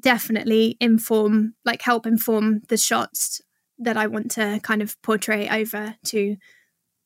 definitely 0.00 0.76
inform, 0.80 1.54
like, 1.64 1.82
help 1.82 2.06
inform 2.06 2.62
the 2.68 2.76
shots 2.76 3.40
that 3.78 3.96
I 3.96 4.06
want 4.06 4.30
to 4.32 4.60
kind 4.62 4.82
of 4.82 5.00
portray 5.02 5.48
over 5.48 5.94
to, 6.06 6.36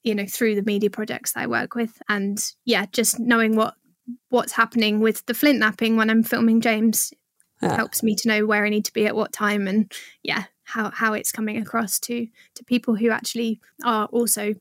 you 0.03 0.14
know, 0.14 0.26
through 0.26 0.55
the 0.55 0.62
media 0.62 0.90
projects 0.90 1.32
that 1.32 1.42
I 1.42 1.46
work 1.46 1.74
with. 1.74 2.01
And 2.09 2.42
yeah, 2.64 2.86
just 2.92 3.18
knowing 3.18 3.57
what 3.57 3.74
what's 4.28 4.53
happening 4.53 5.01
with 5.01 5.24
the 5.26 5.34
flint 5.34 5.61
knapping 5.61 5.96
when 5.96 6.11
I'm 6.11 6.22
filming 6.22 6.61
James 6.61 7.12
yeah. 7.62 7.76
helps 7.76 8.03
me 8.03 8.14
to 8.16 8.28
know 8.28 8.46
where 8.46 8.64
I 8.64 8.70
need 8.70 8.84
to 8.86 8.92
be 8.92 9.07
at 9.07 9.14
what 9.14 9.32
time 9.32 9.68
and 9.68 9.92
yeah, 10.22 10.44
how 10.64 10.90
how 10.90 11.12
it's 11.12 11.32
coming 11.32 11.59
across 11.59 11.98
to 12.01 12.26
to 12.55 12.64
people 12.64 12.96
who 12.96 13.11
actually 13.11 13.61
are 13.84 14.07
also 14.07 14.55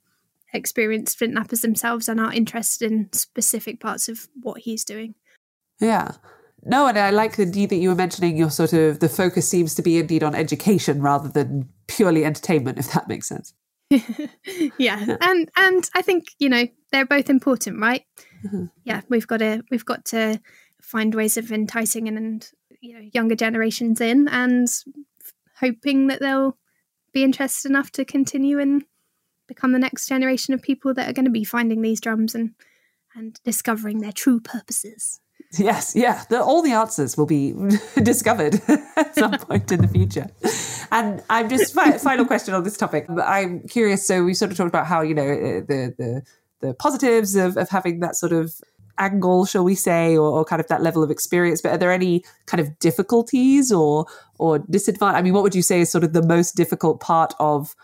experienced 0.53 1.17
flint 1.17 1.33
knappers 1.33 1.61
themselves 1.61 2.09
and 2.09 2.19
are 2.19 2.33
interested 2.33 2.91
in 2.91 3.11
specific 3.13 3.79
parts 3.79 4.09
of 4.09 4.27
what 4.41 4.61
he's 4.61 4.83
doing. 4.83 5.15
Yeah. 5.79 6.13
No, 6.63 6.87
and 6.87 6.97
I 6.97 7.11
like 7.11 7.39
indeed 7.39 7.69
that 7.69 7.77
you 7.77 7.89
were 7.89 7.95
mentioning 7.95 8.35
your 8.35 8.49
sort 8.49 8.73
of 8.73 8.99
the 8.99 9.07
focus 9.07 9.47
seems 9.47 9.75
to 9.75 9.81
be 9.81 9.97
indeed 9.97 10.23
on 10.23 10.35
education 10.35 11.01
rather 11.01 11.29
than 11.29 11.69
purely 11.87 12.25
entertainment, 12.25 12.77
if 12.77 12.91
that 12.91 13.07
makes 13.07 13.27
sense. 13.27 13.53
yeah. 14.77 15.17
and 15.21 15.49
and 15.55 15.89
I 15.95 16.01
think 16.01 16.25
you 16.39 16.49
know 16.49 16.67
they're 16.91 17.05
both 17.05 17.29
important, 17.29 17.79
right? 17.79 18.03
Mm-hmm. 18.45 18.65
Yeah, 18.83 19.01
we've 19.09 19.27
got 19.27 19.37
to 19.37 19.63
we've 19.71 19.85
got 19.85 20.05
to 20.05 20.39
find 20.81 21.13
ways 21.13 21.37
of 21.37 21.51
enticing 21.51 22.07
and, 22.07 22.17
and 22.17 22.51
you 22.81 22.93
know 22.93 23.09
younger 23.13 23.35
generations 23.35 24.01
in, 24.01 24.27
and 24.27 24.67
hoping 25.59 26.07
that 26.07 26.19
they'll 26.19 26.57
be 27.11 27.23
interested 27.23 27.69
enough 27.69 27.91
to 27.91 28.05
continue 28.05 28.59
and 28.59 28.85
become 29.47 29.71
the 29.71 29.79
next 29.79 30.07
generation 30.07 30.53
of 30.53 30.61
people 30.61 30.93
that 30.93 31.09
are 31.09 31.13
going 31.13 31.25
to 31.25 31.31
be 31.31 31.43
finding 31.43 31.81
these 31.81 31.99
drums 31.99 32.35
and 32.35 32.53
and 33.15 33.39
discovering 33.43 33.99
their 33.99 34.11
true 34.11 34.39
purposes. 34.39 35.19
Yes, 35.57 35.95
yeah. 35.95 36.23
The, 36.29 36.43
all 36.43 36.61
the 36.61 36.71
answers 36.71 37.17
will 37.17 37.25
be 37.25 37.55
discovered 38.03 38.61
at 38.95 39.15
some 39.15 39.31
point 39.39 39.71
in 39.71 39.81
the 39.81 39.87
future. 39.87 40.27
And 40.91 41.23
I'm 41.29 41.49
just 41.49 41.73
final 41.73 42.25
question 42.25 42.53
on 42.53 42.63
this 42.63 42.77
topic. 42.77 43.07
I'm 43.23 43.67
curious. 43.67 44.05
So 44.05 44.23
we 44.23 44.33
sort 44.33 44.51
of 44.51 44.57
talked 44.57 44.69
about 44.69 44.85
how 44.85 45.01
you 45.01 45.15
know 45.15 45.23
uh, 45.23 45.61
the 45.61 45.93
the 45.97 46.23
the 46.61 46.73
positives 46.73 47.35
of, 47.35 47.57
of 47.57 47.69
having 47.69 47.99
that 48.01 48.15
sort 48.15 48.33
of 48.33 48.53
angle, 48.99 49.45
shall 49.45 49.63
we 49.63 49.75
say, 49.75 50.17
or, 50.17 50.29
or, 50.29 50.43
kind 50.43 50.59
of 50.59 50.67
that 50.67 50.81
level 50.81 51.01
of 51.01 51.09
experience. 51.09 51.61
But 51.61 51.71
are 51.71 51.77
there 51.77 51.91
any 51.91 52.23
kind 52.45 52.59
of 52.59 52.77
difficulties 52.79 53.71
or 53.71 54.05
or 54.37 54.59
disadvantage? 54.59 55.19
I 55.19 55.21
mean, 55.21 55.33
what 55.33 55.43
would 55.43 55.55
you 55.55 55.61
say 55.61 55.81
is 55.81 55.91
sort 55.91 56.03
of 56.03 56.13
the 56.13 56.21
most 56.21 56.55
difficult 56.55 56.99
part 56.99 57.33
of 57.39 57.75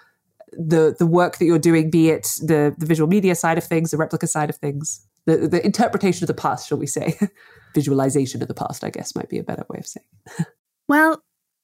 the 0.52 0.96
the 0.98 1.08
work 1.08 1.38
that 1.38 1.46
you're 1.46 1.60
doing, 1.60 1.90
be 1.90 2.10
it 2.10 2.24
the 2.42 2.76
the 2.78 2.86
visual 2.86 3.08
media 3.08 3.34
side 3.34 3.58
of 3.58 3.64
things, 3.64 3.92
the 3.92 3.98
replica 3.98 4.28
side 4.28 4.50
of 4.50 4.58
things, 4.58 5.06
the 5.26 5.48
the 5.48 5.66
interpretation 5.66 6.24
of 6.24 6.28
the 6.28 6.34
past, 6.34 6.68
shall 6.68 6.78
we 6.78 6.88
say, 6.88 7.18
visualization 7.74 8.42
of 8.42 8.48
the 8.48 8.54
past, 8.54 8.84
I 8.84 8.90
guess 8.90 9.16
might 9.16 9.30
be 9.30 9.40
a 9.40 9.44
better 9.44 9.66
way 9.70 9.80
of 9.80 9.88
saying. 9.88 10.06
Well, 10.88 11.24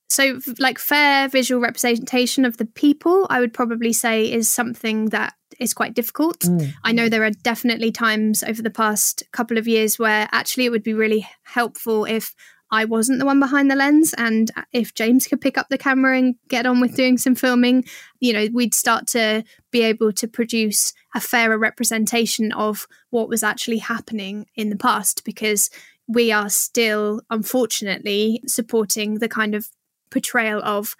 so 0.09 0.39
like 0.57 0.79
fair 0.79 1.29
visual 1.29 1.61
representation 1.61 2.43
of 2.43 2.57
the 2.57 2.65
people, 2.65 3.27
I 3.29 3.39
would 3.39 3.53
probably 3.53 3.93
say 3.93 4.31
is 4.31 4.49
something 4.49 5.09
that 5.09 5.35
is 5.59 5.75
quite 5.75 5.93
difficult. 5.93 6.39
Mm. 6.39 6.73
I 6.83 6.91
know 6.91 7.07
there 7.07 7.23
are 7.23 7.29
definitely 7.29 7.91
times 7.91 8.43
over 8.43 8.63
the 8.63 8.71
past 8.71 9.23
couple 9.31 9.59
of 9.59 9.67
years 9.67 9.99
where 9.99 10.27
actually 10.31 10.65
it 10.65 10.71
would 10.71 10.83
be 10.83 10.95
really 10.95 11.27
helpful 11.43 12.05
if 12.05 12.35
I 12.71 12.85
wasn't 12.85 13.19
the 13.19 13.25
one 13.25 13.39
behind 13.39 13.69
the 13.69 13.75
lens 13.75 14.13
and 14.17 14.49
if 14.71 14.93
James 14.93 15.27
could 15.27 15.41
pick 15.41 15.57
up 15.57 15.67
the 15.69 15.77
camera 15.77 16.17
and 16.17 16.35
get 16.47 16.65
on 16.65 16.79
with 16.79 16.95
doing 16.95 17.17
some 17.17 17.35
filming, 17.35 17.83
you 18.19 18.33
know, 18.33 18.47
we'd 18.53 18.73
start 18.73 19.07
to 19.07 19.43
be 19.71 19.81
able 19.81 20.13
to 20.13 20.27
produce 20.27 20.93
a 21.13 21.19
fairer 21.21 21.57
representation 21.57 22.51
of 22.51 22.87
what 23.09 23.29
was 23.29 23.43
actually 23.43 23.79
happening 23.79 24.45
in 24.55 24.69
the 24.69 24.77
past 24.77 25.23
because 25.25 25.69
we 26.07 26.31
are 26.31 26.49
still 26.49 27.21
unfortunately 27.29 28.41
supporting 28.47 29.15
the 29.15 29.29
kind 29.29 29.55
of 29.55 29.69
portrayal 30.09 30.61
of 30.63 30.95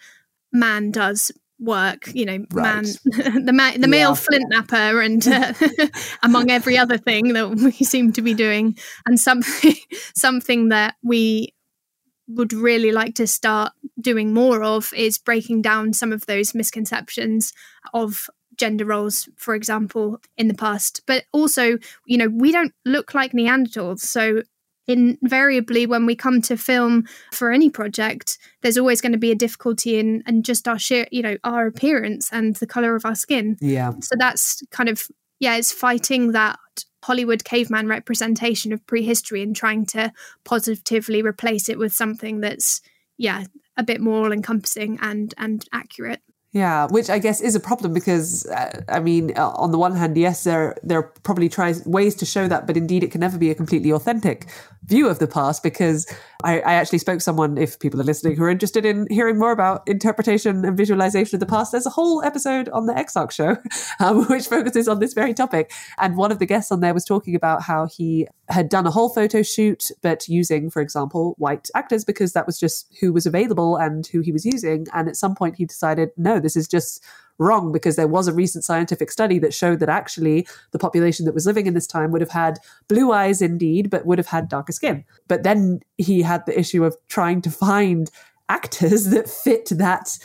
man 0.52 0.92
does 0.92 1.32
work 1.60 2.10
you 2.16 2.26
know 2.26 2.44
man 2.54 2.84
the 3.04 3.52
ma- 3.54 3.78
the 3.78 3.88
male 3.88 4.10
Yeah. 4.10 4.16
flint 4.16 4.52
knapper 4.52 5.06
and 5.06 5.28
uh, 5.28 5.88
among 6.24 6.50
every 6.50 6.78
other 6.78 6.98
thing 6.98 7.34
that 7.34 7.50
we 7.50 7.72
seem 7.72 8.12
to 8.14 8.22
be 8.22 8.34
doing 8.34 8.78
and 9.06 9.20
something 9.20 9.76
something 10.16 10.70
that 10.70 10.96
we 11.04 11.54
would 12.28 12.54
really 12.54 12.92
like 12.92 13.14
to 13.16 13.28
start 13.28 13.74
doing 14.00 14.34
more 14.34 14.64
of 14.64 14.92
is 14.94 15.18
breaking 15.18 15.62
down 15.62 15.94
some 15.94 16.12
of 16.14 16.26
those 16.26 16.56
misconceptions 16.56 17.54
of 17.94 18.28
gender 18.58 18.86
roles 18.86 19.30
for 19.36 19.56
example 19.56 20.22
in 20.38 20.48
the 20.48 20.54
past. 20.54 21.02
But 21.06 21.26
also 21.32 21.78
you 22.06 22.18
know 22.18 22.28
we 22.28 22.52
don't 22.52 22.74
look 22.86 23.14
like 23.14 23.34
neanderthals. 23.34 24.00
So 24.00 24.44
invariably 24.88 25.86
when 25.86 26.06
we 26.06 26.16
come 26.16 26.42
to 26.42 26.58
film 26.58 27.06
for 27.32 27.52
any 27.52 27.70
project 27.70 28.38
there's 28.62 28.78
always 28.78 29.00
going 29.00 29.12
to 29.12 29.18
be 29.18 29.32
a 29.32 29.36
difficulty 29.36 30.00
in 30.00 30.24
and 30.26 30.44
just 30.44 30.68
our 30.68 30.80
sheer 30.80 31.08
you 31.12 31.22
know 31.22 31.38
our 31.44 31.68
appearance 31.68 32.32
and 32.32 32.56
the 32.58 32.68
color 32.68 32.96
of 32.96 33.06
our 33.06 33.16
skin. 33.16 33.58
Yeah. 33.62 33.94
so 34.02 34.16
that's 34.18 34.62
kind 34.72 34.90
of 34.90 35.08
yeah 35.40 35.56
it's 35.56 35.72
fighting 35.72 36.32
that 36.32 36.58
hollywood 37.04 37.44
caveman 37.44 37.88
representation 37.88 38.74
of 38.74 38.86
prehistory 38.88 39.42
and 39.42 39.56
trying 39.56 39.86
to 39.86 40.12
positively 40.46 41.22
replace 41.22 41.70
it 41.70 41.78
with 41.78 41.94
something 41.94 42.42
that's 42.42 42.82
yeah 43.18 43.46
a 43.78 43.84
bit 43.84 44.02
more 44.02 44.26
all 44.26 44.32
encompassing 44.32 44.98
and 45.02 45.34
and 45.38 45.66
accurate 45.72 46.22
Yeah, 46.54 46.88
which 46.88 47.10
I 47.10 47.18
guess 47.18 47.40
is 47.40 47.56
a 47.56 47.62
problem 47.62 47.94
because 47.94 48.46
uh, 48.48 48.82
I 48.90 49.00
mean, 49.00 49.32
uh, 49.38 49.52
on 49.52 49.72
the 49.72 49.78
one 49.78 49.96
hand, 49.96 50.18
yes, 50.18 50.44
there 50.44 50.76
there 50.84 51.00
are 51.00 51.14
probably 51.24 51.48
tries 51.48 51.86
ways 51.86 52.14
to 52.16 52.26
show 52.26 52.50
that, 52.50 52.68
but 52.68 52.76
indeed, 52.76 53.06
it 53.06 53.12
can 53.12 53.22
never 53.22 53.38
be 53.38 53.50
a 53.52 53.56
completely 53.56 53.90
authentic 53.92 54.48
view 54.84 55.08
of 55.08 55.20
the 55.20 55.28
past. 55.28 55.64
Because 55.64 56.14
I, 56.44 56.60
I 56.60 56.74
actually 56.74 56.98
spoke 56.98 57.20
to 57.20 57.24
someone, 57.24 57.58
if 57.58 57.80
people 57.80 58.02
are 58.02 58.04
listening 58.04 58.36
who 58.36 58.44
are 58.44 58.50
interested 58.50 58.86
in 58.86 59.08
hearing 59.10 59.40
more 59.40 59.54
about 59.54 59.88
interpretation 59.88 60.66
and 60.66 60.76
visualization 60.76 61.38
of 61.38 61.40
the 61.40 61.46
past, 61.46 61.72
there's 61.72 61.86
a 61.86 61.92
whole 61.92 62.22
episode 62.22 62.68
on 62.70 62.86
the 62.86 62.94
EXARC 62.94 63.32
show 63.32 63.56
um, 64.02 64.26
which 64.26 64.48
focuses 64.48 64.90
on 64.90 65.00
this 65.00 65.14
very 65.14 65.34
topic. 65.34 65.72
And 66.00 66.18
one 66.18 66.34
of 66.34 66.40
the 66.40 66.46
guests 66.46 66.70
on 66.70 66.82
there 66.82 66.94
was 66.94 67.06
talking 67.06 67.34
about 67.34 67.62
how 67.62 67.88
he 67.88 68.28
had 68.50 68.68
done 68.68 68.86
a 68.86 68.92
whole 68.92 69.08
photo 69.08 69.42
shoot, 69.42 69.90
but 70.02 70.28
using, 70.28 70.70
for 70.70 70.82
example, 70.82 71.36
white 71.38 71.70
actors 71.76 72.04
because 72.04 72.34
that 72.34 72.46
was 72.46 72.60
just 72.60 72.94
who 73.00 73.14
was 73.14 73.26
available 73.26 73.78
and 73.78 74.06
who 74.08 74.20
he 74.20 74.34
was 74.34 74.46
using. 74.46 74.88
And 74.94 75.08
at 75.08 75.16
some 75.16 75.34
point, 75.34 75.56
he 75.56 75.66
decided, 75.66 76.10
no, 76.18 76.41
this 76.42 76.56
is 76.56 76.68
just 76.68 77.04
wrong 77.38 77.72
because 77.72 77.96
there 77.96 78.08
was 78.08 78.28
a 78.28 78.34
recent 78.34 78.64
scientific 78.64 79.12
study 79.12 79.40
that 79.40 79.54
showed 79.54 79.80
that 79.80 79.90
actually 79.90 80.48
the 80.72 80.80
population 80.80 81.26
that 81.26 81.34
was 81.34 81.46
living 81.46 81.66
in 81.66 81.74
this 81.74 81.88
time 81.88 82.12
would 82.12 82.22
have 82.22 82.30
had 82.30 82.60
blue 82.88 83.12
eyes 83.12 83.42
indeed, 83.42 83.90
but 83.90 84.06
would 84.06 84.20
have 84.20 84.28
had 84.28 84.48
darker 84.48 84.72
skin. 84.72 85.04
But 85.28 85.44
then 85.44 85.82
he 85.98 86.22
had 86.22 86.46
the 86.46 86.58
issue 86.58 86.84
of 86.84 86.96
trying 87.08 87.42
to 87.42 87.50
find 87.50 88.12
actors 88.50 89.06
that 89.10 89.30
fit 89.30 89.70
that 89.72 90.18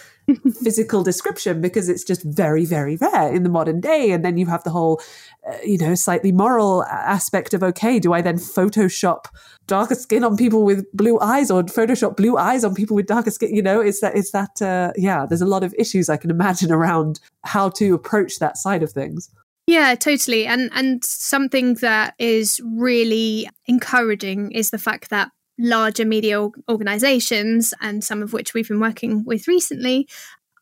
physical 0.63 1.03
description 1.03 1.61
because 1.61 1.89
it's 1.89 2.05
just 2.05 2.23
very 2.23 2.65
very 2.65 2.97
rare 2.97 3.33
in 3.33 3.43
the 3.43 3.49
modern 3.49 3.81
day. 3.81 4.11
And 4.11 4.25
then 4.25 4.37
you 4.37 4.47
have 4.47 4.65
the 4.65 4.71
whole 4.71 5.01
uh, 5.49 5.57
you 5.65 5.79
know 5.79 5.95
slightly 5.95 6.33
moral 6.33 6.85
aspect 6.85 7.55
of 7.55 7.63
okay 7.63 7.99
do 7.99 8.13
i 8.13 8.21
then 8.21 8.37
photoshop 8.37 9.27
darker 9.67 9.95
skin 9.95 10.25
on 10.25 10.37
people 10.37 10.65
with 10.65 10.85
blue 10.93 11.19
eyes 11.21 11.51
or 11.51 11.63
photoshop 11.65 12.17
blue 12.17 12.37
eyes 12.37 12.65
on 12.65 12.75
people 12.75 12.97
with 12.97 13.07
darker 13.07 13.31
skin? 13.31 13.55
You 13.55 13.63
know 13.63 13.81
it's 13.81 14.01
that 14.01 14.17
it's 14.17 14.33
that 14.33 14.61
uh, 14.63 14.93
yeah 14.97 15.27
there's 15.27 15.43
a 15.43 15.47
lot 15.47 15.63
of 15.65 15.75
issues 15.79 16.09
i 16.09 16.17
can 16.17 16.31
imagine 16.31 16.73
around 16.73 17.21
how 17.45 17.69
to 17.71 17.95
approach 17.95 18.39
that 18.39 18.57
side 18.57 18.83
of 18.83 18.93
things. 18.93 19.31
Yeah, 19.67 19.97
totally. 19.97 20.47
And 20.47 20.71
and 20.75 21.05
something 21.05 21.75
that 21.75 22.15
is 22.19 22.61
really 22.65 23.49
encouraging 23.67 24.53
is 24.53 24.71
the 24.71 24.79
fact 24.79 25.11
that 25.11 25.31
larger 25.59 26.05
media 26.05 26.47
organizations 26.69 27.73
and 27.81 28.05
some 28.05 28.23
of 28.23 28.33
which 28.33 28.55
we've 28.55 28.69
been 28.69 28.81
working 28.81 29.25
with 29.25 29.49
recently 29.49 30.09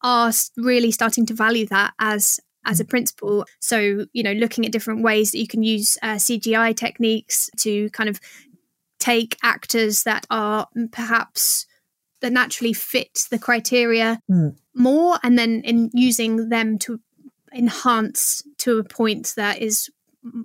are 0.02 0.32
really 0.56 0.90
starting 0.90 1.26
to 1.26 1.34
value 1.34 1.66
that 1.66 1.92
as 1.98 2.38
as 2.66 2.80
a 2.80 2.84
principle 2.84 3.44
so 3.60 4.06
you 4.12 4.22
know 4.22 4.32
looking 4.32 4.64
at 4.64 4.72
different 4.72 5.02
ways 5.02 5.32
that 5.32 5.38
you 5.38 5.46
can 5.48 5.62
use 5.62 5.98
uh, 6.02 6.14
cgi 6.14 6.76
techniques 6.76 7.50
to 7.58 7.90
kind 7.90 8.08
of 8.08 8.20
take 9.00 9.36
actors 9.42 10.04
that 10.04 10.26
are 10.30 10.66
perhaps 10.92 11.66
that 12.20 12.32
naturally 12.32 12.72
fit 12.72 13.26
the 13.30 13.38
criteria 13.38 14.20
Mm. 14.30 14.56
more 14.74 15.18
and 15.22 15.38
then 15.38 15.60
in 15.62 15.90
using 15.92 16.48
them 16.48 16.78
to 16.78 17.00
enhance 17.54 18.42
to 18.58 18.78
a 18.78 18.84
point 18.84 19.34
that 19.36 19.58
is 19.60 19.90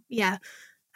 yeah 0.10 0.38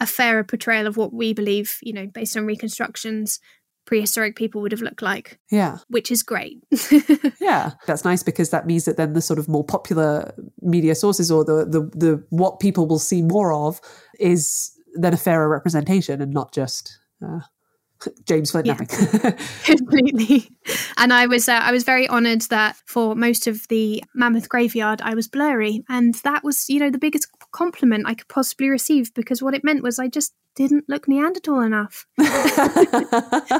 a 0.03 0.07
fairer 0.07 0.43
portrayal 0.43 0.87
of 0.87 0.97
what 0.97 1.13
we 1.13 1.33
believe 1.33 1.79
you 1.81 1.93
know 1.93 2.05
based 2.05 2.37
on 2.37 2.45
reconstructions 2.45 3.39
prehistoric 3.85 4.35
people 4.35 4.61
would 4.61 4.71
have 4.71 4.81
looked 4.81 5.01
like. 5.01 5.39
Yeah. 5.51 5.77
Which 5.89 6.11
is 6.11 6.23
great. 6.23 6.63
Yeah. 7.39 7.71
That's 7.85 8.05
nice 8.05 8.23
because 8.23 8.51
that 8.51 8.65
means 8.65 8.85
that 8.85 8.95
then 8.95 9.13
the 9.13 9.21
sort 9.21 9.37
of 9.37 9.49
more 9.49 9.65
popular 9.65 10.33
media 10.61 10.95
sources 10.95 11.29
or 11.29 11.43
the 11.43 11.65
the, 11.65 11.81
the 11.97 12.23
what 12.29 12.61
people 12.61 12.87
will 12.87 12.99
see 12.99 13.21
more 13.21 13.51
of 13.51 13.81
is 14.19 14.71
then 14.95 15.13
a 15.13 15.17
fairer 15.17 15.49
representation 15.49 16.21
and 16.21 16.33
not 16.33 16.53
just 16.53 16.97
uh, 17.25 17.41
James 18.25 18.51
Flint 18.51 18.67
Yeah. 18.67 18.75
completely. 19.65 20.49
And 20.97 21.11
i 21.11 21.27
was 21.27 21.49
uh, 21.49 21.59
i 21.61 21.71
was 21.71 21.83
very 21.83 22.07
honored 22.07 22.43
that 22.43 22.77
for 22.85 23.13
most 23.15 23.45
of 23.45 23.67
the 23.67 24.01
mammoth 24.15 24.47
graveyard 24.47 25.01
i 25.01 25.13
was 25.13 25.27
blurry. 25.27 25.83
And 25.89 26.13
that 26.23 26.43
was 26.43 26.69
you 26.69 26.79
know 26.79 26.89
the 26.89 26.97
biggest 26.97 27.27
compliment 27.53 28.05
i 28.07 28.13
could 28.13 28.27
possibly 28.27 28.69
receive 28.69 29.13
because 29.13 29.41
what 29.41 29.53
it 29.53 29.63
meant 29.63 29.83
was 29.83 29.99
i 29.99 30.07
just 30.07 30.33
didn't 30.55 30.85
look 30.87 31.07
neanderthal 31.07 31.61
enough. 31.61 32.05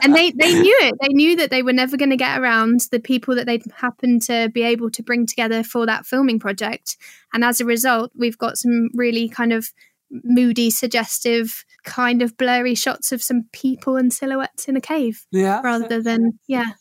And 0.04 0.16
they 0.16 0.32
they 0.32 0.54
knew 0.60 0.78
it. 0.82 0.96
They 1.02 1.10
knew 1.10 1.36
that 1.38 1.50
they 1.50 1.64
were 1.64 1.74
never 1.74 1.98
going 1.98 2.10
to 2.10 2.18
get 2.18 2.40
around 2.40 2.82
the 2.92 3.00
people 3.00 3.36
that 3.36 3.46
they'd 3.46 3.64
happened 3.78 4.22
to 4.24 4.50
be 4.54 4.64
able 4.64 4.90
to 4.92 5.04
bring 5.04 5.26
together 5.26 5.64
for 5.64 5.86
that 5.86 6.06
filming 6.06 6.40
project. 6.40 6.98
And 7.34 7.44
as 7.44 7.62
a 7.62 7.66
result 7.66 8.12
we've 8.16 8.38
got 8.38 8.58
some 8.58 8.90
really 8.94 9.30
kind 9.30 9.54
of 9.54 9.72
moody 10.24 10.70
suggestive 10.70 11.66
kind 11.84 12.22
of 12.22 12.38
blurry 12.38 12.76
shots 12.76 13.12
of 13.12 13.24
some 13.24 13.46
people 13.52 13.96
and 13.96 14.14
silhouettes 14.14 14.68
in 14.68 14.76
a 14.76 14.82
cave 14.82 15.26
yeah. 15.32 15.60
rather 15.62 16.02
than 16.02 16.38
yeah 16.48 16.72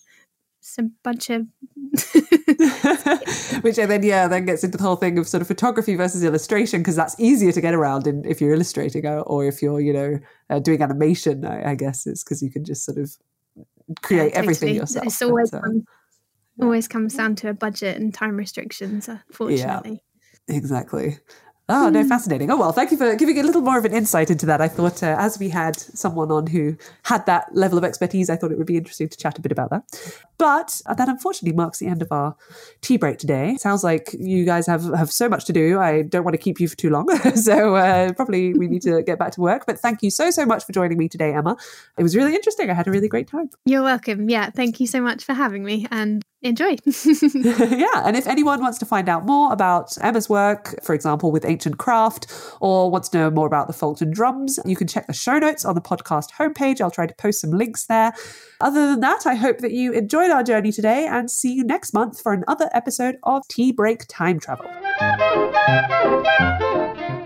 some 0.62 0.92
bunch 1.02 1.28
of 1.30 1.46
Which 3.62 3.76
then 3.76 4.02
yeah, 4.02 4.28
then 4.28 4.46
gets 4.46 4.64
into 4.64 4.78
the 4.78 4.82
whole 4.84 4.96
thing 4.96 5.18
of 5.18 5.28
sort 5.28 5.42
of 5.42 5.46
photography 5.46 5.94
versus 5.94 6.24
illustration 6.24 6.80
because 6.80 6.96
that's 6.96 7.18
easier 7.18 7.52
to 7.52 7.60
get 7.60 7.74
around 7.74 8.06
in, 8.06 8.24
if 8.24 8.40
you're 8.40 8.54
illustrating 8.54 9.06
or, 9.06 9.20
or 9.20 9.44
if 9.44 9.60
you're 9.60 9.80
you 9.80 9.92
know 9.92 10.18
uh, 10.48 10.58
doing 10.58 10.80
animation. 10.80 11.44
I, 11.44 11.72
I 11.72 11.74
guess 11.74 12.06
it's 12.06 12.24
because 12.24 12.42
you 12.42 12.50
can 12.50 12.64
just 12.64 12.84
sort 12.84 12.98
of 12.98 13.14
create 14.02 14.32
Yeah, 14.32 14.38
everything 14.38 14.68
totally. 14.68 14.78
yourself. 14.78 15.06
It's 15.06 15.22
always 15.22 15.50
But, 15.50 15.64
uh, 15.64 15.68
always 16.60 16.88
comes 16.88 17.14
down 17.14 17.34
to 17.36 17.48
a 17.48 17.54
budget 17.54 17.96
and 17.98 18.14
time 18.14 18.36
restrictions 18.36 19.08
unfortunately 19.08 20.02
Exactly. 20.48 21.18
Oh, 21.72 21.88
no, 21.88 22.04
fascinating. 22.04 22.50
Oh, 22.50 22.56
well, 22.56 22.72
thank 22.72 22.90
you 22.90 22.98
for 22.98 23.14
giving 23.16 23.38
a 23.38 23.42
little 23.42 23.62
more 23.62 23.78
of 23.78 23.84
an 23.84 23.94
insight 23.94 24.30
into 24.30 24.44
that. 24.46 24.60
I 24.60 24.68
thought 24.68 25.02
uh, 25.02 25.16
as 25.18 25.38
we 25.38 25.48
had 25.48 25.78
someone 25.78 26.30
on 26.30 26.46
who 26.46 26.76
had 27.04 27.24
that 27.26 27.54
level 27.54 27.78
of 27.78 27.84
expertise, 27.84 28.28
I 28.28 28.36
thought 28.36 28.52
it 28.52 28.58
would 28.58 28.66
be 28.66 28.76
interesting 28.76 29.08
to 29.08 29.16
chat 29.16 29.38
a 29.38 29.40
bit 29.40 29.52
about 29.52 29.70
that. 29.70 29.82
But 30.36 30.82
uh, 30.86 30.94
that 30.94 31.08
unfortunately 31.08 31.56
marks 31.56 31.78
the 31.78 31.86
end 31.86 32.02
of 32.02 32.12
our 32.12 32.36
tea 32.82 32.98
break 32.98 33.18
today. 33.18 33.56
Sounds 33.56 33.82
like 33.82 34.14
you 34.18 34.44
guys 34.44 34.66
have, 34.66 34.84
have 34.94 35.10
so 35.10 35.28
much 35.28 35.46
to 35.46 35.52
do. 35.52 35.80
I 35.80 36.02
don't 36.02 36.24
want 36.24 36.34
to 36.34 36.38
keep 36.38 36.60
you 36.60 36.68
for 36.68 36.76
too 36.76 36.90
long. 36.90 37.08
so 37.36 37.74
uh, 37.76 38.12
probably 38.12 38.52
we 38.54 38.68
need 38.68 38.82
to 38.82 39.02
get 39.02 39.18
back 39.18 39.32
to 39.32 39.40
work. 39.40 39.64
But 39.66 39.78
thank 39.78 40.02
you 40.02 40.10
so, 40.10 40.30
so 40.30 40.44
much 40.44 40.64
for 40.66 40.72
joining 40.72 40.98
me 40.98 41.08
today, 41.08 41.32
Emma. 41.32 41.56
It 41.96 42.02
was 42.02 42.14
really 42.14 42.34
interesting. 42.34 42.68
I 42.68 42.74
had 42.74 42.86
a 42.86 42.90
really 42.90 43.08
great 43.08 43.28
time. 43.28 43.50
you're 43.64 43.82
welcome 43.82 44.28
yeah 44.28 44.50
thank 44.50 44.80
you 44.80 44.86
so 44.86 45.00
much 45.00 45.24
for 45.24 45.32
having 45.32 45.64
me 45.64 45.86
and 45.90 46.22
enjoy 46.42 46.76
yeah, 47.34 48.02
and 48.04 48.16
if 48.16 48.26
anyone 48.26 48.60
wants 48.60 48.78
to 48.78 48.86
find 48.86 49.08
out 49.08 49.24
more 49.24 49.52
about 49.52 49.96
Emma's 50.00 50.28
work, 50.28 50.74
for 50.82 50.94
example, 50.94 51.32
with 51.32 51.44
ancient 51.44 51.78
craft, 51.78 52.26
or 52.60 52.90
wants 52.90 53.08
to 53.10 53.18
know 53.18 53.30
more 53.30 53.46
about 53.46 53.66
the 53.66 53.72
Folkton 53.72 54.12
drums, 54.12 54.58
you 54.64 54.76
can 54.76 54.86
check 54.86 55.06
the 55.06 55.12
show 55.12 55.38
notes 55.38 55.64
on 55.64 55.74
the 55.74 55.80
podcast 55.80 56.30
homepage. 56.32 56.80
I'll 56.80 56.90
try 56.90 57.06
to 57.06 57.14
post 57.14 57.40
some 57.40 57.50
links 57.50 57.86
there. 57.86 58.12
Other 58.60 58.90
than 58.92 59.00
that, 59.00 59.26
I 59.26 59.34
hope 59.34 59.58
that 59.58 59.72
you 59.72 59.92
enjoyed 59.92 60.30
our 60.30 60.42
journey 60.42 60.72
today 60.72 61.06
and 61.06 61.30
see 61.30 61.52
you 61.52 61.64
next 61.64 61.92
month 61.92 62.20
for 62.20 62.32
another 62.32 62.68
episode 62.72 63.16
of 63.22 63.46
Tea 63.48 63.72
Break 63.72 64.06
Time 64.08 64.38
Travel. 64.38 64.66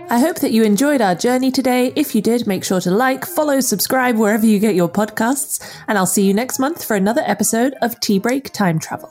I 0.09 0.19
hope 0.19 0.39
that 0.39 0.53
you 0.53 0.63
enjoyed 0.63 1.01
our 1.01 1.15
journey 1.15 1.51
today. 1.51 1.91
If 1.97 2.15
you 2.15 2.21
did, 2.21 2.47
make 2.47 2.63
sure 2.63 2.79
to 2.79 2.91
like, 2.91 3.25
follow, 3.25 3.59
subscribe 3.59 4.15
wherever 4.15 4.45
you 4.45 4.57
get 4.57 4.73
your 4.73 4.87
podcasts, 4.87 5.61
and 5.85 5.97
I'll 5.97 6.05
see 6.05 6.25
you 6.25 6.33
next 6.33 6.59
month 6.59 6.85
for 6.85 6.95
another 6.95 7.23
episode 7.25 7.73
of 7.81 7.99
Tea 7.99 8.17
Break 8.17 8.53
Time 8.53 8.79
Travel. 8.79 9.09